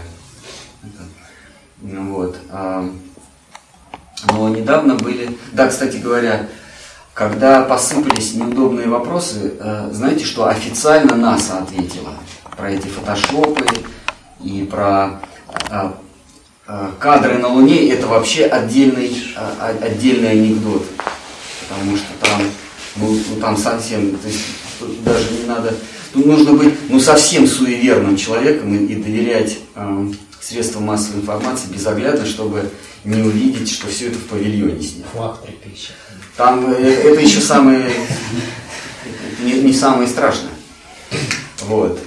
[1.81, 2.37] Вот.
[2.51, 2.89] а,
[4.31, 5.37] Но недавно были...
[5.51, 6.47] Да, кстати говоря,
[7.13, 12.13] когда посыпались неудобные вопросы, э, знаете, что официально НАСА ответила
[12.55, 13.65] про эти фотошопы
[14.41, 15.19] и про
[15.69, 15.91] э,
[16.97, 17.89] кадры на Луне.
[17.89, 19.21] Это вообще отдельный,
[19.59, 20.85] отдельный анекдот.
[21.67, 22.41] Потому что там,
[22.95, 24.41] ну, ну, там совсем, то есть
[24.79, 25.73] тут даже не надо...
[26.13, 30.11] Тут нужно быть ну, совсем суеверным человеком и, и доверять э,
[30.41, 32.69] средствам массовой информации безоглядно, чтобы
[33.05, 35.07] не увидеть, что все это в павильоне снято.
[35.13, 35.93] Флаг припищет.
[36.35, 37.89] Там э, это еще самое,
[39.41, 40.51] не, не самое страшное.
[41.61, 42.01] Вот.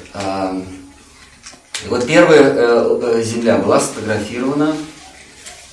[1.85, 4.76] и вот первая э, э, Земля была сфотографирована,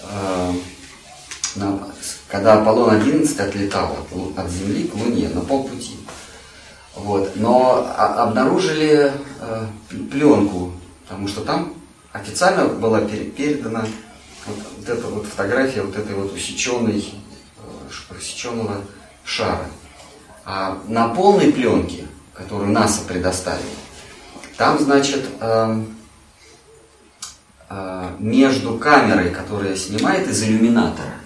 [0.04, 0.54] э,
[1.56, 1.80] на-
[2.32, 5.98] когда Аполлон-11 отлетал от, от Земли к Луне на полпути.
[6.96, 7.34] Вот.
[7.36, 9.12] Но а- обнаружили
[9.42, 9.66] э,
[10.10, 10.72] пленку,
[11.04, 11.74] потому что там
[12.14, 13.86] официально была пере- передана
[14.48, 17.14] вот, вот эта вот фотография вот этой вот усеченной,
[17.58, 18.78] э, усеченного
[19.26, 19.66] шара.
[20.46, 23.66] А на полной пленке, которую НАСА предоставила,
[24.58, 25.96] там, значит, эм,
[27.70, 31.21] э, между камерой, которая снимает из иллюминатора,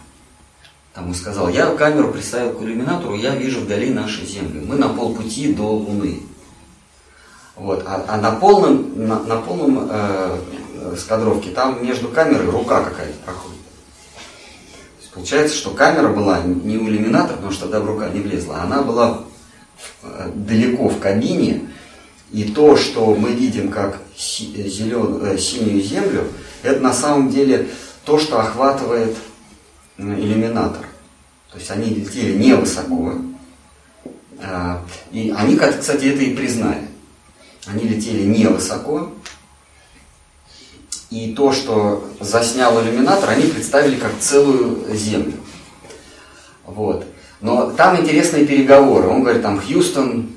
[0.95, 4.63] там он сказал, я камеру приставил к иллюминатору, я вижу вдали нашу Землю.
[4.65, 6.21] Мы на полпути до Луны.
[7.57, 7.83] Вот.
[7.85, 10.37] А, а на полном, на, на полном э,
[10.97, 13.59] скадровке там между камерой рука какая-то проходит.
[15.13, 18.81] Получается, что камера была не у иллюминатора, потому что тогда в рука не влезла, она
[18.81, 19.21] была
[20.01, 21.69] э, далеко в кабине,
[22.31, 26.27] и то, что мы видим как э, зелен- э, синюю землю,
[26.63, 27.67] это на самом деле
[28.05, 29.15] то, что охватывает
[29.97, 30.85] иллюминатор.
[31.51, 33.13] То есть они летели невысоко.
[34.41, 36.87] А, И они, кстати, это и признали.
[37.65, 39.11] Они летели невысоко.
[41.09, 45.33] И то, что заснял иллюминатор, они представили как целую Землю.
[46.65, 47.05] Вот.
[47.41, 49.07] Но там интересные переговоры.
[49.07, 50.31] Он говорит, там, Хьюстон,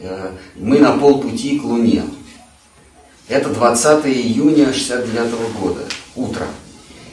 [0.00, 2.04] э, мы на полпути к Луне.
[3.28, 5.82] Это 20 июня 69 года,
[6.14, 6.46] утро.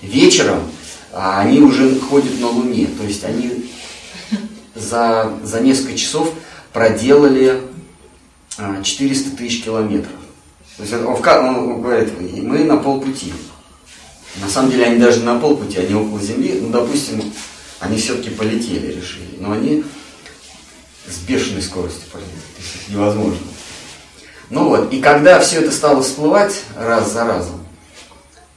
[0.02, 0.60] Вечером
[1.14, 2.88] а, они уже ходят на Луне.
[2.97, 3.70] То есть они
[4.76, 6.34] за, за несколько часов
[6.74, 7.62] проделали
[8.57, 10.14] а, 400 тысяч километров.
[10.78, 13.34] То есть он, он говорит, «И мы на полпути.
[14.41, 16.59] На самом деле они даже на полпути, они около Земли.
[16.62, 17.22] Ну, допустим,
[17.80, 19.36] они все-таки полетели, решили.
[19.39, 19.84] Но они
[21.07, 22.32] с бешеной скоростью полетели.
[22.32, 23.47] То есть это невозможно.
[24.49, 27.66] Ну вот, и когда все это стало всплывать раз за разом,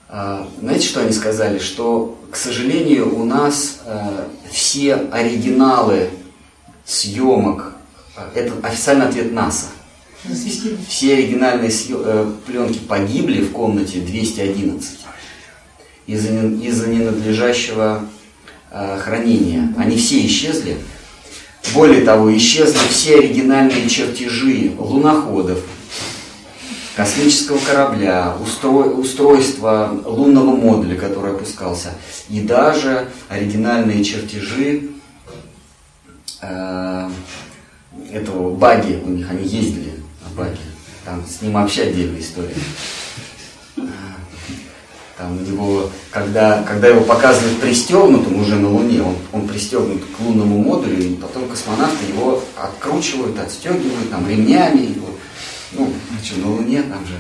[0.09, 1.59] а, знаете, что они сказали?
[1.59, 6.11] Что, к сожалению, у нас э, все оригиналы
[6.85, 7.77] съемок,
[8.17, 9.67] э, это официальный ответ НАСА,
[10.89, 14.99] все оригинальные съё- э, пленки погибли в комнате 211
[16.09, 18.05] из-за из-за ненадлежащего
[18.73, 19.73] э, хранения.
[19.79, 20.79] Они все исчезли.
[21.73, 25.61] Более того, исчезли все оригинальные чертежи луноходов,
[26.97, 31.91] космического корабля, устро- устройства лунного модуля, который опускался,
[32.29, 34.91] и даже оригинальные чертежи
[36.41, 37.11] э,
[38.13, 40.59] этого баги у них, они ездили на баги.
[41.05, 42.55] Там с ним вообще отдельная история.
[45.17, 50.21] Там у него, когда, когда его показывают пристегнутым уже на Луне, он, он пристегнут к
[50.21, 55.14] лунному модулю, и потом космонавты его откручивают, отстегивают там ремнями его.
[55.75, 57.15] Ну, а что, на Луне там же,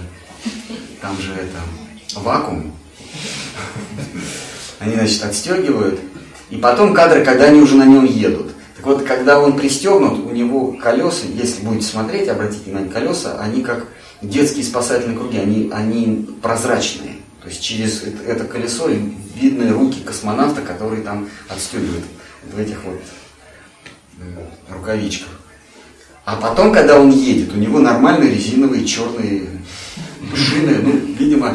[1.00, 2.72] там же это вакуум.
[4.78, 6.00] Они, значит, отстегивают.
[6.50, 8.52] И потом кадры, когда они уже на нем едут.
[8.76, 13.62] Так вот, когда он пристегнут, у него колеса, если будете смотреть, обратите внимание, колеса, они
[13.62, 13.88] как
[14.20, 17.16] детские спасательные круги, они, они прозрачные.
[17.42, 22.04] То есть через это, это колесо видны руки космонавта, который там отстегивает
[22.52, 23.00] в этих вот
[24.20, 25.28] э, рукавичках.
[26.24, 29.42] А потом, когда он едет, у него нормальные резиновые черные
[30.34, 31.54] шины, ну, видимо,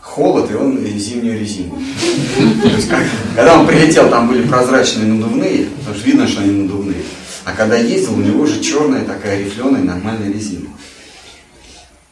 [0.00, 1.78] холод, и он зимнюю резину.
[2.62, 3.04] То есть, как,
[3.36, 7.02] когда он прилетел, там были прозрачные надувные, потому что видно, что они надувные.
[7.44, 10.68] А когда ездил, у него уже черная такая рифленая нормальная резина.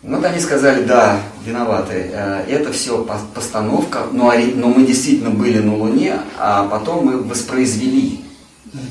[0.03, 5.74] Вот они сказали, да, виноваты, э, это все постановка, но, но мы действительно были на
[5.76, 8.20] Луне, а потом мы воспроизвели,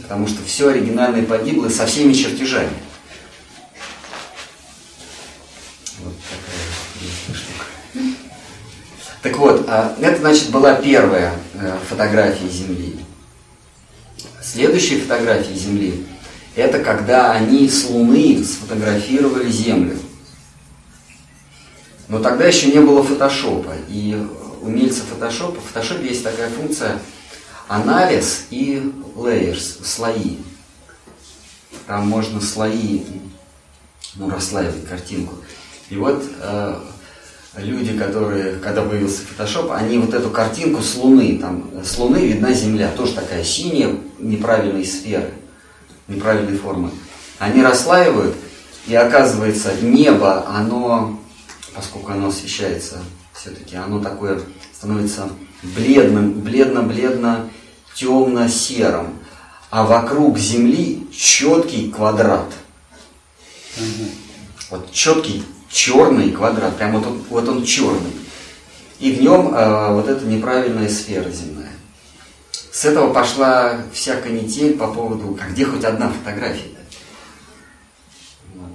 [0.03, 2.69] потому что все оригинальное погибло со всеми чертежами.
[6.07, 7.65] Вот такая штука.
[9.21, 12.99] Так вот, а, это, значит, была первая э, фотография Земли.
[14.41, 16.05] Следующая фотография Земли–
[16.55, 19.97] это когда они с Луны сфотографировали Землю.
[22.07, 23.73] Но тогда еще не было фотошопа.
[23.89, 24.17] И
[24.61, 26.99] умельцы фотошопа, в фотошопе есть такая функция
[27.67, 30.37] анализ и layers, слои.
[31.85, 33.03] Там можно слои,
[34.15, 35.35] ну, расслаивать картинку.
[35.89, 36.79] И вот э,
[37.55, 42.53] люди, которые, когда появился фотошоп, они вот эту картинку с Луны, там, с Луны видна
[42.53, 45.31] Земля, тоже такая синяя, неправильной сферы,
[46.07, 46.91] неправильной формы.
[47.39, 48.35] Они расслаивают,
[48.87, 51.19] и оказывается, небо, оно
[51.77, 52.97] поскольку оно освещается
[53.33, 54.41] все-таки, оно такое
[54.73, 55.29] становится
[55.61, 57.49] бледным, бледно-бледно,
[57.93, 59.13] темно-серым,
[59.69, 62.51] а вокруг Земли четкий квадрат.
[64.71, 68.13] Вот четкий черный квадрат, прям вот он, вот он черный.
[68.99, 71.71] И в нем э, вот эта неправильная сфера земная.
[72.51, 76.71] С этого пошла вся канитель по поводу, а где хоть одна фотография.
[78.55, 78.69] Вот.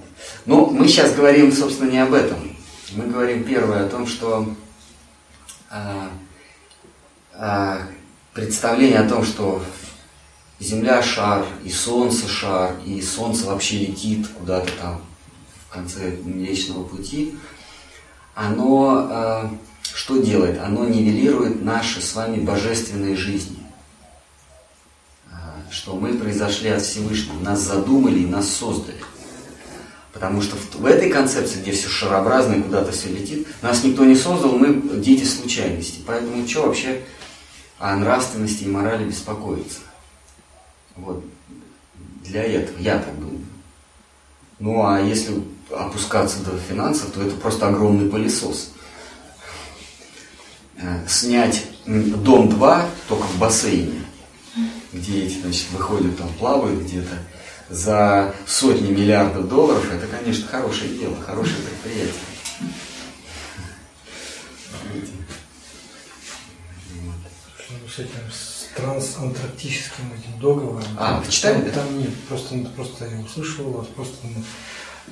[0.45, 2.53] Но мы сейчас говорим, собственно, не об этом
[2.95, 4.53] мы говорим первое о том, что
[5.69, 6.11] а,
[7.33, 7.79] а,
[8.33, 9.63] представление о том, что
[10.59, 15.01] Земля шар, и Солнце шар, и Солнце вообще летит куда-то там
[15.73, 17.35] конце Млечного Пути,
[18.35, 19.57] оно а,
[19.93, 20.59] что делает?
[20.59, 23.57] Оно нивелирует наши с вами божественные жизни.
[25.31, 28.97] А, что мы произошли от Всевышнего, нас задумали и нас создали.
[30.13, 34.05] Потому что в, в этой концепции, где все шарообразно и куда-то все летит, нас никто
[34.05, 36.01] не создал, мы дети случайности.
[36.05, 37.01] Поэтому что вообще
[37.79, 39.79] о нравственности и морали беспокоиться?
[40.95, 41.25] Вот.
[42.23, 43.41] Для этого, я так думаю.
[44.59, 45.33] Ну а если
[45.71, 48.71] опускаться до финансов, то это просто огромный пылесос.
[50.77, 54.01] Э, снять дом 2 только в бассейне,
[54.91, 57.19] где эти, значит, выходят, там плавают где-то,
[57.69, 62.13] за сотни миллиардов долларов, это, конечно, хорошее дело, хорошее предприятие.
[67.69, 70.83] Ну, с этим с трансантарктическим этим договором.
[70.97, 71.69] А, вы читали?
[71.69, 74.27] Там, там нет, просто, просто я услышал вас, просто,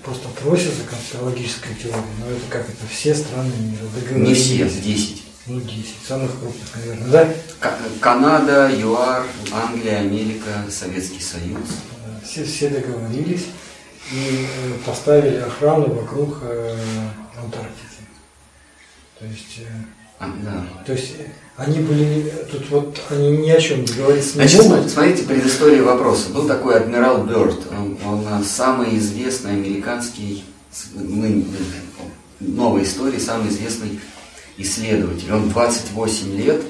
[0.04, 4.50] просто просится конспирологическая теория, но это как это, все страны мира договорились.
[4.50, 5.24] Не все, 10.
[5.48, 7.34] Ну, 10, самых крупных, наверное, да?
[8.00, 11.68] Канада, ЮАР, Англия, Америка, Советский Союз
[12.24, 13.48] все, все договорились
[14.12, 16.78] и э, поставили охрану вокруг э,
[17.38, 17.88] Антарктики.
[19.20, 19.68] То есть, э,
[20.20, 20.84] а, да.
[20.86, 21.16] то есть
[21.62, 24.90] они были, тут вот они ни о чем договориться не Значит, могут.
[24.90, 26.30] смотрите, предыстория вопроса.
[26.30, 30.44] Был такой адмирал Бёрд, он, он самый известный американский,
[32.40, 34.00] новой истории, самый известный
[34.58, 35.32] исследователь.
[35.32, 36.62] Он 28 лет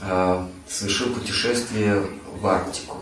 [0.00, 2.02] э, совершил путешествие
[2.40, 2.96] в Арктику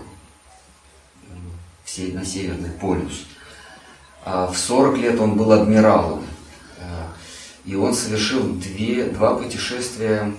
[2.13, 3.25] на Северный полюс.
[4.25, 6.23] А в 40 лет он был адмиралом.
[6.81, 7.09] А,
[7.65, 10.33] и он совершил две, два путешествия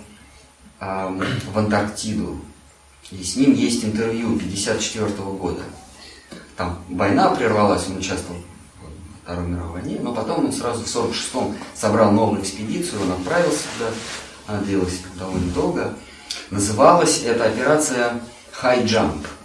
[0.80, 2.40] в Антарктиду.
[3.12, 5.62] И с ним есть интервью 1954 года.
[6.56, 11.56] Там война прервалась, он участвовал в Второй мировой войне, но потом он сразу в 46-м
[11.74, 13.92] собрал новую экспедицию, он отправился туда,
[14.48, 15.94] она длилась довольно долго.
[16.52, 18.20] Называлась эта операция
[18.62, 19.26] High Jump–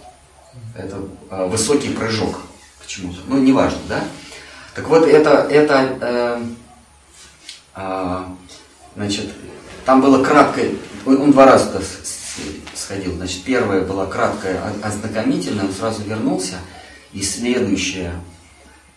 [0.75, 2.41] это э, высокий прыжок
[2.81, 3.19] почему-то.
[3.27, 4.03] Ну, неважно, да?
[4.73, 6.41] Так вот, это, это э,
[7.75, 8.23] э,
[8.95, 9.33] значит,
[9.85, 10.75] там было краткое,
[11.05, 11.81] он, два раза
[12.73, 13.15] сходил.
[13.15, 16.55] Значит, первая была краткая, ознакомительная, он сразу вернулся.
[17.13, 18.13] И следующая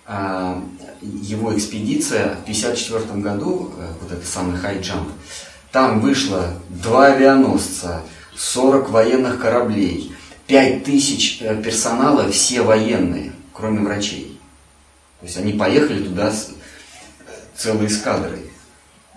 [0.06, 0.60] э,
[1.02, 5.08] его экспедиция в 1954 году, э, вот это самый jump,
[5.70, 8.02] там вышло два авианосца,
[8.34, 10.12] 40 военных кораблей,
[10.48, 14.40] Пять тысяч э, персонала, все военные, кроме врачей.
[15.20, 16.52] То есть они поехали туда с
[17.54, 18.50] целой эскадрой.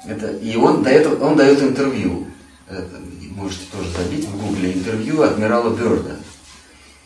[0.05, 2.27] Это, и он дает, он дает интервью.
[3.35, 6.17] Можете тоже забить в гугле интервью адмирала Бёрда.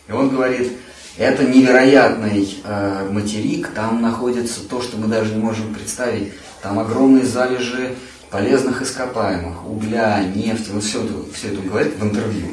[0.07, 0.73] И он говорит,
[1.17, 6.33] это невероятный э, материк, там находится то, что мы даже не можем представить.
[6.61, 7.95] Там огромные залежи
[8.29, 12.47] полезных ископаемых, угля, нефти, вот все все это он говорит в интервью.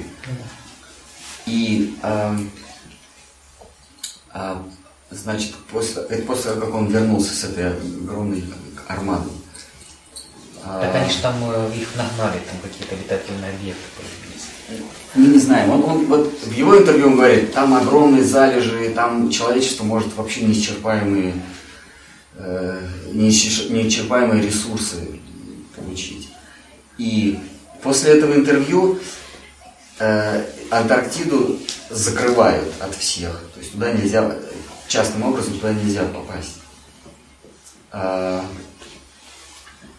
[1.47, 2.37] И э,
[4.35, 4.57] э,
[5.11, 8.45] значит, после, это после того, как он вернулся с этой огромной
[8.87, 9.33] армадой.
[10.65, 14.83] Так они же там э, их нагнали, там какие-то летательные объекты появились.
[15.15, 15.71] Мы не знаем.
[15.71, 20.43] Он, он, вот в его интервью он говорит, там огромные залежи, там человечество может вообще
[20.43, 21.35] неисчерпаемые,
[22.37, 25.21] э, неисчер- неисчерпаемые ресурсы
[25.75, 26.29] получить.
[26.97, 27.39] И
[27.83, 29.01] после этого интервью
[29.99, 31.59] э, Антарктиду
[31.91, 33.33] закрывают от всех.
[33.55, 34.33] То есть туда нельзя,
[34.87, 36.59] частным образом туда нельзя попасть.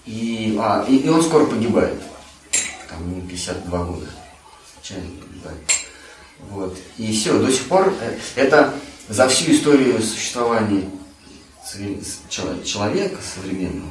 [0.06, 2.02] А, и, а, и, и он скоро погибает.
[2.90, 4.08] Там ему 52 года.
[4.74, 5.60] Случайно погибает.
[6.50, 6.78] Вот.
[6.98, 8.74] И все, до сих пор э, это
[9.08, 10.90] за всю историю существования
[12.64, 13.90] человека современного,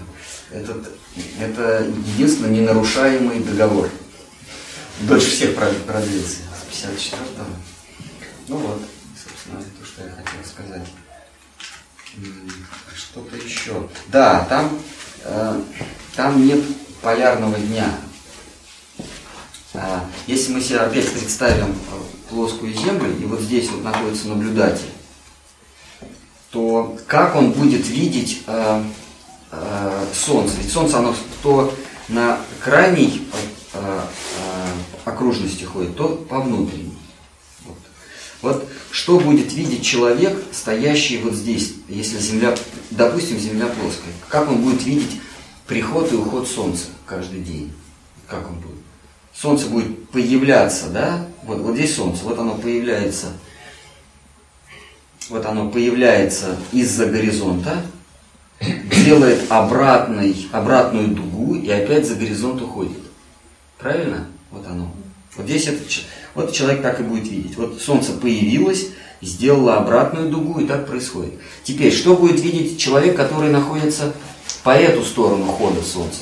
[0.50, 0.92] этот,
[1.40, 1.84] это
[2.14, 3.88] единственный ненарушаемый договор.
[5.00, 6.36] Дольше всех прод- продлился,
[6.70, 7.44] с 54-го.
[8.48, 8.82] Ну вот,
[9.16, 10.86] собственно, то, что я хотел сказать.
[12.18, 12.50] М,
[12.94, 13.88] Что-то еще.
[14.08, 14.78] Да, там,
[15.24, 15.60] э,
[16.16, 16.60] там нет
[17.00, 17.90] полярного дня.
[19.74, 21.74] А, Если мы себе опять представим
[22.28, 24.90] плоскую Землю, и вот здесь вот находится наблюдатель,
[26.50, 28.82] то как он будет видеть э,
[29.50, 30.56] э, Солнце?
[30.62, 31.74] Ведь Солнце, оно то
[32.08, 33.26] на крайней
[33.72, 34.00] э,
[35.06, 36.98] окружности ходит, то по внутренней.
[37.64, 37.78] Вот.
[38.42, 42.54] Вот что будет видеть человек, стоящий вот здесь, если Земля,
[42.90, 45.20] допустим, Земля плоская, как он будет видеть
[45.66, 47.72] приход и уход Солнца каждый день?
[48.26, 48.82] Как он будет?
[49.34, 51.26] Солнце будет появляться, да?
[51.44, 53.28] Вот, вот здесь Солнце, вот оно появляется,
[55.28, 57.82] вот оно появляется из-за горизонта,
[59.04, 62.98] делает обратный, обратную дугу и опять за горизонт уходит.
[63.78, 64.28] Правильно?
[64.50, 64.92] Вот оно.
[65.36, 65.82] Вот здесь это,
[66.34, 67.56] вот человек так и будет видеть.
[67.56, 68.88] Вот солнце появилось,
[69.22, 71.34] сделало обратную дугу, и так происходит.
[71.64, 74.12] Теперь, что будет видеть человек, который находится
[74.62, 76.20] по эту сторону хода солнца?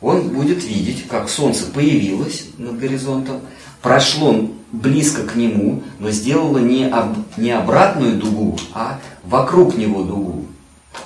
[0.00, 3.40] Он будет видеть, как солнце появилось над горизонтом,
[3.80, 10.46] прошло близко к нему, но сделало не, об- не обратную дугу, а вокруг него дугу.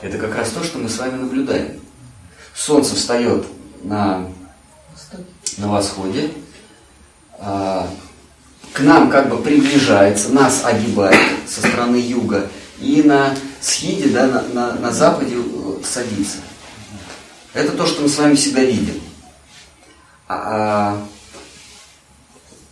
[0.01, 1.81] Это как раз то, что мы с вами наблюдаем.
[2.55, 3.45] Солнце встает
[3.83, 4.27] на
[5.59, 6.31] на восходе,
[7.39, 7.89] а,
[8.73, 12.49] к нам как бы приближается, нас огибает со стороны юга,
[12.79, 13.35] и на
[13.67, 16.39] схиде, да, на, на, на западе э, садится.
[17.53, 19.01] Это то, что мы с вами всегда видим.
[20.29, 21.07] А, а,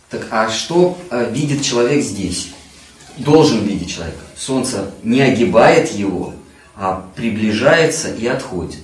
[0.09, 2.49] так, а что а, видит человек здесь?
[3.17, 4.15] Должен видеть человек.
[4.37, 6.33] Солнце не огибает его,
[6.75, 8.79] а приближается и отходит.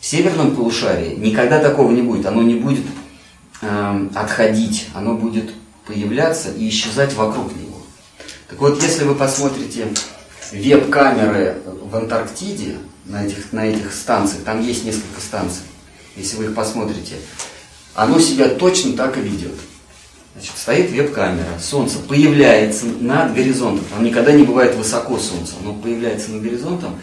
[0.00, 2.26] В северном полушарии никогда такого не будет.
[2.26, 2.86] Оно не будет
[3.60, 5.52] эм, отходить, оно будет
[5.86, 7.82] появляться и исчезать вокруг него.
[8.48, 9.88] Так вот, если вы посмотрите
[10.52, 15.62] веб-камеры в Антарктиде, на этих, на этих станциях, там есть несколько станций,
[16.16, 17.16] если вы их посмотрите,
[17.94, 19.54] оно себя точно так и ведет.
[20.34, 26.30] Значит, стоит веб-камера, солнце появляется над горизонтом, там никогда не бывает высоко солнце, оно появляется
[26.30, 27.00] над горизонтом,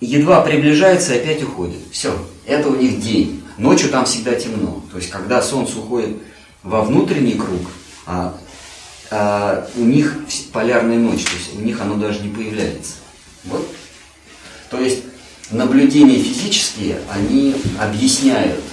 [0.00, 1.80] едва приближается и опять уходит.
[1.90, 2.16] Все,
[2.46, 3.42] это у них день.
[3.58, 4.82] Ночью там всегда темно.
[4.90, 6.16] То есть, когда солнце уходит
[6.62, 7.60] во внутренний круг,
[8.06, 8.34] а,
[9.14, 10.16] а у них
[10.54, 12.94] полярная ночь, то есть у них оно даже не появляется.
[13.44, 13.68] Вот.
[14.70, 15.04] То есть
[15.50, 18.64] наблюдения физические, они объясняют,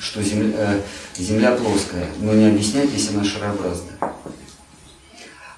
[0.00, 0.80] что земля, э,
[1.16, 3.96] земля плоская, но не объясняют, если она шарообразная.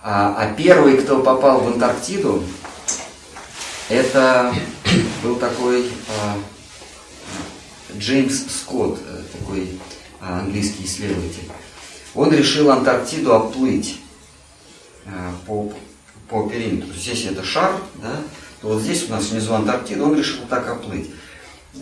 [0.04, 2.44] А, а первый, кто попал в Антарктиду,
[3.88, 4.54] это
[5.24, 6.38] был такой а,
[7.98, 9.80] Джеймс Скотт, э, такой
[10.20, 11.50] а, английский исследователь.
[12.16, 14.00] Он решил Антарктиду обплыть
[15.06, 15.70] а, по,
[16.28, 16.92] по периметру.
[16.94, 18.16] Здесь это шар, да,
[18.62, 21.10] то вот здесь у нас внизу Антарктида, он решил так оплыть.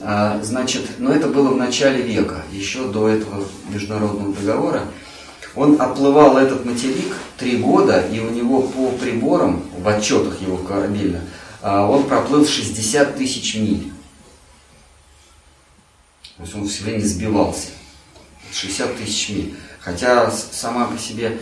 [0.03, 4.83] А, значит, но это было в начале века, еще до этого международного договора.
[5.55, 11.23] Он оплывал этот материк три года, и у него по приборам, в отчетах его корабельных,
[11.63, 13.93] а, он проплыл 60 тысяч миль.
[16.37, 17.69] То есть он все время сбивался.
[18.53, 19.55] 60 тысяч миль.
[19.85, 21.39] Хотя сама по себе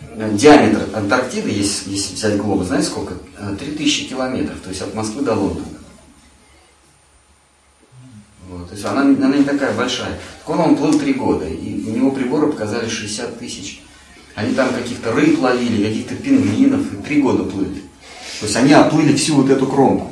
[0.00, 3.14] э, диаметр Антарктиды, если, если взять глобус, знаете сколько?
[3.38, 5.66] Э, 3000 километров, то есть от Москвы до Лондона.
[8.48, 8.68] Вот.
[8.68, 10.18] То есть она, она не такая большая.
[10.38, 13.82] Так он, он плыл три года, и у него приборы показали 60 тысяч.
[14.34, 17.82] Они там каких-то рыб ловили, каких-то пингвинов, и три года плыли.
[18.40, 20.10] То есть они оплыли всю вот эту кромку.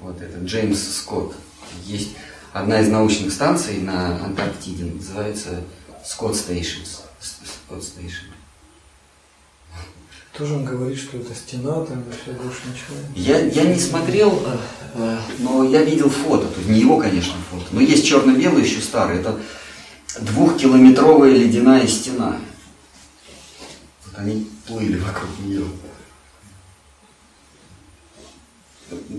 [0.00, 1.36] Вот это Джеймс Скотт.
[1.84, 2.10] Есть
[2.52, 5.62] одна из научных станций на Антарктиде, называется
[6.04, 7.00] Скотт Stations.
[7.20, 8.30] Скотт Station.
[10.36, 12.96] Тоже он говорит, что это стена, там все, больше ничего.
[13.14, 14.56] Я, я не смотрел, э,
[14.94, 18.80] э, но я видел фото, то есть не его, конечно, фото, но есть черно-белый еще
[18.80, 19.38] старый, это
[20.20, 22.38] двухкилометровая ледяная стена.
[24.06, 25.64] Вот они плыли вокруг нее.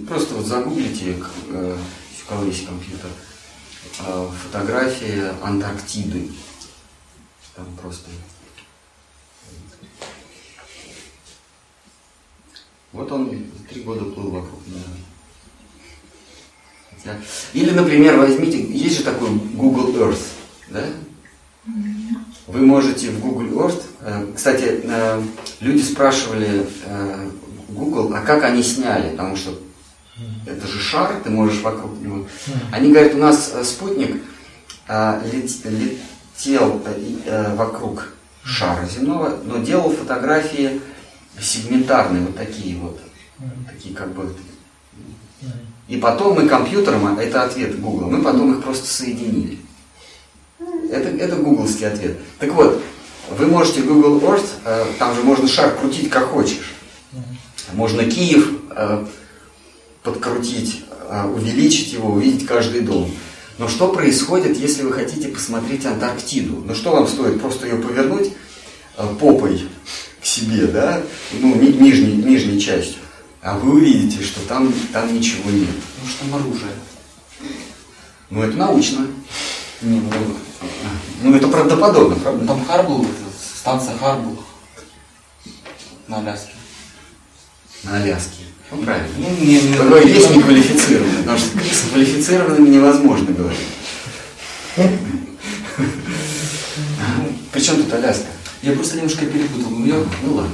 [0.08, 1.18] Просто вот загуглите,
[2.26, 3.10] к- если у кого есть компьютер,
[4.00, 6.32] э, фотографии Антарктиды.
[7.56, 8.10] Там просто
[12.94, 14.84] Вот он три года плыл вокруг нее.
[16.94, 17.20] Хотя-
[17.54, 20.26] Или, например, возьмите, есть же такой Google Earth,
[20.70, 20.86] да?
[22.48, 25.24] Вы можете в Google Earth, э, кстати, э,
[25.62, 27.32] люди спрашивали э,
[27.70, 29.58] Google, а как они сняли, потому что
[30.46, 32.26] это же шар, ты можешь вокруг него.
[32.72, 34.22] Они говорят, у нас э, спутник
[34.88, 36.82] э, лет- летел
[37.26, 38.10] э, вокруг
[38.44, 40.82] шара земного, но делал фотографии
[41.40, 43.00] сегментарные, вот такие вот,
[43.72, 44.34] такие как бы.
[45.88, 49.60] И потом мы компьютером, а это ответ Google, мы потом их просто соединили.
[50.90, 52.18] Это, это гугловский ответ.
[52.40, 52.82] Так вот,
[53.38, 54.46] вы можете Google Earth,
[55.00, 56.74] там же можно шар крутить как хочешь.
[57.74, 58.52] Можно Киев
[60.04, 63.12] подкрутить, э, увеличить его, увидеть каждый дом.
[63.58, 66.64] Но что происходит, если вы хотите посмотреть Антарктиду?
[66.66, 67.40] Ну что вам стоит?
[67.42, 68.34] Просто ее повернуть
[68.98, 69.68] э, попой
[70.22, 71.02] к себе, да?
[71.34, 73.02] Ну, ни- нижней, нижней частью.
[73.42, 75.70] А вы увидите, что там, там ничего нет.
[75.70, 76.72] Потому что там оружие.
[78.30, 79.08] Ну, это научно.
[79.82, 80.12] Не, ну,
[81.24, 82.48] Ну, это правдоподобно, ну, правда?
[82.48, 83.12] там Харбл, это
[83.60, 84.38] станция Харбл
[86.08, 86.54] на Аляске.
[87.84, 88.44] На Аляске.
[88.72, 89.08] Ну, правильно.
[89.18, 93.60] Ну, не, не, Такое есть неквалифицированное, потому что с квалифицированными невозможно говорить.
[97.52, 98.28] Причем тут Аляска?
[98.62, 99.72] Я просто немножко перепутал.
[99.72, 99.96] Ну, я...
[100.24, 100.52] Ну ладно.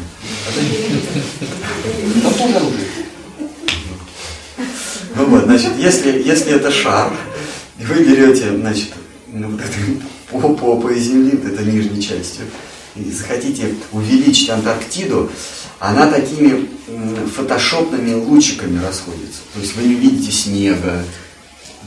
[2.23, 2.87] Там тоже оружие.
[5.15, 7.11] Ну вот, значит, если, если это шар,
[7.79, 8.93] и вы берете, значит,
[9.27, 12.45] ну, вот эту по- попой земли, вот этой нижней частью,
[13.11, 15.29] захотите увеличить Антарктиду,
[15.79, 16.67] она такими
[17.35, 19.41] фотошопными лучиками расходится.
[19.53, 21.03] То есть вы не увидите снега,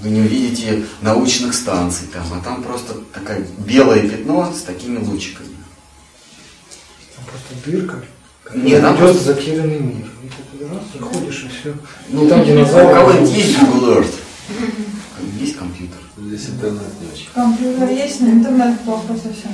[0.03, 5.49] вы не увидите научных станций там, а там просто такое белое пятно с такими лучиками.
[7.17, 8.05] Там просто дырка.
[8.55, 10.07] Нет, там идет просто- затерянный мир.
[10.25, 11.75] И ты раз заходишь и все.
[12.09, 12.95] Ну, там у динозавры.
[12.95, 14.15] кого-нибудь есть Google Earth?
[15.39, 15.99] Есть компьютер.
[16.19, 17.29] Здесь интернет не очень.
[17.35, 19.53] Компьютер есть, но интернет плохо совсем.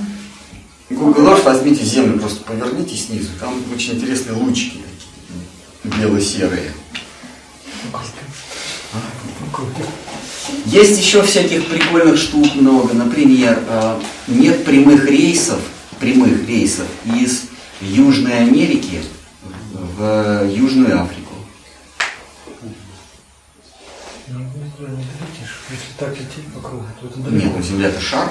[0.88, 3.30] Google Earth возьмите землю, просто поверните снизу.
[3.40, 4.78] Там очень интересные лучики
[5.82, 6.72] бело-серые.
[10.66, 12.92] Есть еще всяких прикольных штук много.
[12.94, 15.60] Например, э, нет прямых рейсов,
[16.00, 17.44] прямых рейсов из
[17.80, 19.02] Южной Америки
[19.72, 21.34] в Южную Африку.
[24.28, 24.46] Ну.
[25.70, 28.30] Если так лететь по кругу, то это Нет, ну Земля-то шар.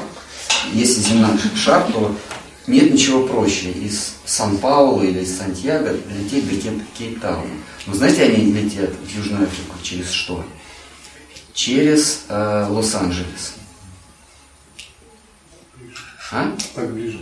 [0.73, 2.15] Если Земля шар, то
[2.67, 7.53] нет ничего проще из Сан-Паула или из Сантьяго лететь до Кейп- Кейптауна.
[7.85, 10.43] Но знаете, они летят в Южную Африку через что?
[11.53, 13.53] Через э, Лос-Анджелес.
[16.31, 16.55] А?
[16.73, 17.19] Так ближе.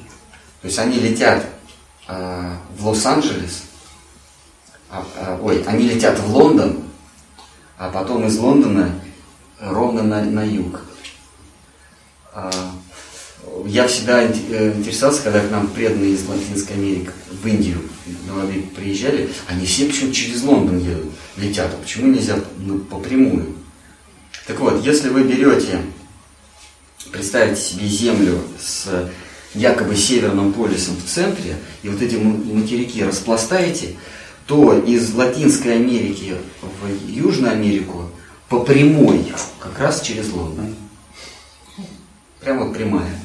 [0.61, 1.45] То есть они летят
[2.07, 3.63] э, в Лос-Анджелес,
[4.89, 6.83] а, а, ой, они летят в Лондон,
[7.77, 8.93] а потом из Лондона
[9.59, 10.81] ровно на, на юг.
[12.31, 12.51] А,
[13.65, 17.79] я всегда э, интересовался, когда к нам преданные из Латинской Америки в Индию
[18.33, 21.71] воде приезжали, они все почему-то через Лондон едут, летят.
[21.73, 23.55] А почему нельзя ну, попрямую?
[24.47, 25.79] Так вот, если вы берете
[27.11, 29.09] представьте себе Землю с
[29.53, 33.95] якобы северным полюсом в центре, и вот эти материки распластаете,
[34.47, 38.09] то из Латинской Америки в Южную Америку
[38.49, 40.75] по прямой, как раз через Лондон.
[42.39, 43.19] Прямо вот прямая.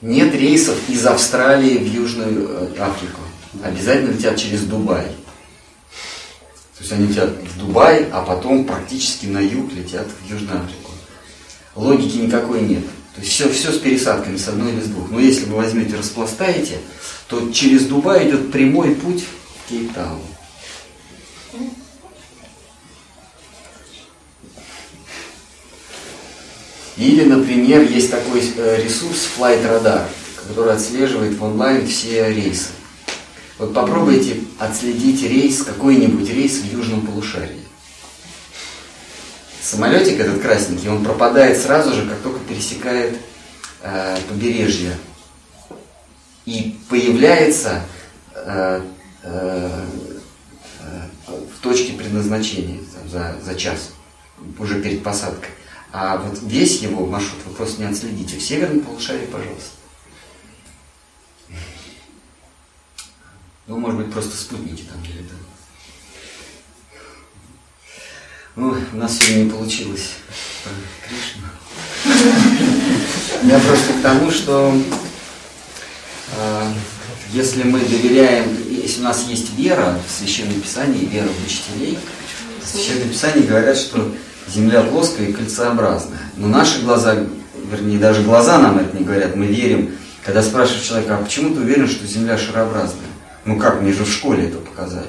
[0.00, 3.20] Нет рейсов из Австралии в Южную э, Африку.
[3.64, 5.04] Обязательно летят через Дубай.
[5.04, 10.92] То есть они летят в Дубай, а потом практически на юг летят в Южную Африку.
[11.74, 12.84] Логики никакой нет.
[13.16, 15.10] То есть все, все с пересадками с одной или с двух.
[15.10, 16.78] Но если вы возьмете, распластаете,
[17.26, 20.20] то через Дубай идет прямой путь в Кейптаун.
[26.98, 30.08] Или, например, есть такой э, ресурс Flight Radar,
[30.48, 32.70] который отслеживает в онлайн все рейсы.
[33.58, 37.62] Вот попробуйте отследить рейс, какой-нибудь рейс в южном полушарии.
[39.62, 43.16] Самолетик этот красненький, он пропадает сразу же, как только пересекает
[43.82, 44.96] э, побережье.
[46.46, 47.82] И появляется
[48.34, 48.82] э,
[49.22, 49.70] э,
[50.80, 53.90] э, в точке предназначения там, за, за час,
[54.58, 55.50] уже перед посадкой.
[55.92, 58.36] А вот весь его маршрут вы просто не отследите.
[58.36, 59.70] В северном полушарии, пожалуйста.
[63.66, 65.34] Ну, может быть, просто спутники там где-то.
[68.56, 70.14] Ну, у нас сегодня не получилось
[70.64, 70.72] про
[71.06, 71.48] Кришну.
[73.44, 74.74] Я просто к тому, что
[76.36, 76.72] э,
[77.32, 81.98] если мы доверяем, если у нас есть вера в Священном Писании, вера в учителей,
[82.62, 84.12] в Священном Писании говорят, что
[84.52, 86.18] Земля плоская и кольцеобразная.
[86.36, 87.16] Но наши глаза,
[87.70, 89.92] вернее, даже глаза нам это не говорят, мы верим.
[90.24, 93.06] Когда спрашиваешь человека, а почему ты уверен, что Земля шарообразная?
[93.44, 95.08] Ну как, мне же в школе это показали.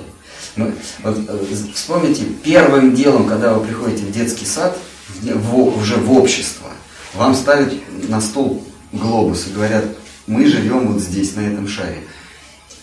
[0.55, 4.77] Мы, вот, э, вспомните, первым делом, когда вы приходите в детский сад,
[5.21, 6.67] в, уже в общество,
[7.13, 7.73] вам ставят
[8.07, 9.85] на стол глобус и говорят,
[10.27, 12.03] мы живем вот здесь, на этом шаре.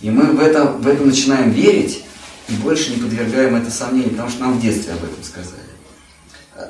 [0.01, 2.05] И мы в это, в это начинаем верить
[2.49, 5.66] и больше не подвергаем это сомнению, потому что нам в детстве об этом сказали.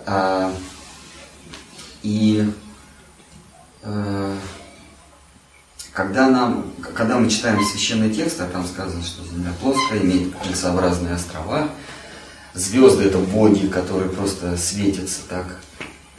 [0.06, 0.52] А,
[2.02, 2.52] и
[3.82, 4.36] а,
[5.92, 11.14] когда, нам, когда мы читаем священные тексты, а там сказано, что Земля плоская, имеет кольцеобразные
[11.14, 11.68] острова,
[12.54, 15.60] звезды это боги, которые просто светятся так.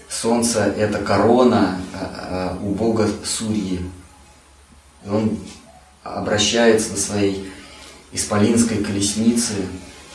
[0.09, 3.81] Солнце это корона а, а, у бога Сурьи.
[5.05, 5.37] И он
[6.03, 7.51] обращается на своей
[8.13, 9.53] исполинской колеснице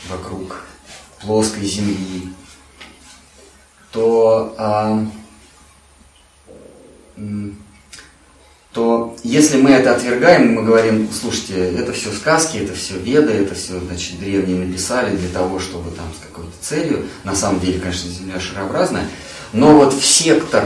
[0.09, 0.65] вокруг
[1.21, 2.33] плоской земли,
[3.93, 5.07] то а,
[8.73, 13.55] то если мы это отвергаем, мы говорим, слушайте, это все сказки, это все веды, это
[13.55, 18.11] все, значит, древние написали для того, чтобы там с какой-то целью, на самом деле, конечно,
[18.11, 19.07] Земля шарообразная,
[19.53, 20.65] но вот в сектор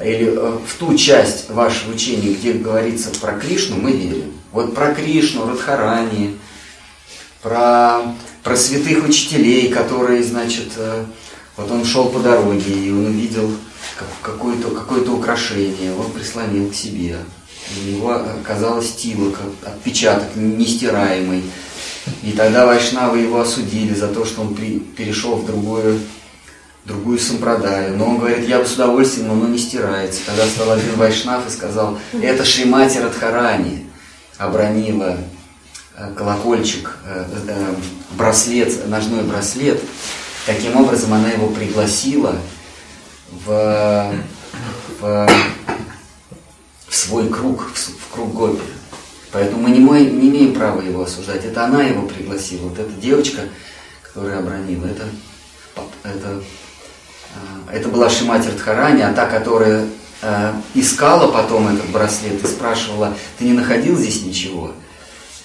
[0.00, 4.32] или э, в ту часть вашего учения, где говорится про Кришну, мы верим.
[4.52, 6.36] Вот про Кришну, Радхарани,
[7.42, 8.02] про,
[8.44, 11.04] про святых учителей, которые, значит, э,
[11.56, 13.50] вот он шел по дороге, и он увидел
[14.22, 17.18] какое-то какое украшение, он прислонил к себе.
[17.76, 21.42] У него оказалось тилок, отпечаток нестираемый.
[22.22, 26.00] И тогда вайшнавы его осудили за то, что он при, перешел в другую,
[26.84, 27.96] другую сампрадаю.
[27.96, 30.20] Но он говорит, я бы с удовольствием, но оно не стирается.
[30.26, 33.86] Тогда стал один вайшнав и сказал, это Шримати Радхарани
[34.38, 35.18] обронила
[35.96, 37.74] э, колокольчик, э, э,
[38.16, 39.80] браслет, ножной браслет.
[40.44, 42.36] Таким образом, она его пригласила
[43.46, 44.12] в,
[45.00, 45.28] в,
[46.88, 48.62] в свой круг, в, в круг Гопи.
[49.30, 51.44] Поэтому мы не, мы не имеем права его осуждать.
[51.44, 52.68] Это она его пригласила.
[52.68, 53.42] Вот эта девочка,
[54.02, 55.04] которая обронила, это,
[56.02, 56.42] это,
[57.36, 59.86] а, это была Шимати Радхарани, а та, которая
[60.22, 64.72] э, искала потом этот браслет и спрашивала, ты не находил здесь ничего?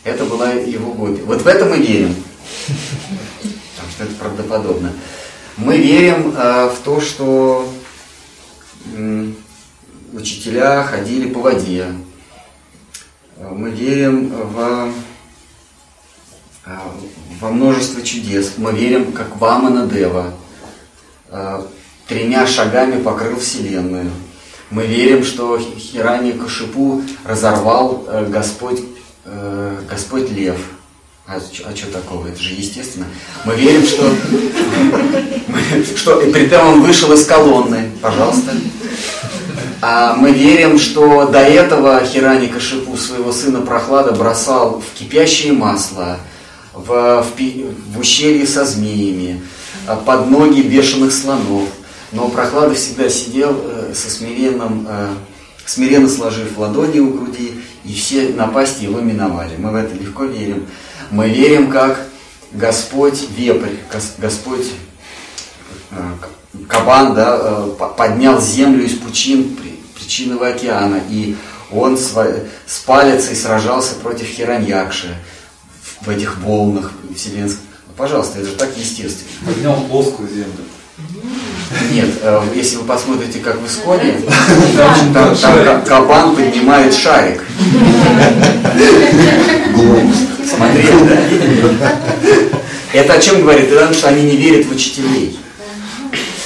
[0.04, 1.22] Это была его Гопи.
[1.22, 2.16] Вот в это мы верим.
[3.98, 4.94] Что это правдоподобно.
[5.58, 7.68] Мы верим э, в то, что
[10.14, 11.88] учителя ходили по воде.
[13.38, 14.92] Мы верим в,
[17.40, 18.54] во множество чудес.
[18.58, 20.32] Мы верим, как Вамана Дева
[22.08, 24.12] тремя шагами покрыл Вселенную.
[24.70, 28.82] Мы верим, что Хирани Кашипу разорвал э, Господь,
[29.26, 30.77] э, Господь Лев.
[31.30, 32.28] А, а что такого?
[32.28, 33.06] Это же естественно.
[33.44, 34.10] Мы верим, что,
[35.98, 37.92] что и при этом он вышел из колонны.
[38.02, 38.54] Пожалуйста.
[39.82, 46.18] А мы верим, что до этого Хирани Кашипу своего сына Прохлада бросал в кипящее масло,
[46.74, 47.26] в, в,
[47.94, 49.44] в ущелье со змеями,
[49.86, 51.68] а, под ноги бешеных слонов.
[52.14, 55.10] Но Прохлада всегда сидел э, со смиренным, э,
[55.66, 59.58] смиренно сложив ладони у груди, и все напасти его миновали.
[59.58, 60.68] Мы в это легко верим.
[61.12, 62.08] Мы верим, как
[62.52, 63.76] Господь вепрь,
[64.18, 64.68] Господь
[65.92, 65.96] э,
[66.68, 69.58] Кабан да, э, поднял землю из пучин
[69.96, 71.36] причинного океана, и
[71.72, 75.16] он с палицей сражался против Хираньякши
[76.02, 77.62] в этих волнах вселенских.
[77.98, 79.30] Пожалуйста, это же так естественно.
[79.46, 80.64] Поднял плоскую землю.
[81.92, 84.22] Нет, э, если вы посмотрите, как в Исконе,
[85.14, 87.44] там, там кабан поднимает шарик.
[90.48, 91.18] Смотрел, да?
[92.94, 93.72] Это о чем говорит?
[93.72, 95.38] Это что они не верят в учителей.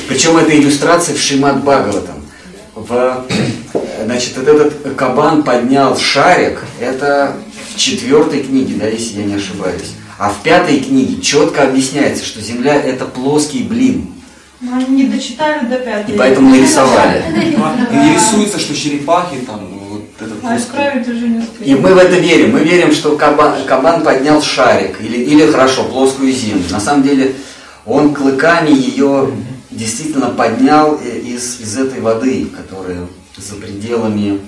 [0.07, 2.25] Причем это иллюстрация в Шимат Бхагаватам.
[2.75, 3.25] в,
[4.03, 7.37] значит, вот этот кабан поднял шарик, это
[7.73, 9.93] в четвертой книге, да, если я не ошибаюсь.
[10.17, 14.07] А в пятой книге четко объясняется, что Земля это плоский блин.
[14.61, 16.13] Но они не дочитали до пятой.
[16.13, 17.23] И поэтому нарисовали.
[17.91, 21.69] И не рисуется, что черепахи там вот этот А исправить уже не успели.
[21.69, 22.51] И мы в это верим.
[22.51, 25.01] Мы верим, что кабан, кабан поднял шарик.
[25.01, 26.63] Или, или хорошо, плоскую землю.
[26.69, 27.33] На самом деле
[27.85, 29.31] он клыками ее
[29.71, 33.07] действительно поднял из, из этой воды, которая
[33.37, 34.41] за пределами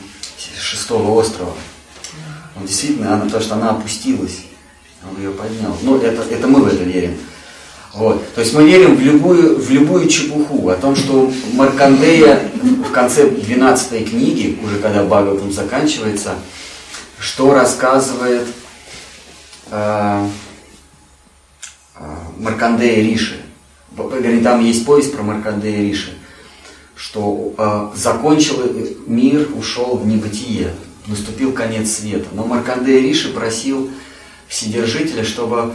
[0.59, 1.53] шестого острова.
[2.55, 4.41] Он действительно, она, то, что она опустилась,
[5.09, 5.75] он ее поднял.
[5.81, 7.17] Ну, это, это мы в это верим.
[7.93, 8.33] Вот.
[8.33, 13.29] То есть мы верим в любую, в любую чепуху, о том, что Маркандея в конце
[13.29, 16.35] 12 книги, уже когда Бхагаватам заканчивается,
[17.19, 18.47] что рассказывает
[19.69, 20.27] э,
[21.95, 22.03] э,
[22.39, 23.39] Маркандея Риши.
[24.43, 26.17] Там есть повесть про Маркандея Риши,
[26.95, 28.57] что э, закончил
[29.05, 30.73] мир, ушел в небытие,
[31.05, 32.25] наступил конец света.
[32.31, 33.91] Но Маркандея Риши просил
[34.47, 35.73] Вседержителя, чтобы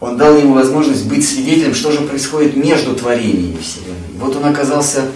[0.00, 4.18] он дал ему возможность быть свидетелем, что же происходит между творениями Вселенной.
[4.18, 5.06] Вот он оказался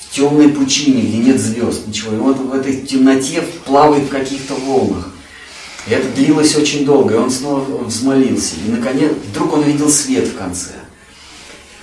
[0.00, 2.12] в темной пучине, где нет звезд, ничего.
[2.12, 5.10] И вот в этой темноте плавает в каких-то волнах.
[5.86, 8.56] И это длилось очень долго, и он снова взмолился.
[8.66, 10.72] И наконец, вдруг он увидел свет в конце.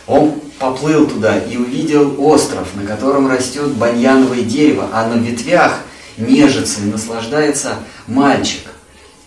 [0.05, 5.79] Он поплыл туда и увидел остров, на котором растет баньяновое дерево, а на ветвях
[6.17, 8.61] нежится и наслаждается мальчик.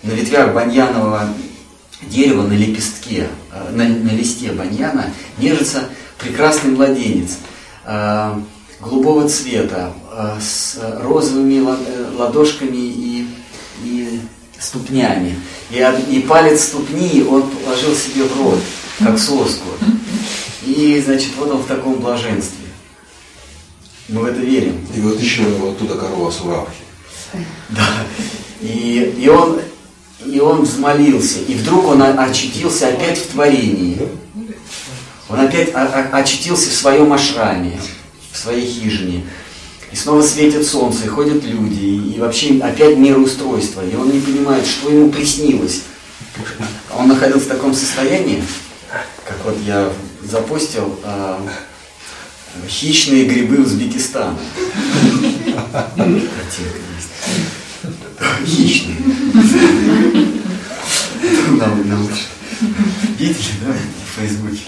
[0.02, 1.28] На ветвях баньянового
[2.02, 5.84] дерева на лепестке, э, на, на листе баньяна нежится
[6.18, 7.38] прекрасный младенец
[7.84, 8.34] э,
[8.80, 11.78] голубого цвета э, с розовыми ла-
[12.16, 13.26] ладошками и,
[13.84, 14.20] и
[14.58, 15.38] ступнями.
[15.70, 15.76] И,
[16.10, 18.60] и палец ступни он положил себе в рот,
[18.98, 19.68] как соску.
[20.64, 22.66] И, значит, вот он в таком блаженстве.
[24.08, 24.86] Мы в это верим.
[24.94, 26.82] И вот еще оттуда корова Сурабхи.
[27.68, 27.86] Да.
[28.60, 29.60] И, и он,
[30.24, 33.98] и он взмолился, и вдруг он очутился опять в творении.
[35.28, 37.78] Он опять очутился в своем ашраме,
[38.32, 39.24] в своей хижине.
[39.92, 43.82] И снова светит солнце, и ходят люди, и, вообще опять мироустройство.
[43.86, 45.82] И он не понимает, что ему приснилось.
[46.96, 48.42] Он находился в таком состоянии,
[49.24, 49.90] как вот я
[50.22, 51.40] запустил, а,
[52.68, 54.36] хищные грибы Узбекистана.
[55.96, 56.78] Картинка.
[58.44, 58.96] Хищные.
[61.50, 62.24] Нам, лучше.
[63.18, 64.60] Видели, да, в Фейсбуке?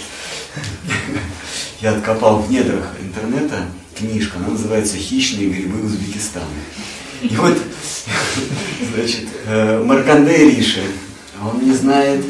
[1.81, 3.67] Я откопал в недрах интернета
[3.97, 6.47] книжка, она называется «Хищные грибы Узбекистана».
[7.23, 7.57] И вот,
[8.95, 10.83] значит, э, Маркандей Риши,
[11.43, 12.25] он не знает,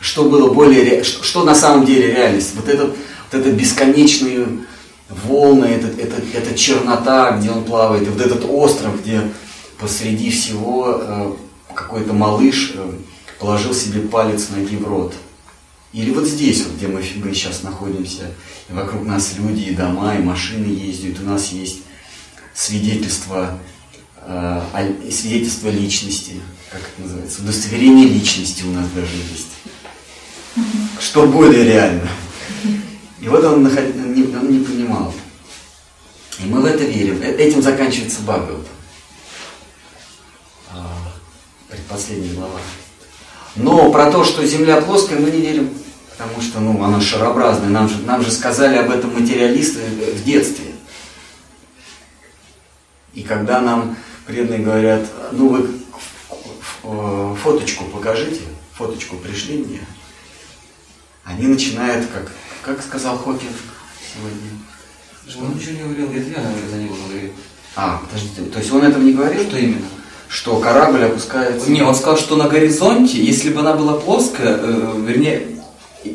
[0.00, 2.54] что было более, что, что на самом деле реальность.
[2.54, 4.46] Вот этот, вот это бесконечные
[5.08, 9.22] волны, этот, это, эта чернота, где он плавает, и вот этот остров, где
[9.78, 11.32] посреди всего э,
[11.74, 12.92] какой-то малыш э,
[13.38, 15.14] положил себе палец ноги в рот.
[15.92, 18.34] Или вот здесь, вот, где мы, мы сейчас находимся,
[18.68, 21.78] и вокруг нас люди, и дома, и машины ездят, у нас есть
[22.54, 23.58] свидетельство,
[24.22, 24.60] э,
[25.10, 26.40] свидетельство личности,
[26.70, 29.46] как это называется, удостоверение личности у нас даже есть.
[31.00, 32.08] Что более реально.
[33.20, 35.14] И вот он, он не, он не понимал.
[36.40, 37.20] И мы в это верим.
[37.22, 38.66] Э- Этим заканчивается Бхагават.
[41.68, 42.60] Предпоследняя глава.
[43.56, 45.70] Но про то, что Земля плоская, мы не верим,
[46.10, 47.68] потому что ну, она шарообразная.
[47.68, 50.66] Нам же, нам же сказали об этом материалисты в детстве.
[53.12, 53.96] И когда нам
[54.26, 55.70] преданные говорят, ну вы
[56.84, 58.42] э, фоточку покажите,
[58.74, 59.80] фоточку пришли мне,
[61.24, 62.30] они начинают, как,
[62.62, 63.52] как сказал Хокинг
[64.14, 67.32] сегодня, Он ничего не говорил, это я за него говорил.
[67.76, 69.42] а, подождите, то есть он этого не говорил?
[69.42, 69.86] Что именно?
[70.28, 71.70] Что корабль опускается?
[71.70, 75.58] Не, он сказал, что на горизонте, если бы она была плоская, э, вернее,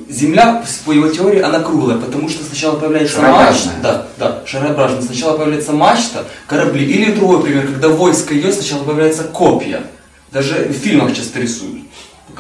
[0.10, 3.70] Земля, по его теории, она круглая, потому что сначала появляется мачта.
[3.82, 5.02] Да, да, шарообразная.
[5.02, 6.86] Сначала появляется мачта, корабли.
[6.86, 9.84] Или другой пример, когда войско идет, сначала появляются копья.
[10.32, 11.84] Даже в фильмах часто рисуют.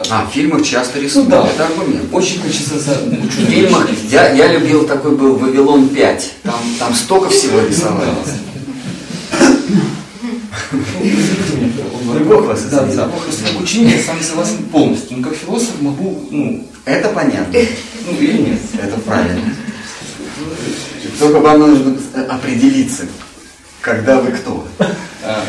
[0.10, 1.30] А, в фильмах часто рисуют.
[1.30, 1.48] Ну да.
[1.48, 2.06] Это аргумент.
[2.14, 2.94] Очень хочется за...
[2.94, 6.34] В фильмах я, я любил такой был Вавилон 5.
[6.44, 8.34] Там, там столько всего рисовалось.
[12.20, 13.08] Бог вас Да, да.
[13.08, 15.18] Просто как ученик я сам согласен полностью.
[15.18, 17.54] Но как философ могу, ну, Это понятно.
[18.06, 18.60] ну или нет.
[18.82, 19.42] Это правильно.
[21.20, 21.98] Только вам нужно
[22.30, 23.04] определиться,
[23.82, 24.68] когда вы кто.
[25.26, 25.46] А,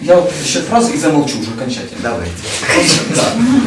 [0.00, 2.00] Я вот еще фразу и замолчу уже окончательно.
[2.02, 2.32] Давайте.
[3.14, 3.24] Да,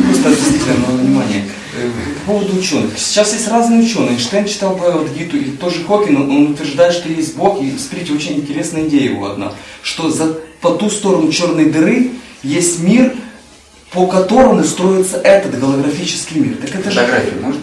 [0.08, 1.46] просто действительно на внимание.
[1.78, 1.90] Э,
[2.26, 2.98] По поводу ученых.
[2.98, 4.12] Сейчас есть разные ученые.
[4.14, 7.62] Эйнштейн читал по вот Гиту, и тоже Хокин, он утверждает, что есть Бог.
[7.62, 9.54] И смотрите, очень интересная идея его одна,
[9.84, 12.10] что за, по ту сторону черной дыры
[12.42, 13.14] есть мир,
[13.92, 16.58] по которому строится этот голографический мир.
[16.58, 17.62] Так это же Фотографию можно?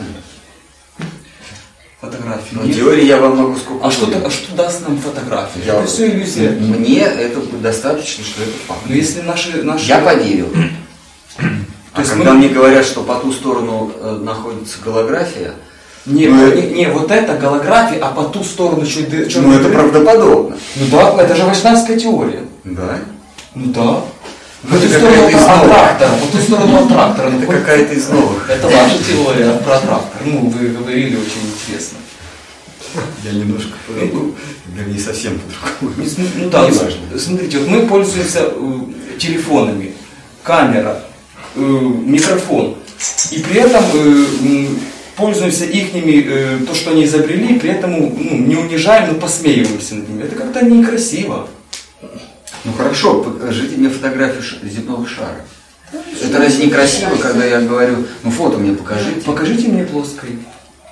[2.01, 2.47] фотографии.
[2.53, 5.61] Ну, теории я вам могу сколько А что, а что даст нам фотография?
[5.67, 6.51] Я- Это все иллюзия.
[6.51, 8.81] Мне это достаточно, что это факт.
[8.87, 9.87] Но если наши, наши...
[9.87, 10.49] Я поверил.
[10.49, 11.43] То
[11.95, 15.55] А есть когда мы- мне говорят, что по ту сторону э, находится голография,
[16.07, 19.57] Не, Ну, не, не, вот это голография, а по ту сторону чуть ды- ну черной
[19.57, 20.57] это дыры- правдоподобно.
[20.77, 22.41] Ну да, это же вайшнавская теория.
[22.65, 22.99] Да?
[23.55, 24.01] Ну да.
[24.69, 27.29] По Это ту какая-то сторону из трактора, по ту сторону от трактора.
[27.31, 28.51] Это какая-то из новых.
[28.51, 30.23] Это ваша теория про трактор.
[30.25, 31.99] Ну, вы говорили очень интересно.
[33.25, 34.35] Я немножко по-другому,
[34.77, 35.95] вернее, совсем по-другому.
[36.17, 39.95] Ну, Ну да, Не смотрите, вот мы пользуемся э, телефонами,
[40.43, 41.01] камера,
[41.55, 42.75] э, микрофон,
[43.31, 44.67] и при этом э,
[45.23, 50.09] пользуемся ихними, э, то, что они изобрели, при этом ну, не унижаем, но посмеиваемся над
[50.09, 50.25] ними.
[50.25, 51.49] Это как-то некрасиво.
[52.65, 55.41] Ну хорошо, покажите мне фотографию земного шара.
[55.93, 59.21] Это разве не красиво, когда я говорю, ну фото мне покажите?
[59.21, 60.31] Покажите мне плоской.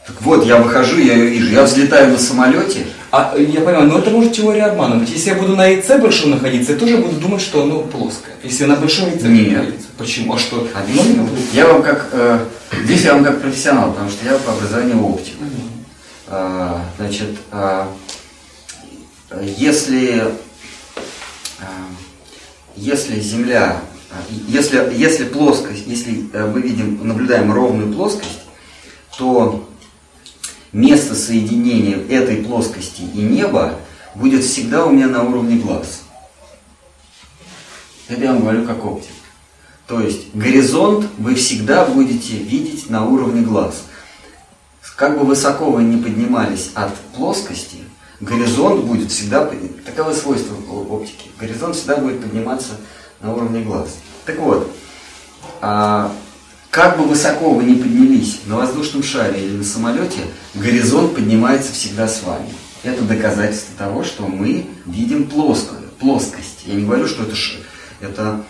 [0.06, 1.52] Так вот, я выхожу, я ее вижу.
[1.52, 5.10] Я взлетаю на самолете, А э, я понимаю, но это может теория обмана быть.
[5.10, 8.34] Если я буду на яйце большом находиться, я тоже буду думать, что оно плоское.
[8.44, 9.58] Если я на большом яйце Нет.
[9.58, 9.88] находиться.
[9.98, 10.34] Почему?
[10.34, 10.66] А что?
[10.74, 11.28] Объясню.
[11.52, 12.38] Я вам как, э,
[12.72, 15.34] здесь я вам как профессионал, потому что я по образованию оптик.
[16.26, 17.92] А, значит, а,
[19.56, 20.32] если,
[21.60, 21.66] а,
[22.76, 23.80] если Земля,
[24.10, 24.16] а,
[24.48, 28.40] если, если плоскость, если э, мы видим, наблюдаем ровную плоскость,
[29.16, 29.68] то
[30.72, 33.78] место соединения этой плоскости и неба
[34.14, 36.02] будет всегда у меня на уровне глаз.
[38.08, 39.10] Это я вам говорю как оптик.
[39.90, 43.82] То есть горизонт вы всегда будете видеть на уровне глаз.
[44.94, 47.78] Как бы высоко вы ни поднимались от плоскости,
[48.20, 49.50] горизонт будет всегда,
[49.84, 52.74] таково свойство оптики, горизонт всегда будет подниматься
[53.20, 53.96] на уровне глаз.
[54.26, 54.70] Так вот,
[55.60, 56.12] а,
[56.70, 60.20] как бы высоко вы ни поднялись на воздушном шаре или на самолете,
[60.54, 62.54] горизонт поднимается всегда с вами.
[62.84, 66.60] Это доказательство того, что мы видим плоскую, плоскость.
[66.66, 67.34] Я не говорю, что это,
[68.00, 68.44] это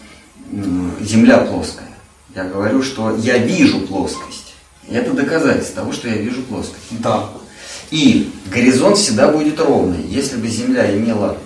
[1.00, 1.88] земля плоская.
[2.34, 4.54] Я говорю, что я вижу плоскость.
[4.88, 6.84] И это доказательство того, что я вижу плоскость.
[6.90, 7.28] Да.
[7.90, 10.02] И горизонт всегда будет ровный.
[10.04, 11.36] Если бы Земля имела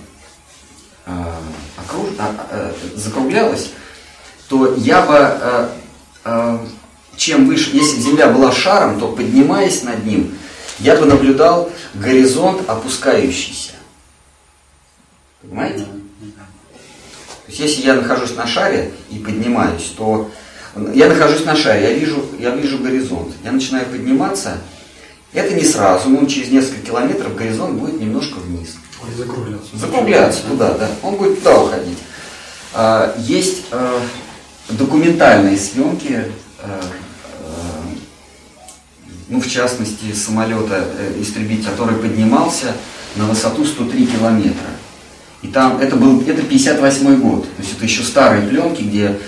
[1.06, 1.40] а,
[1.78, 3.70] окруж- а, а, закруглялась,
[4.48, 5.76] то я бы, а,
[6.24, 6.66] а,
[7.16, 10.36] чем выше, если бы Земля была шаром, то поднимаясь над ним,
[10.80, 13.72] я бы наблюдал горизонт опускающийся.
[15.40, 15.86] Понимаете?
[17.58, 20.30] Есть если я нахожусь на шаре и поднимаюсь, то
[20.92, 23.32] я нахожусь на шаре, я вижу, я вижу горизонт.
[23.44, 24.58] Я начинаю подниматься.
[25.32, 28.76] Это не сразу, но через несколько километров горизонт будет немножко вниз.
[29.06, 29.76] Или закругляться.
[29.76, 30.88] Закругляться туда, да.
[31.02, 31.98] Он будет туда уходить.
[32.72, 34.00] А, Есть э,
[34.70, 36.24] документальные съемки,
[36.60, 36.80] э,
[39.28, 42.74] ну, в частности, самолета э, истребитель, который поднимался
[43.14, 44.70] на высоту 103 километра.
[45.44, 49.18] И там, это был, это 58 год, то есть это еще старые пленки, где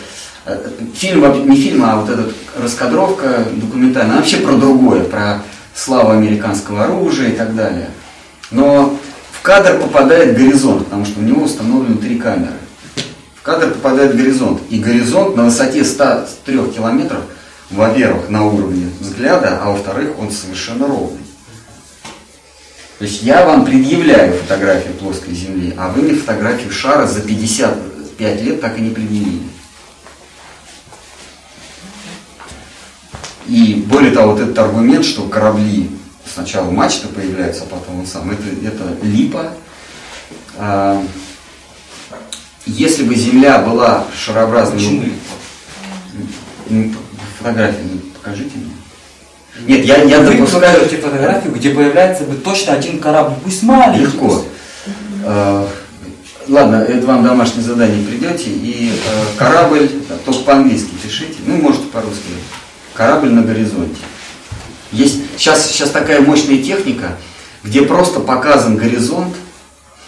[0.47, 5.43] э, фильм, не фильм, а вот эта раскадровка документальная, она вообще про другое, про
[5.75, 7.91] славу американского оружия и так далее.
[8.51, 8.99] Но
[9.31, 12.55] в кадр попадает горизонт, потому что у него установлены три камеры.
[13.35, 14.63] В кадр попадает горизонт.
[14.71, 17.21] И горизонт на высоте 103 километров,
[17.71, 21.21] во-первых, на уровне взгляда, а во-вторых, он совершенно ровный.
[22.99, 28.43] То есть я вам предъявляю фотографию плоской Земли, а вы мне фотографию шара за 55
[28.43, 29.43] лет так и не предъявили.
[33.47, 35.91] И более того, вот этот аргумент, что корабли
[36.33, 39.53] сначала мачта появляется, а потом он сам, это, это липа.
[40.57, 41.05] А,
[42.65, 44.79] если бы Земля была шарообразной...
[44.79, 45.05] Почему?
[46.71, 46.97] М,
[47.39, 48.76] Фотографию ну, покажите мне.
[49.67, 50.75] Нет, я, я Вы допускаю...
[50.75, 54.01] покажете фотографию, где появляется бы точно один корабль, пусть маленький.
[54.05, 54.45] Легко.
[55.25, 55.67] Э,
[56.49, 61.87] Ладно, это вам домашнее задание придете, и э, корабль, да, только по-английски пишите, ну, можете
[61.87, 62.23] по-русски.
[62.95, 63.97] Корабль на горизонте.
[64.93, 67.17] Есть сейчас, сейчас такая мощная техника,
[67.65, 69.35] где просто показан горизонт,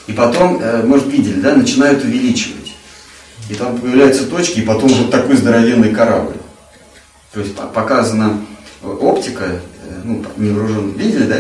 [0.06, 2.72] и потом, э, может, видели, да, начинают увеличивать.
[3.50, 6.36] И там появляются точки, и потом вот такой здоровенный корабль.
[7.34, 8.47] То есть по- показана э,
[8.82, 11.36] оптика, э, ну, невооруженный, видели, да?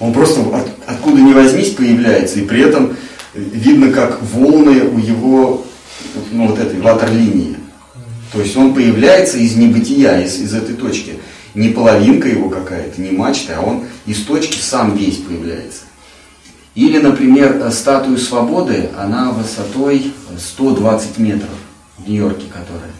[0.00, 2.96] Он просто от- откуда ни возьмись появляется, и при этом
[3.34, 5.64] видно, как волны у его,
[6.32, 7.56] ну, вот этой ватерлинии.
[8.32, 11.18] То есть он появляется из небытия, из, из этой точки.
[11.54, 15.82] не половинка его какая-то, не мачта, а он из точки сам весь появляется.
[16.74, 21.50] Или, например, э, статую свободы, она высотой 120 метров
[21.96, 22.90] в Нью-Йорке, которая.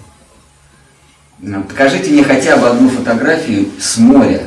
[1.68, 4.46] Покажите мне хотя бы одну фотографию с моря,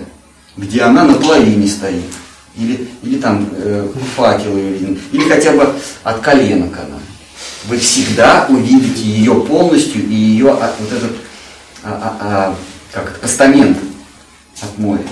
[0.55, 2.03] где она на половине стоит.
[2.55, 3.87] Или, или там э,
[4.39, 4.99] ее виден.
[5.11, 6.97] Или хотя бы от коленок она.
[7.65, 11.11] Вы всегда увидите ее полностью и ее а, вот этот
[11.83, 12.55] а, а, а,
[12.91, 13.77] как постамент
[14.61, 15.03] от моря.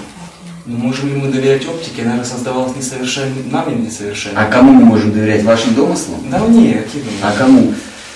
[0.66, 2.02] Ну, можем ли мы доверять оптике?
[2.02, 4.42] Она создавалась несовершенно, нами несовершенно.
[4.42, 5.44] А кому мы можем доверять?
[5.44, 6.22] Вашим домыслам?
[6.32, 7.74] Да нет, какие А кому?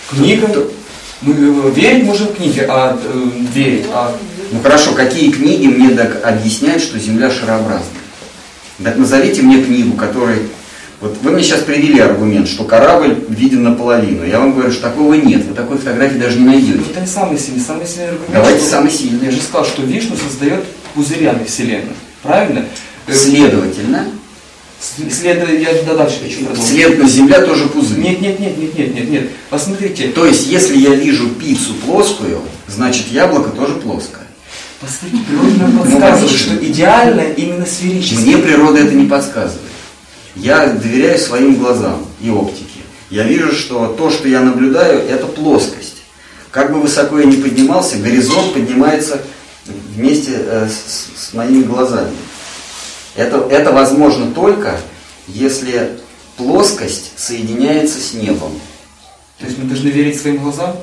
[0.09, 0.51] Книгам.
[1.21, 4.15] Мы э, верить можем книге, а э, верить, а
[4.51, 7.83] Ну хорошо, какие книги мне так объясняют, что Земля шарообразная?
[8.83, 10.37] Так назовите мне книгу, которой...
[11.01, 14.25] Вот вы мне сейчас привели аргумент, что корабль виден наполовину.
[14.25, 15.45] Я вам говорю, что такого нет.
[15.45, 16.79] Вы такой фотографии даже не найдете.
[16.91, 18.33] это не самый сильный, самый сильный аргумент.
[18.33, 19.25] Давайте что- самый сильный.
[19.25, 20.63] Я же сказал, что Вишну создает
[20.93, 21.95] пузырями Вселенную.
[22.21, 22.65] Правильно?
[23.07, 24.07] Э, Следовательно,
[24.81, 26.65] Следовательно, я да, дальше хочу продолжить.
[26.65, 27.99] следовательно, Земля тоже пузырь.
[27.99, 29.29] Нет, нет, нет, нет, нет, нет, нет.
[29.49, 34.25] Посмотрите, То есть, если я вижу пиццу плоскую, значит яблоко тоже плоское.
[34.79, 38.21] посмотрите, природа нам Ну, подсказывает, что идеально именно сферически.
[38.21, 39.61] Мне природа это не подсказывает.
[40.35, 42.65] Я доверяю своим глазам и оптике.
[43.09, 46.03] Я вижу, что то, что я наблюдаю, это плоскость.
[46.51, 49.21] Как бы высоко я ни поднимался, горизонт поднимается
[49.95, 52.11] вместе э, с, с моими глазами.
[53.19, 54.77] Это, это возможно только,
[55.27, 55.99] если
[56.37, 58.57] плоскость соединяется с небом.
[59.39, 60.73] То есть мы должны верить своим глазам?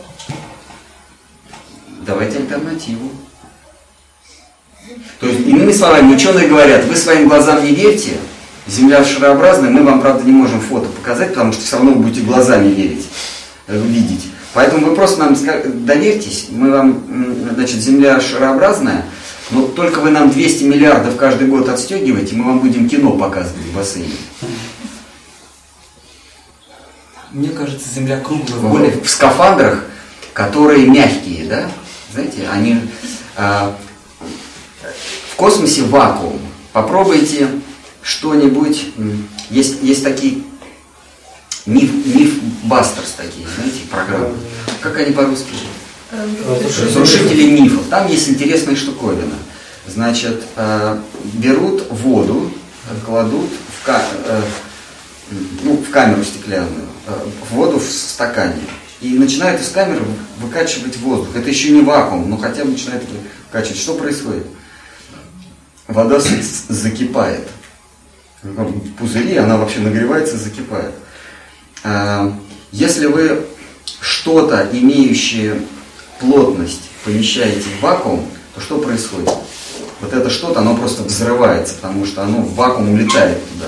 [2.07, 3.11] Давайте альтернативу.
[5.19, 8.19] То есть, иными словами, ученые говорят, вы своим глазам не верьте,
[8.67, 12.21] Земля шарообразная, мы вам, правда, не можем фото показать, потому что все равно вы будете
[12.21, 13.07] глазами верить,
[13.67, 14.27] э, видеть.
[14.53, 15.37] Поэтому вы просто нам
[15.87, 17.03] доверьтесь, мы вам,
[17.55, 19.07] значит, Земля шарообразная,
[19.51, 23.75] но только вы нам 200 миллиардов каждый год отстегиваете, мы вам будем кино показывать в
[23.77, 24.11] бассейне.
[27.33, 28.59] Мне кажется, Земля круглая.
[28.59, 29.85] в, более- в скафандрах,
[30.33, 31.71] которые мягкие, да?
[32.13, 32.81] Знаете, они
[33.37, 33.77] а,
[35.33, 36.41] в космосе вакуум.
[36.73, 37.49] Попробуйте
[38.03, 38.87] что-нибудь.
[39.51, 40.39] Есть, есть такие
[41.67, 44.35] миф, мифбастерс такие, знаете, программы.
[44.81, 45.51] Как они по-русски?
[46.13, 47.87] Разрушители мифов.
[47.89, 49.35] Там есть интересная штуковина.
[49.87, 50.99] Значит, э,
[51.35, 52.51] берут воду,
[52.91, 53.51] э, кладут
[53.81, 54.43] в, ка- э,
[55.63, 57.13] ну, в камеру стеклянную, э,
[57.51, 58.61] воду в стакане.
[59.01, 60.03] И начинают из камеры
[60.39, 61.37] выкачивать воздух.
[61.37, 63.03] Это еще не вакуум, но хотя бы начинает
[63.49, 63.79] выкачивать.
[63.79, 64.47] Что происходит?
[65.87, 66.19] Вода
[66.69, 67.47] закипает.
[68.43, 70.95] В пузыри она вообще нагревается и закипает.
[72.73, 73.47] Если вы
[74.01, 75.61] что-то, имеющее
[76.21, 79.31] плотность, помещаете в вакуум, то что происходит?
[80.01, 83.67] Вот это что-то, оно просто взрывается, потому что оно в вакуум улетает туда.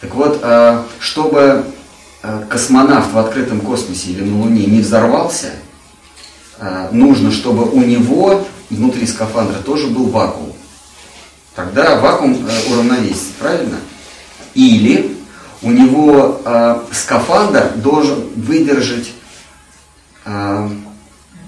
[0.00, 1.64] Так вот, а, чтобы
[2.22, 5.52] а, космонавт в открытом космосе или на Луне не взорвался,
[6.58, 10.52] а, нужно, чтобы у него внутри скафандра тоже был вакуум.
[11.54, 13.78] Тогда вакуум э, уравновесится, правильно?
[14.54, 15.16] Или
[15.62, 19.10] у него э, скафандр должен выдержать
[20.26, 20.68] э,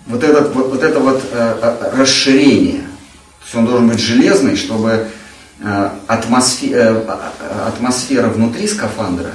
[0.09, 2.81] вот, этот, вот, вот это вот э, э, расширение.
[2.81, 5.07] То есть он должен быть железный, чтобы
[5.61, 9.33] э, атмосфе- э, э, атмосфера внутри скафандра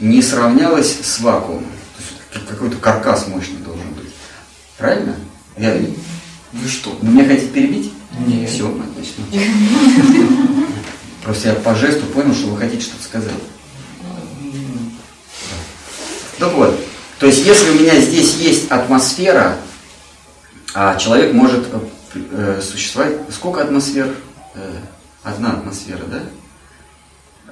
[0.00, 1.64] не сравнялась с вакуумом.
[1.64, 4.10] То есть как- какой-то каркас мощный должен быть.
[4.78, 5.14] Правильно?
[5.56, 5.72] Я,
[6.52, 6.90] Вы что?
[7.00, 7.92] вы меня хотите перебить?
[8.26, 8.50] Нет.
[8.50, 9.24] Все, отлично.
[11.22, 13.30] Просто я по жесту понял, что вы хотите что-то сказать.
[16.38, 16.78] Так вот,
[17.18, 19.56] то есть если у меня здесь есть атмосфера,
[20.74, 21.78] а человек может э,
[22.32, 23.14] э, существовать...
[23.30, 24.12] Сколько атмосфер?
[24.54, 24.72] Э,
[25.22, 26.22] одна атмосфера, да?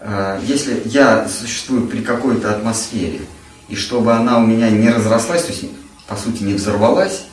[0.00, 3.20] А, Если я существую при какой-то атмосфере,
[3.68, 5.66] и чтобы она у меня не разрослась, то есть,
[6.08, 7.26] по сути, не взорвалась,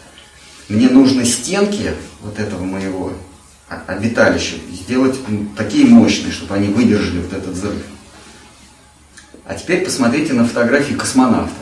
[0.70, 3.14] мне нужно стенки вот этого моего
[3.88, 5.18] обиталища сделать
[5.58, 7.82] такие мощные, чтобы они выдержали вот этот взрыв.
[9.46, 11.56] А теперь посмотрите на фотографии космонавтов.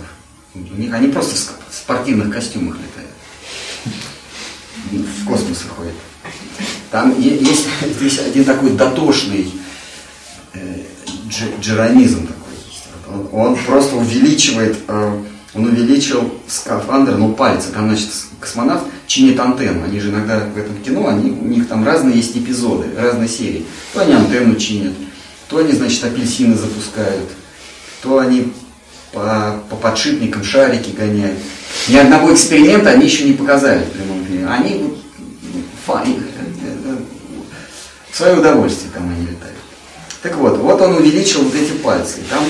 [0.54, 2.97] У них они просто в спортивных костюмах летают.
[4.91, 5.93] В космос ходят.
[6.91, 7.65] Там есть
[7.97, 9.51] здесь один такой дотошный
[10.53, 10.84] э,
[11.27, 15.22] дж- джеронизм такой Он, он просто увеличивает, э,
[15.53, 17.72] он увеличил скафандр, ну пальцы.
[17.73, 18.09] Там, значит,
[18.39, 19.84] космонавт чинит антенну.
[19.84, 23.65] Они же иногда в этом кино, они, у них там разные есть эпизоды, разные серии.
[23.93, 24.93] То они антенну чинят,
[25.49, 27.30] то они, значит, апельсины запускают,
[28.01, 28.53] то они
[29.12, 31.40] по, по подшипникам шарики гоняют.
[31.88, 34.48] Ни одного эксперимента они еще не показали в прямом эфире.
[34.48, 34.98] Они вот,
[35.54, 36.98] ну, фа- э,
[38.12, 39.56] В свое удовольствие там они летают.
[40.22, 42.20] Так вот, вот он увеличил вот эти пальцы.
[42.20, 42.44] И там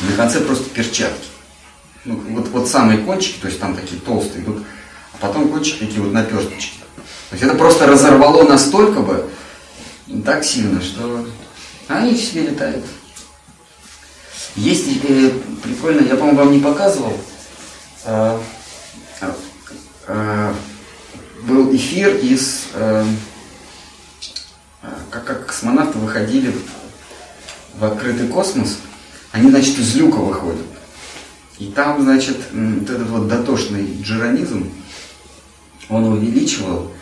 [0.00, 1.26] на конце просто перчатки.
[2.04, 4.62] Ну, вот, вот самые кончики, то есть там такие толстые идут,
[5.12, 6.78] а потом кончики такие вот наперсточки.
[7.30, 9.28] То есть это просто разорвало настолько бы,
[10.24, 11.26] так сильно, что
[11.88, 12.84] они себе летают.
[14.56, 15.30] Есть э,
[15.62, 17.16] прикольно, я, по-моему, вам не показывал,
[18.04, 18.38] э,
[20.06, 20.54] э,
[21.42, 23.04] был эфир из, э,
[25.10, 26.54] как, как космонавты выходили
[27.78, 28.78] в открытый космос,
[29.32, 30.66] они, значит, из люка выходят.
[31.58, 34.70] И там, значит, вот этот вот дотошный джиронизм,
[35.88, 36.92] он увеличивал,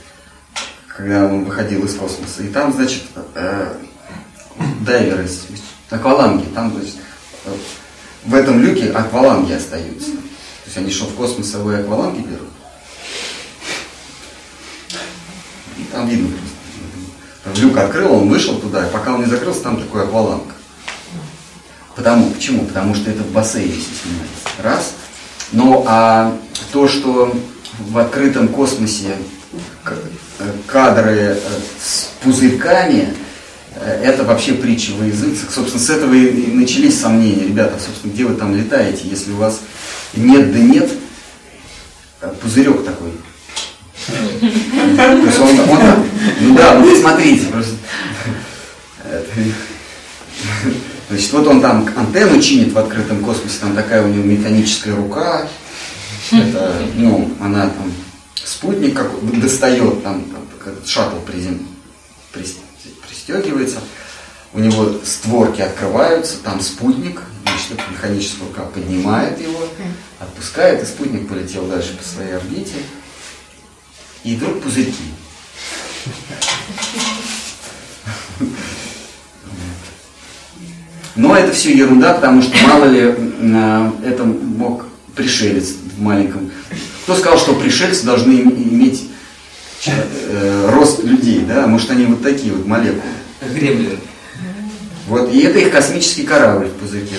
[0.89, 2.43] когда он выходил из космоса.
[2.43, 3.02] И там, значит,
[3.35, 3.74] э,
[4.81, 5.28] дайверы,
[5.90, 6.97] акваланги, там, значит,
[8.24, 10.10] в этом люке акваланги остаются.
[10.10, 12.48] То есть они что, в космос с собой акваланги берут?
[15.78, 17.60] И там видно просто.
[17.60, 20.56] Люк открыл, он вышел туда, и пока он не закрылся, там такой акваланг.
[21.94, 22.66] Потому, почему?
[22.66, 24.62] Потому что это в бассейне все снимается.
[24.62, 24.93] Раз.
[25.52, 26.36] Ну, а
[26.73, 27.35] то, что
[27.78, 29.16] в открытом космосе
[29.85, 31.39] э, кадры э,
[31.81, 33.14] с пузырьками,
[33.81, 35.51] это вообще притча во языцах.
[35.51, 37.47] Собственно, с этого и начались сомнения.
[37.47, 39.61] Ребята, собственно, где вы там летаете, если у вас
[40.15, 40.90] нет да нет,
[42.23, 43.12] э, пузырек такой.
[44.07, 44.47] То
[45.27, 45.78] есть он, он
[46.40, 47.74] ну да, ну посмотрите, просто.
[51.09, 55.48] Значит, вот он там антенну чинит в открытом космосе, там такая у него механическая рука,
[56.32, 57.93] это, ну, она там
[58.44, 61.66] спутник как достает, там, там шаттл призем,
[63.27, 63.81] пристегивается,
[64.53, 69.69] у него створки открываются, там спутник, значит, механическая рука поднимает его,
[70.20, 72.77] отпускает, и спутник полетел дальше по своей орбите,
[74.24, 74.94] и вдруг пузырьки.
[81.16, 86.51] Но это все ерунда, потому что мало ли э, это мог пришелец в маленьком.
[87.05, 89.09] Кто сказал, что пришельцы должны им- иметь
[89.86, 91.66] э, рост людей, да?
[91.66, 93.03] Может они вот такие вот молекулы.
[93.41, 93.99] Гремлин.
[95.09, 97.15] Вот, и это их космический корабль в пузырьке.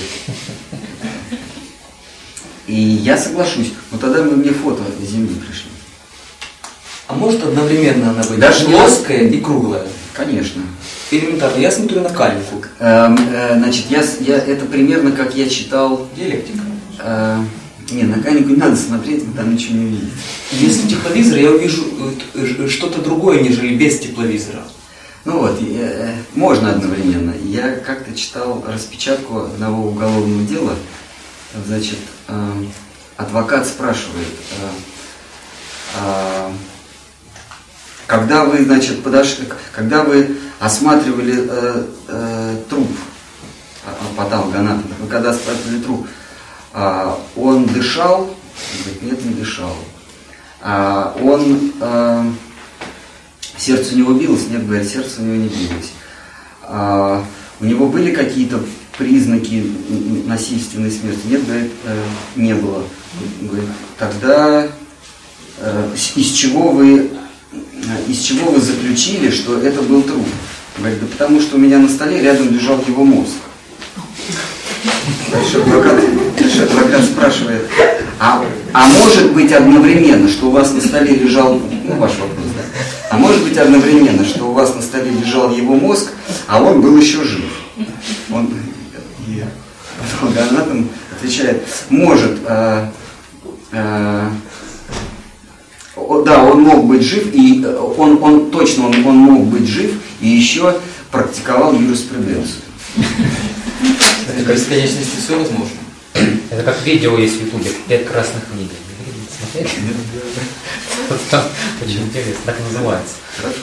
[2.67, 3.71] И я соглашусь.
[3.91, 5.69] Но тогда вы мне фото Земли пришли.
[7.07, 9.87] А может одновременно она быть Даже плоская и круглая?
[10.13, 10.61] Конечно.
[11.11, 11.57] Элементарно.
[11.59, 12.61] Я смотрю на кальку.
[12.79, 16.09] Эм, э, значит, я, я, это примерно как я читал...
[16.17, 16.63] Диалектика.
[16.99, 17.39] э,
[17.91, 20.11] не, на Канику не надо смотреть, вы там ничего не увидите.
[20.51, 21.85] Если тепловизор, я увижу
[22.35, 24.63] э, т- что-то другое, нежели без тепловизора.
[25.27, 27.33] Ну вот, э, можно одновременно.
[27.43, 30.73] Я как-то читал распечатку одного уголовного дела.
[31.65, 31.97] Значит,
[32.29, 32.51] э,
[33.17, 34.69] адвокат спрашивает, э,
[35.99, 36.49] а,
[38.05, 42.87] когда вы, значит, подошли, когда вы осматривали э, э, труп
[43.85, 46.07] а, патологоанатома, вы когда осматривали труп,
[46.71, 48.21] а, он дышал?
[48.21, 49.75] Он говорит, нет, не дышал.
[50.61, 52.31] А, он э,
[53.57, 54.47] Сердце у него билось?
[54.49, 55.91] Нет, говорит, сердце у него не билось.
[56.63, 57.23] А,
[57.59, 58.63] у него были какие-то
[58.97, 59.71] признаки
[60.25, 61.19] насильственной смерти?
[61.25, 62.03] Нет, говорит, э,
[62.35, 62.83] не было.
[63.41, 64.67] Говорит, тогда
[65.59, 67.11] э, из чего вы
[68.07, 70.25] из чего вы заключили, что это был труп?
[70.77, 73.33] Говорит, да потому что у меня на столе рядом лежал его мозг.
[75.31, 76.03] Дальше адвокат,
[76.57, 77.61] дальше адвокат спрашивает,
[78.19, 78.43] а,
[78.73, 82.63] а может быть одновременно, что у вас на столе лежал, ну ваш вопрос, да,
[83.09, 86.11] а может быть одновременно, что у вас на столе лежал его мозг,
[86.47, 87.51] а он был еще жив?
[88.31, 88.49] Он,
[89.27, 89.43] и
[89.99, 92.91] патологоанатом отвечает, может, а,
[93.71, 94.31] а,
[96.25, 99.91] да, он мог быть жив, и э, он, он точно он, он мог быть жив,
[100.21, 100.77] и еще
[101.11, 102.61] практиковал юриспруденцию.
[104.47, 105.86] Бесконечности все возможно.
[106.51, 108.69] Это как видео есть в Ютубе, пять красных книг.
[109.51, 109.69] Смотрели?
[111.83, 113.15] Очень интересно, так называется.
[113.37, 113.59] Хорошо.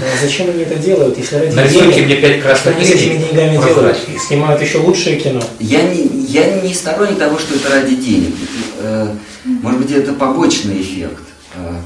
[0.00, 2.06] А зачем они это делают, если ради Нарисуйте денег?
[2.06, 3.28] мне пять Что красных они с этими книг.
[3.30, 3.96] деньгами делают?
[4.28, 5.42] снимают еще лучшее кино.
[5.58, 8.34] Я не, я не сторонник того, что это ради денег.
[8.78, 9.14] Э,
[9.44, 11.22] Может быть, это побочный эффект.
[11.56, 11.76] Э,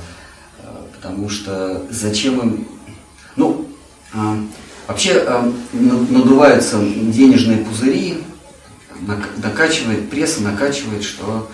[0.63, 0.67] э,
[0.97, 2.69] Потому что зачем им...
[3.37, 3.67] Ну,
[4.87, 5.23] вообще
[5.73, 8.19] на- надуваются денежные пузыри,
[9.07, 11.51] нак- накачивает, пресса накачивает, что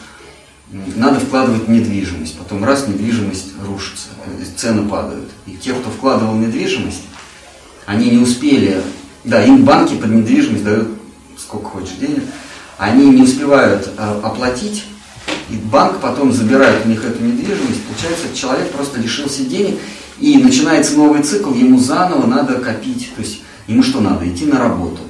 [0.71, 2.39] надо вкладывать недвижимость.
[2.39, 5.31] Потом раз недвижимость рушится, э, цены падают.
[5.47, 7.03] И те, кто вкладывал недвижимость,
[7.87, 8.83] они не успели,
[9.25, 10.89] да, им банки под недвижимость дают
[11.39, 12.23] сколько хочешь денег,
[12.77, 14.85] они не успевают э, оплатить,
[15.51, 19.79] и банк потом забирает у них эту недвижимость, получается, человек просто лишился денег,
[20.21, 23.13] и начинается новый цикл, ему заново надо копить.
[23.15, 24.29] То есть ему что надо?
[24.29, 25.01] Идти на работу.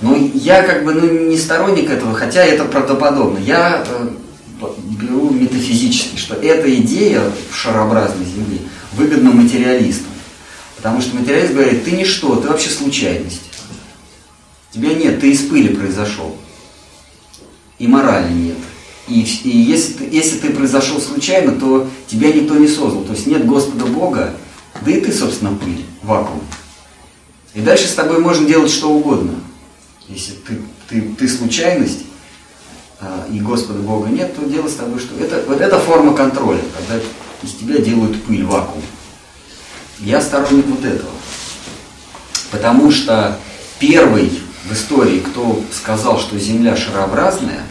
[0.00, 3.38] Но я как бы ну, не сторонник этого, хотя это правдоподобно.
[3.38, 4.08] Я э,
[5.00, 8.58] беру метафизически, что эта идея в шарообразной Земле
[8.92, 10.12] выгодна материалистам.
[10.76, 13.42] Потому что материалист говорит, ты ничто, ты вообще случайность.
[14.70, 16.36] Тебя нет, ты из пыли произошел.
[17.78, 18.56] И морали нет.
[19.08, 23.02] И, и если, если ты произошел случайно, то тебя никто не создал.
[23.04, 24.34] То есть нет Господа Бога,
[24.82, 26.42] да и ты, собственно, пыль, вакуум.
[27.54, 29.34] И дальше с тобой можно делать что угодно.
[30.08, 32.00] Если ты, ты, ты случайность,
[33.00, 35.18] а, и Господа Бога нет, то дело с тобой что?
[35.22, 37.02] Это, вот это форма контроля, когда
[37.42, 38.82] из тебя делают пыль, вакуум.
[40.00, 41.10] Я сторонник вот этого.
[42.50, 43.38] Потому что
[43.78, 47.62] первый в истории, кто сказал, что Земля шарообразная,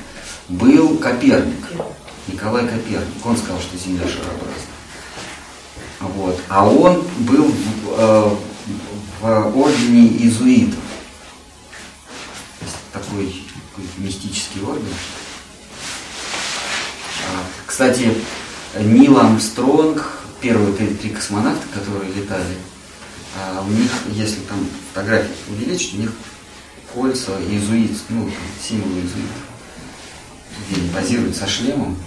[0.49, 1.65] был Коперник.
[2.27, 3.25] Николай Коперник.
[3.25, 4.73] Он сказал, что Земля шарообразная.
[5.99, 6.39] Вот.
[6.49, 8.29] А он был в, э,
[9.21, 10.79] в ордене иезуитов.
[12.93, 13.43] Такой,
[13.97, 14.85] мистический орден.
[17.27, 18.13] А, кстати,
[18.79, 22.55] Нил Армстронг, первые три, космонавта, которые летали,
[23.35, 24.59] а, у них, если там
[24.93, 26.11] фотографии увеличить, у них
[26.93, 28.29] кольца иезуит, ну,
[28.61, 28.89] символ
[30.75, 31.97] они позируют со шлемом.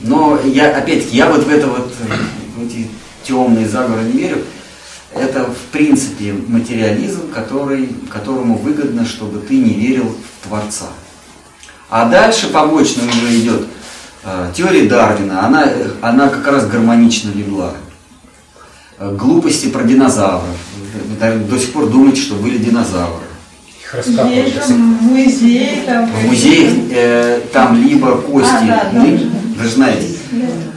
[0.00, 1.92] Но я, опять-таки, я вот в это вот,
[2.56, 2.88] в эти
[3.22, 4.44] темные заговоры не верю.
[5.14, 10.86] Это, в принципе, материализм, который, которому выгодно, чтобы ты не верил в Творца.
[11.88, 13.66] А дальше побочно уже идет
[14.24, 15.68] э, теория Дарвина, она,
[16.00, 17.72] она как раз гармонично легла.
[18.98, 20.56] Э, глупости про динозавров.
[21.20, 23.24] Вы до сих пор думаете, что были динозавры.
[24.28, 26.06] Есть же музей там.
[26.08, 29.00] В музее э, там либо кости, А, да, да.
[29.02, 29.28] ны-
[29.58, 30.06] вы же знаете,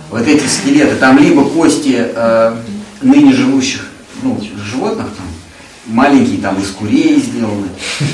[0.09, 2.55] вот эти скелеты, там либо кости э,
[3.03, 3.89] ныне живущих
[4.23, 4.39] ну,
[4.71, 5.25] животных, там,
[5.87, 7.67] маленькие там из курей сделаны,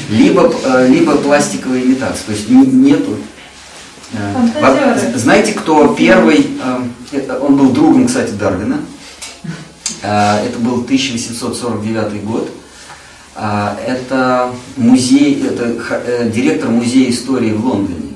[0.09, 2.25] либо, э, либо пластиковая имитация.
[2.25, 3.17] То есть не- нету.
[4.13, 5.17] э, Фантазеры.
[5.19, 6.47] знаете, кто первый,
[7.11, 8.79] э, он был другом, кстати, Дарвина.
[10.01, 12.49] Это был 1849 год.
[13.35, 18.13] Это музей, это директор музея истории в Лондоне,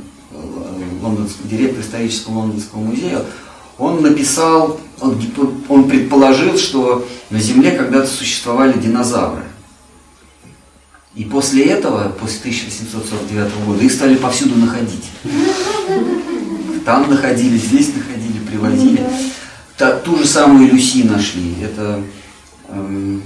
[1.43, 3.19] директор исторического лондонского музея.
[3.77, 5.19] Он написал, он,
[5.67, 9.43] он предположил, что на Земле когда-то существовали динозавры.
[11.15, 15.05] И после этого, после 1849 года, их стали повсюду находить.
[16.85, 19.05] Там находили, здесь находили, привозили.
[19.77, 21.55] Та- ту же самую Люси нашли.
[21.61, 22.01] Это,
[22.69, 23.21] эм,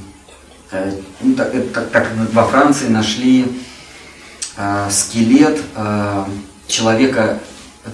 [0.72, 3.45] э, ну, так, это как, как во Франции нашли
[4.58, 6.26] э, скелет э,
[6.68, 7.40] человека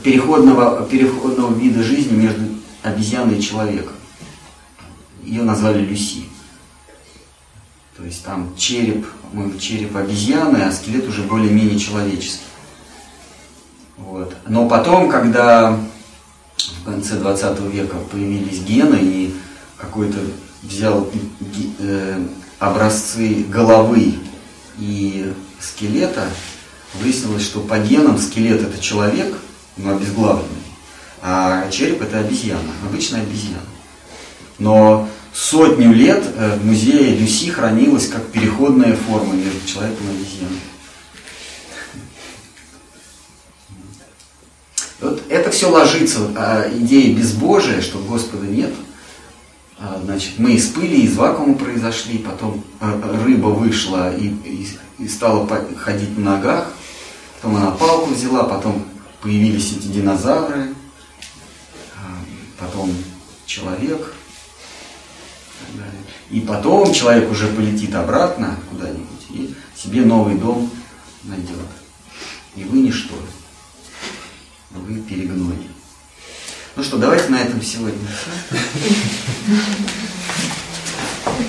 [0.04, 2.42] переходного, переходного вида жизни между
[2.84, 3.96] обезьяной и человеком.
[5.24, 6.26] Ее назвали Люси.
[7.98, 12.44] То есть там череп, ну, череп обезьяны, а скелет уже более-менее человеческий.
[13.98, 14.36] Вот.
[14.48, 15.80] Но потом, когда
[16.58, 19.36] в конце 20 века появились гены и
[19.78, 20.18] какой-то
[20.64, 21.10] взял
[21.80, 22.28] э,
[22.60, 24.16] образцы головы
[24.80, 26.28] и скелета,
[26.96, 29.38] выяснилось, что по генам скелет это человек,
[29.78, 30.48] но обезглавленный,
[31.26, 33.62] а череп это обезьяна, обычная обезьяна.
[34.60, 40.60] Но сотню лет э, в музее Люси хранилась как переходная форма между человеком и обезьяной.
[45.00, 48.74] Вот это все ложится, а, идея безбожия, что Господа нет.
[49.80, 54.28] А, Значит, мы из пыли, из вакуума произошли, потом а, рыба вышла и,
[55.00, 55.48] и- стала
[55.78, 56.72] ходить на ногах,
[57.42, 58.86] потом она палку взяла, потом
[59.22, 60.74] появились эти динозавры,
[62.64, 62.94] потом
[63.46, 64.14] человек.
[66.30, 70.70] и потом человек уже полетит обратно куда-нибудь и себе новый дом
[71.24, 71.58] найдет.
[72.56, 73.16] И вы ничто.
[74.72, 75.68] Вы перегной.
[76.76, 78.58] Ну что, давайте на этом сегодня все.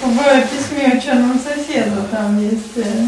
[0.02, 3.06] В письме ученому соседу там есть э,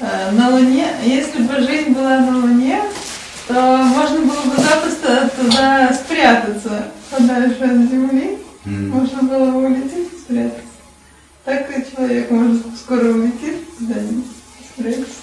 [0.00, 0.88] э, на Луне.
[1.04, 2.82] Если бы жизнь была на Луне,
[3.46, 8.38] то можно было бы запросто туда спрятаться подальше от Земли.
[8.64, 8.90] М.
[8.90, 10.60] Можно было бы улететь и спрятаться.
[11.44, 13.00] Так и человек может скоро
[13.78, 14.24] куда-нибудь
[14.60, 15.14] и спрятаться.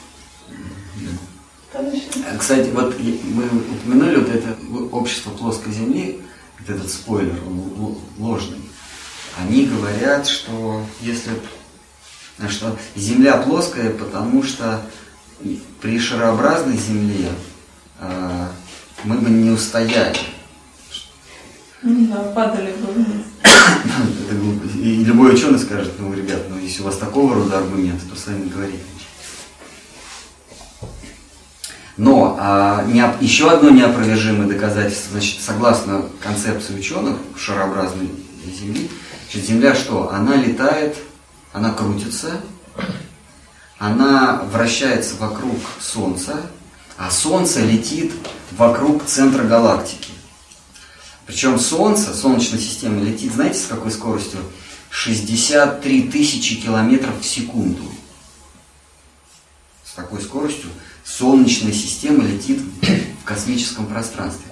[1.73, 4.57] А, Кстати, вот мы упомянули вот это
[4.91, 6.21] общество плоской Земли,
[6.59, 8.61] вот этот спойлер, он ложный.
[9.39, 11.31] Они говорят, что если
[12.39, 14.81] а, что Земля плоская, потому что
[15.81, 17.29] при шарообразной Земле
[17.99, 18.51] а,
[19.03, 20.17] мы бы не устояли.
[21.83, 23.25] Да, падали бы вниз.
[24.75, 28.49] И любой ученый скажет, ну, ребят, ну, если у вас такого рода аргументы, то сами
[28.49, 28.83] говорите.
[31.97, 38.09] Но а, неоп- еще одно неопровержимое доказательство, значит, согласно концепции ученых шарообразной
[38.45, 38.89] Земли,
[39.23, 40.11] значит, Земля что?
[40.11, 40.95] Она летает,
[41.53, 42.39] она крутится,
[43.79, 46.41] она вращается вокруг Солнца,
[46.97, 48.13] а Солнце летит
[48.57, 50.11] вокруг центра галактики.
[51.27, 54.39] Причем Солнце, Солнечная система летит, знаете, с какой скоростью?
[54.89, 57.83] 63 тысячи километров в секунду.
[59.83, 60.69] С такой скоростью
[61.03, 62.61] Солнечная система летит
[63.21, 64.45] в космическом пространстве.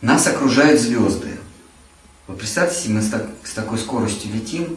[0.00, 1.38] Нас окружают звезды.
[2.26, 4.76] Вот представьте себе, мы с, так- с такой скоростью летим,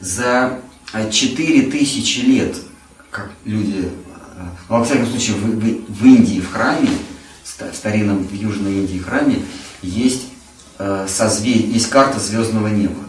[0.00, 0.60] за
[0.92, 2.56] 4000 лет,
[3.12, 3.90] как люди, э,
[4.68, 6.90] ну, во всяком случае, в, в- в Индии, в храме,
[7.44, 9.42] в ста- в старинном в Южной Индии храме,
[9.82, 10.22] есть,
[10.78, 13.04] э, созве- есть карта звездного неба.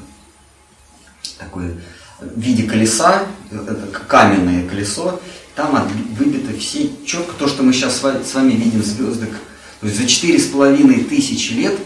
[1.37, 1.77] Такое
[2.19, 5.19] в виде колеса, э, это к- каменное колесо,
[5.55, 5.87] там
[6.17, 9.27] выбито все четко то, что мы сейчас с вами, с вами видим звезды.
[9.79, 11.77] То есть за четыре с половиной тысячи лет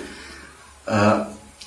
[0.86, 1.26] э,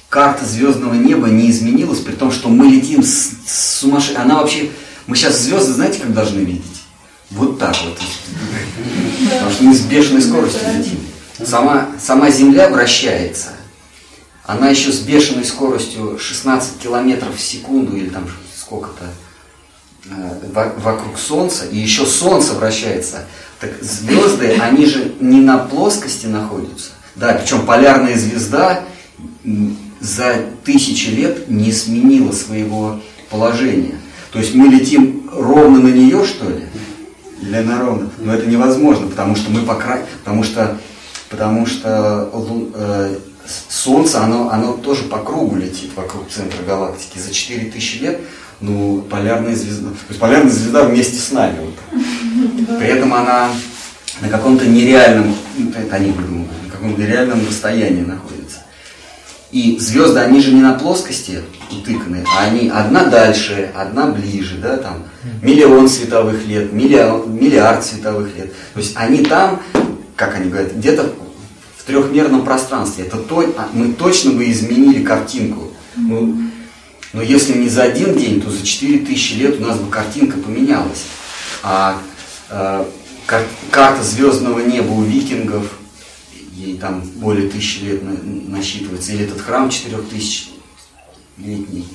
[0.09, 4.23] карта звездного неба не изменилась, при том, что мы летим с, с сумасшедшей...
[4.23, 4.71] Она вообще...
[5.07, 6.65] Мы сейчас звезды, знаете, как должны видеть?
[7.31, 7.99] Вот так вот.
[9.31, 11.01] Потому что мы с бешеной скоростью летим.
[11.45, 13.49] Сама, сама Земля вращается.
[14.45, 19.05] Она еще с бешеной скоростью 16 километров в секунду или там сколько-то
[20.11, 23.27] э, во- вокруг Солнца, и еще Солнце вращается.
[23.61, 26.91] Так звезды, они же не на плоскости находятся.
[27.15, 28.85] Да, причем полярная звезда
[30.01, 33.01] за тысячи лет не сменила своего
[33.31, 33.97] положения.
[34.33, 36.65] То есть мы летим ровно на нее, что ли?
[37.43, 38.11] Или на ровно?
[38.19, 40.05] Но это невозможно, потому что мы по край...
[40.25, 40.79] потому что
[41.29, 42.31] потому что
[42.75, 43.17] э,
[43.69, 47.19] Солнце, оно, оно тоже по кругу летит вокруг центра галактики.
[47.19, 48.21] За 4000 лет,
[48.61, 51.57] ну, полярная звезда, то есть полярная звезда вместе с нами.
[51.61, 52.79] Вот.
[52.79, 53.51] При этом она
[54.21, 58.59] на каком-то нереальном, ну, это они придумали, на каком-то нереальном расстоянии находится.
[59.51, 61.41] И звезды, они же не на плоскости
[61.71, 65.05] утыканы, а они одна дальше, одна ближе, да, там,
[65.41, 68.53] миллион световых лет, миллиард, миллиард световых лет.
[68.75, 69.63] То есть они там,
[70.19, 71.15] как они говорят, где-то
[71.77, 73.05] в трехмерном пространстве.
[73.05, 75.71] Это то, а мы точно бы изменили картинку.
[75.97, 76.43] Ну,
[77.13, 81.05] но если не за один день, то за 4000 лет у нас бы картинка поменялась.
[81.63, 82.01] А
[82.51, 82.85] э,
[83.27, 85.79] кар- карта звездного неба у викингов,
[86.53, 90.49] ей там более тысячи лет на- насчитывается, или этот храм 4000
[91.39, 91.87] летний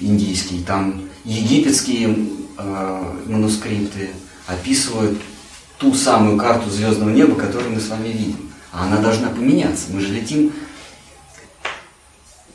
[0.00, 2.14] индийский, там египетские
[2.58, 4.10] э, манускрипты
[4.46, 5.18] описывают
[5.78, 8.50] ту самую карту звездного неба, которую мы с вами видим.
[8.72, 9.86] А она должна поменяться.
[9.90, 10.52] Мы же летим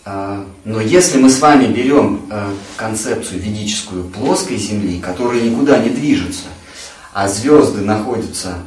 [0.06, 5.90] а, Но если мы с вами берем э, концепцию ведическую плоской Земли, которая никуда не
[5.90, 6.46] движется,
[7.14, 8.58] а звезды находятся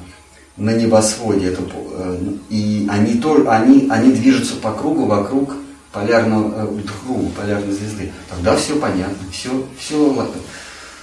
[0.57, 5.55] на небосводе, это, э, и они, то, они, они движутся по кругу вокруг
[5.93, 10.27] полярного, э, круга полярной звезды, тогда все понятно, все, все,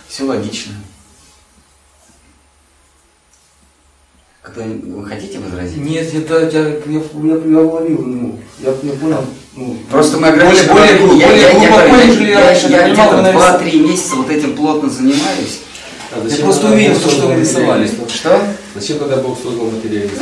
[0.07, 0.73] все логично.
[4.43, 5.77] Кто-нибудь- Вы хотите возразить?
[5.77, 9.25] Нет, это я, я, я, я уловил, ну, я, я понял.
[9.55, 10.73] Ну, Просто мы более, ограничены.
[10.73, 13.61] более, глубоко- я, более я, я, глубоко, говорю, нежели я, я раньше я где-то нарис-
[13.61, 15.59] 2-3 месяца вот этим плотно занимаюсь.
[16.11, 17.89] А Я зачем просто увидел то, что вы рисовали.
[18.13, 18.41] Что?
[18.75, 20.21] Зачем тогда Бог создал материализм?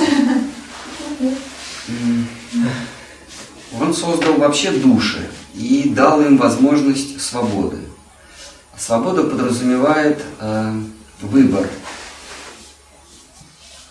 [3.80, 7.78] Он создал вообще души и дал им возможность свободы.
[8.78, 10.74] Свобода подразумевает э,
[11.22, 11.68] выбор.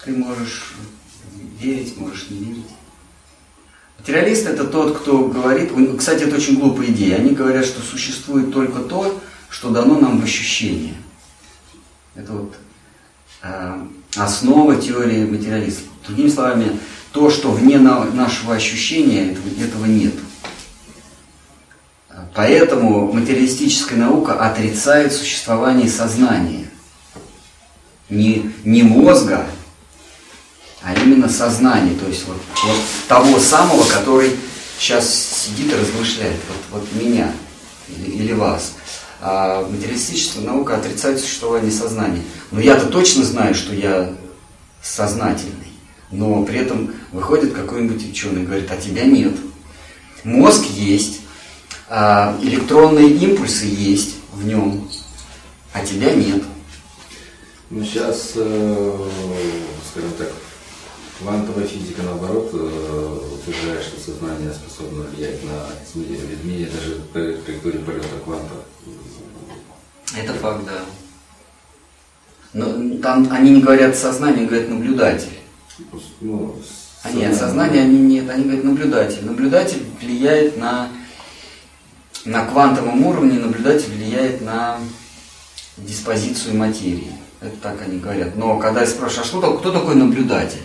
[0.05, 0.75] Ты можешь
[1.59, 2.67] верить, можешь не верить.
[3.99, 7.17] Материалист это тот, кто говорит, кстати, это очень глупая идея.
[7.17, 9.21] Они говорят, что существует только то,
[9.51, 10.95] что дано нам в ощущение.
[12.15, 12.55] Это вот
[13.43, 13.87] э,
[14.17, 15.89] основа теории материализма.
[16.07, 16.81] Другими словами,
[17.13, 20.15] то, что вне на- нашего ощущения, этого, этого нет.
[22.35, 26.71] Поэтому материалистическая наука отрицает существование сознания.
[28.09, 29.47] Не, не мозга,
[30.83, 31.95] а именно сознания.
[31.99, 32.77] То есть вот, вот
[33.09, 34.37] того самого, который
[34.79, 36.37] сейчас сидит и размышляет.
[36.71, 37.33] Вот, вот меня
[37.89, 38.73] или, или вас.
[39.21, 42.23] А материалистическая наука отрицает существование сознания.
[42.51, 44.15] Но я-то точно знаю, что я
[44.83, 45.55] сознательный.
[46.11, 49.35] Но при этом выходит какой-нибудь ученый и говорит, а тебя нет.
[50.25, 51.21] Мозг есть,
[51.89, 54.89] а электронные импульсы есть в нем,
[55.73, 56.43] а тебя нет.
[57.69, 59.07] Ну, сейчас, э,
[59.91, 60.33] скажем так,
[61.21, 68.07] Квантовая физика, наоборот, э, утверждает, что сознание способно влиять на изменение, даже тра- траектории полета
[68.25, 68.55] кванта.
[70.17, 70.81] Это факт, да.
[72.55, 75.39] Но там они не говорят сознание, говорят наблюдатель.
[76.23, 76.57] Ну,
[77.03, 79.25] А нет, сознание они нет, они говорят наблюдатель.
[79.25, 80.89] Наблюдатель влияет на,
[82.25, 84.79] на квантовом уровне, наблюдатель влияет на
[85.77, 87.13] диспозицию материи.
[87.41, 88.37] Это так они говорят.
[88.37, 90.61] Но когда я спрашиваю, а что, кто такой наблюдатель?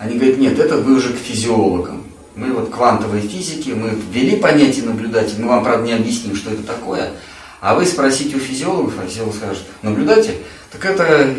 [0.00, 2.04] Они говорят, нет, это вы уже к физиологам.
[2.34, 6.62] Мы вот квантовой физики, мы ввели понятие наблюдатель, мы вам, правда, не объясним, что это
[6.62, 7.12] такое.
[7.60, 10.38] А вы спросите у физиологов, а физиолог скажет, наблюдатель,
[10.72, 11.34] так это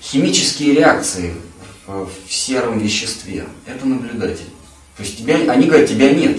[0.00, 1.34] химические реакции
[1.88, 3.46] в, сером веществе.
[3.66, 4.46] Это наблюдатель.
[4.96, 6.38] То есть тебя, они говорят, тебя нет.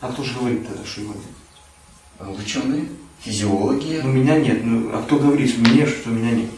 [0.00, 2.38] А кто же говорит тогда, что его нет?
[2.42, 2.86] Ученые,
[3.22, 4.64] физиологи, Ну, меня нет.
[4.64, 6.50] Ну, а кто говорит мне, что меня нет?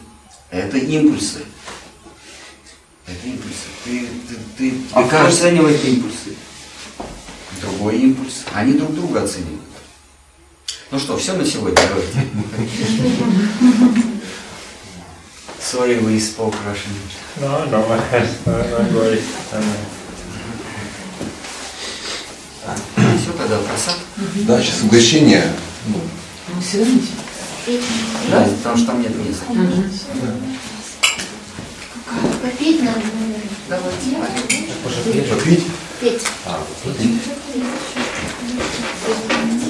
[0.50, 1.40] это импульсы.
[3.10, 3.68] Это импульсы.
[3.84, 6.36] Ты, ты, ты, А ты кажется, оценивает импульсы?
[7.60, 8.44] другой импульс.
[8.54, 9.60] Они друг друга оценивают.
[10.90, 12.28] Ну что, все на сегодня, давайте.
[15.60, 16.94] Sorry, we spoke Russian.
[17.40, 19.22] No, no, don't worry.
[23.20, 23.96] Все, тогда просад.
[24.46, 25.52] Да, сейчас угощение.
[25.86, 26.00] Ну,
[26.72, 27.00] Ну.
[28.30, 29.44] Да, потому что там нет места.
[32.42, 33.50] Попить надо, наверное.
[35.36, 35.66] Попить?
[36.00, 36.26] Петь.
[36.46, 37.20] А, попить.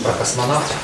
[0.03, 0.77] Про космонавтов.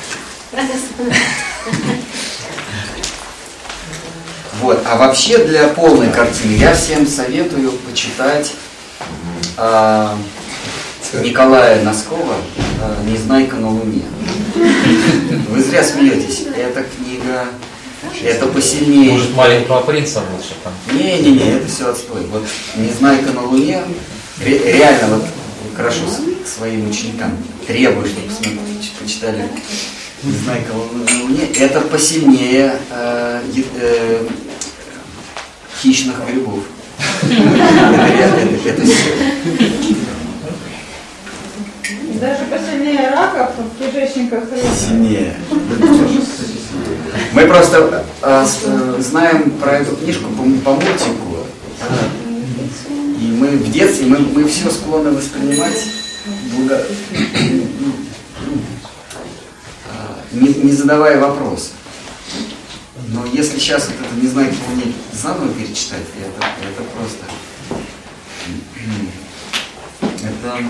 [4.61, 4.81] Вот.
[4.85, 8.53] А вообще для полной картины я всем советую почитать
[9.55, 10.17] а,
[11.13, 12.35] Николая Носкова
[13.05, 14.03] «Незнайка на Луне».
[15.49, 16.45] Вы зря смеетесь.
[16.55, 17.45] Эта книга,
[18.23, 19.11] это посильнее.
[19.11, 20.73] Может, маленького принца лучше там.
[20.97, 22.25] Не-не-не, это все отстой.
[22.31, 22.43] Вот
[22.75, 23.83] «Незнайка на Луне»
[24.39, 25.25] ре- реально вот
[25.75, 26.01] хорошо
[26.45, 27.37] своим ученикам
[27.67, 28.59] требую, чтобы посмотри-
[29.01, 29.49] почитали
[30.23, 31.47] «Незнайка на Луне».
[31.59, 33.41] Это посильнее э,
[33.79, 34.23] э,
[35.81, 36.63] хищных грибов.
[37.21, 39.15] Это реально, это- это сила.
[42.19, 44.63] Даже посильнее раков в кишечниках рыб.
[44.75, 45.35] сильнее.
[47.33, 51.37] Мы просто э, э, знаем про эту книжку по, по мультику.
[53.19, 55.77] И мы в детстве, мы, мы все склонны воспринимать
[56.53, 56.85] благо-
[59.89, 61.71] а, не, не задавая вопроса.
[63.09, 67.23] Но если сейчас вот это не знаю, кого мне заново перечитать, это, это просто...
[70.23, 70.63] Это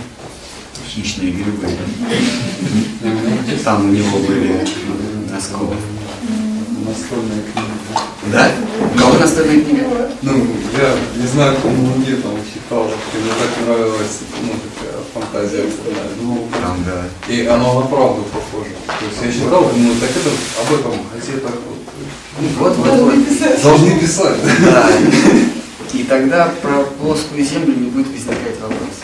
[0.87, 1.67] хищные грибы.
[3.63, 4.67] Там у него были
[5.31, 5.73] носков.
[6.87, 8.01] Настольная книга.
[8.31, 8.51] Да?
[8.79, 10.09] У кого настольная книга?
[10.21, 10.31] Ну,
[10.77, 15.65] я не знаю, кому мне там читал, мне так нравилась, ну, такая фантазия.
[16.21, 17.33] Ну, Там, да.
[17.33, 18.71] и оно на правду похоже.
[18.87, 20.29] То есть я читал, думаю, так это
[20.61, 21.51] об этом газетах
[22.59, 23.61] Вот, вот, вот.
[23.63, 24.37] должны писать.
[24.61, 24.89] Да.
[25.93, 28.97] И тогда про плоскую землю не будет возникать вопрос.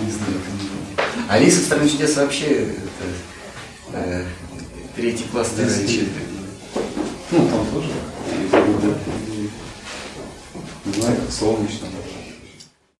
[0.00, 1.23] Не знаю, кому.
[1.34, 4.24] Алиса в стране чудес вообще это, э,
[4.94, 5.50] третий класс
[5.88, 6.28] четверть.
[7.32, 7.88] Ну, там тоже.
[10.84, 11.88] Не знаю, как солнечно.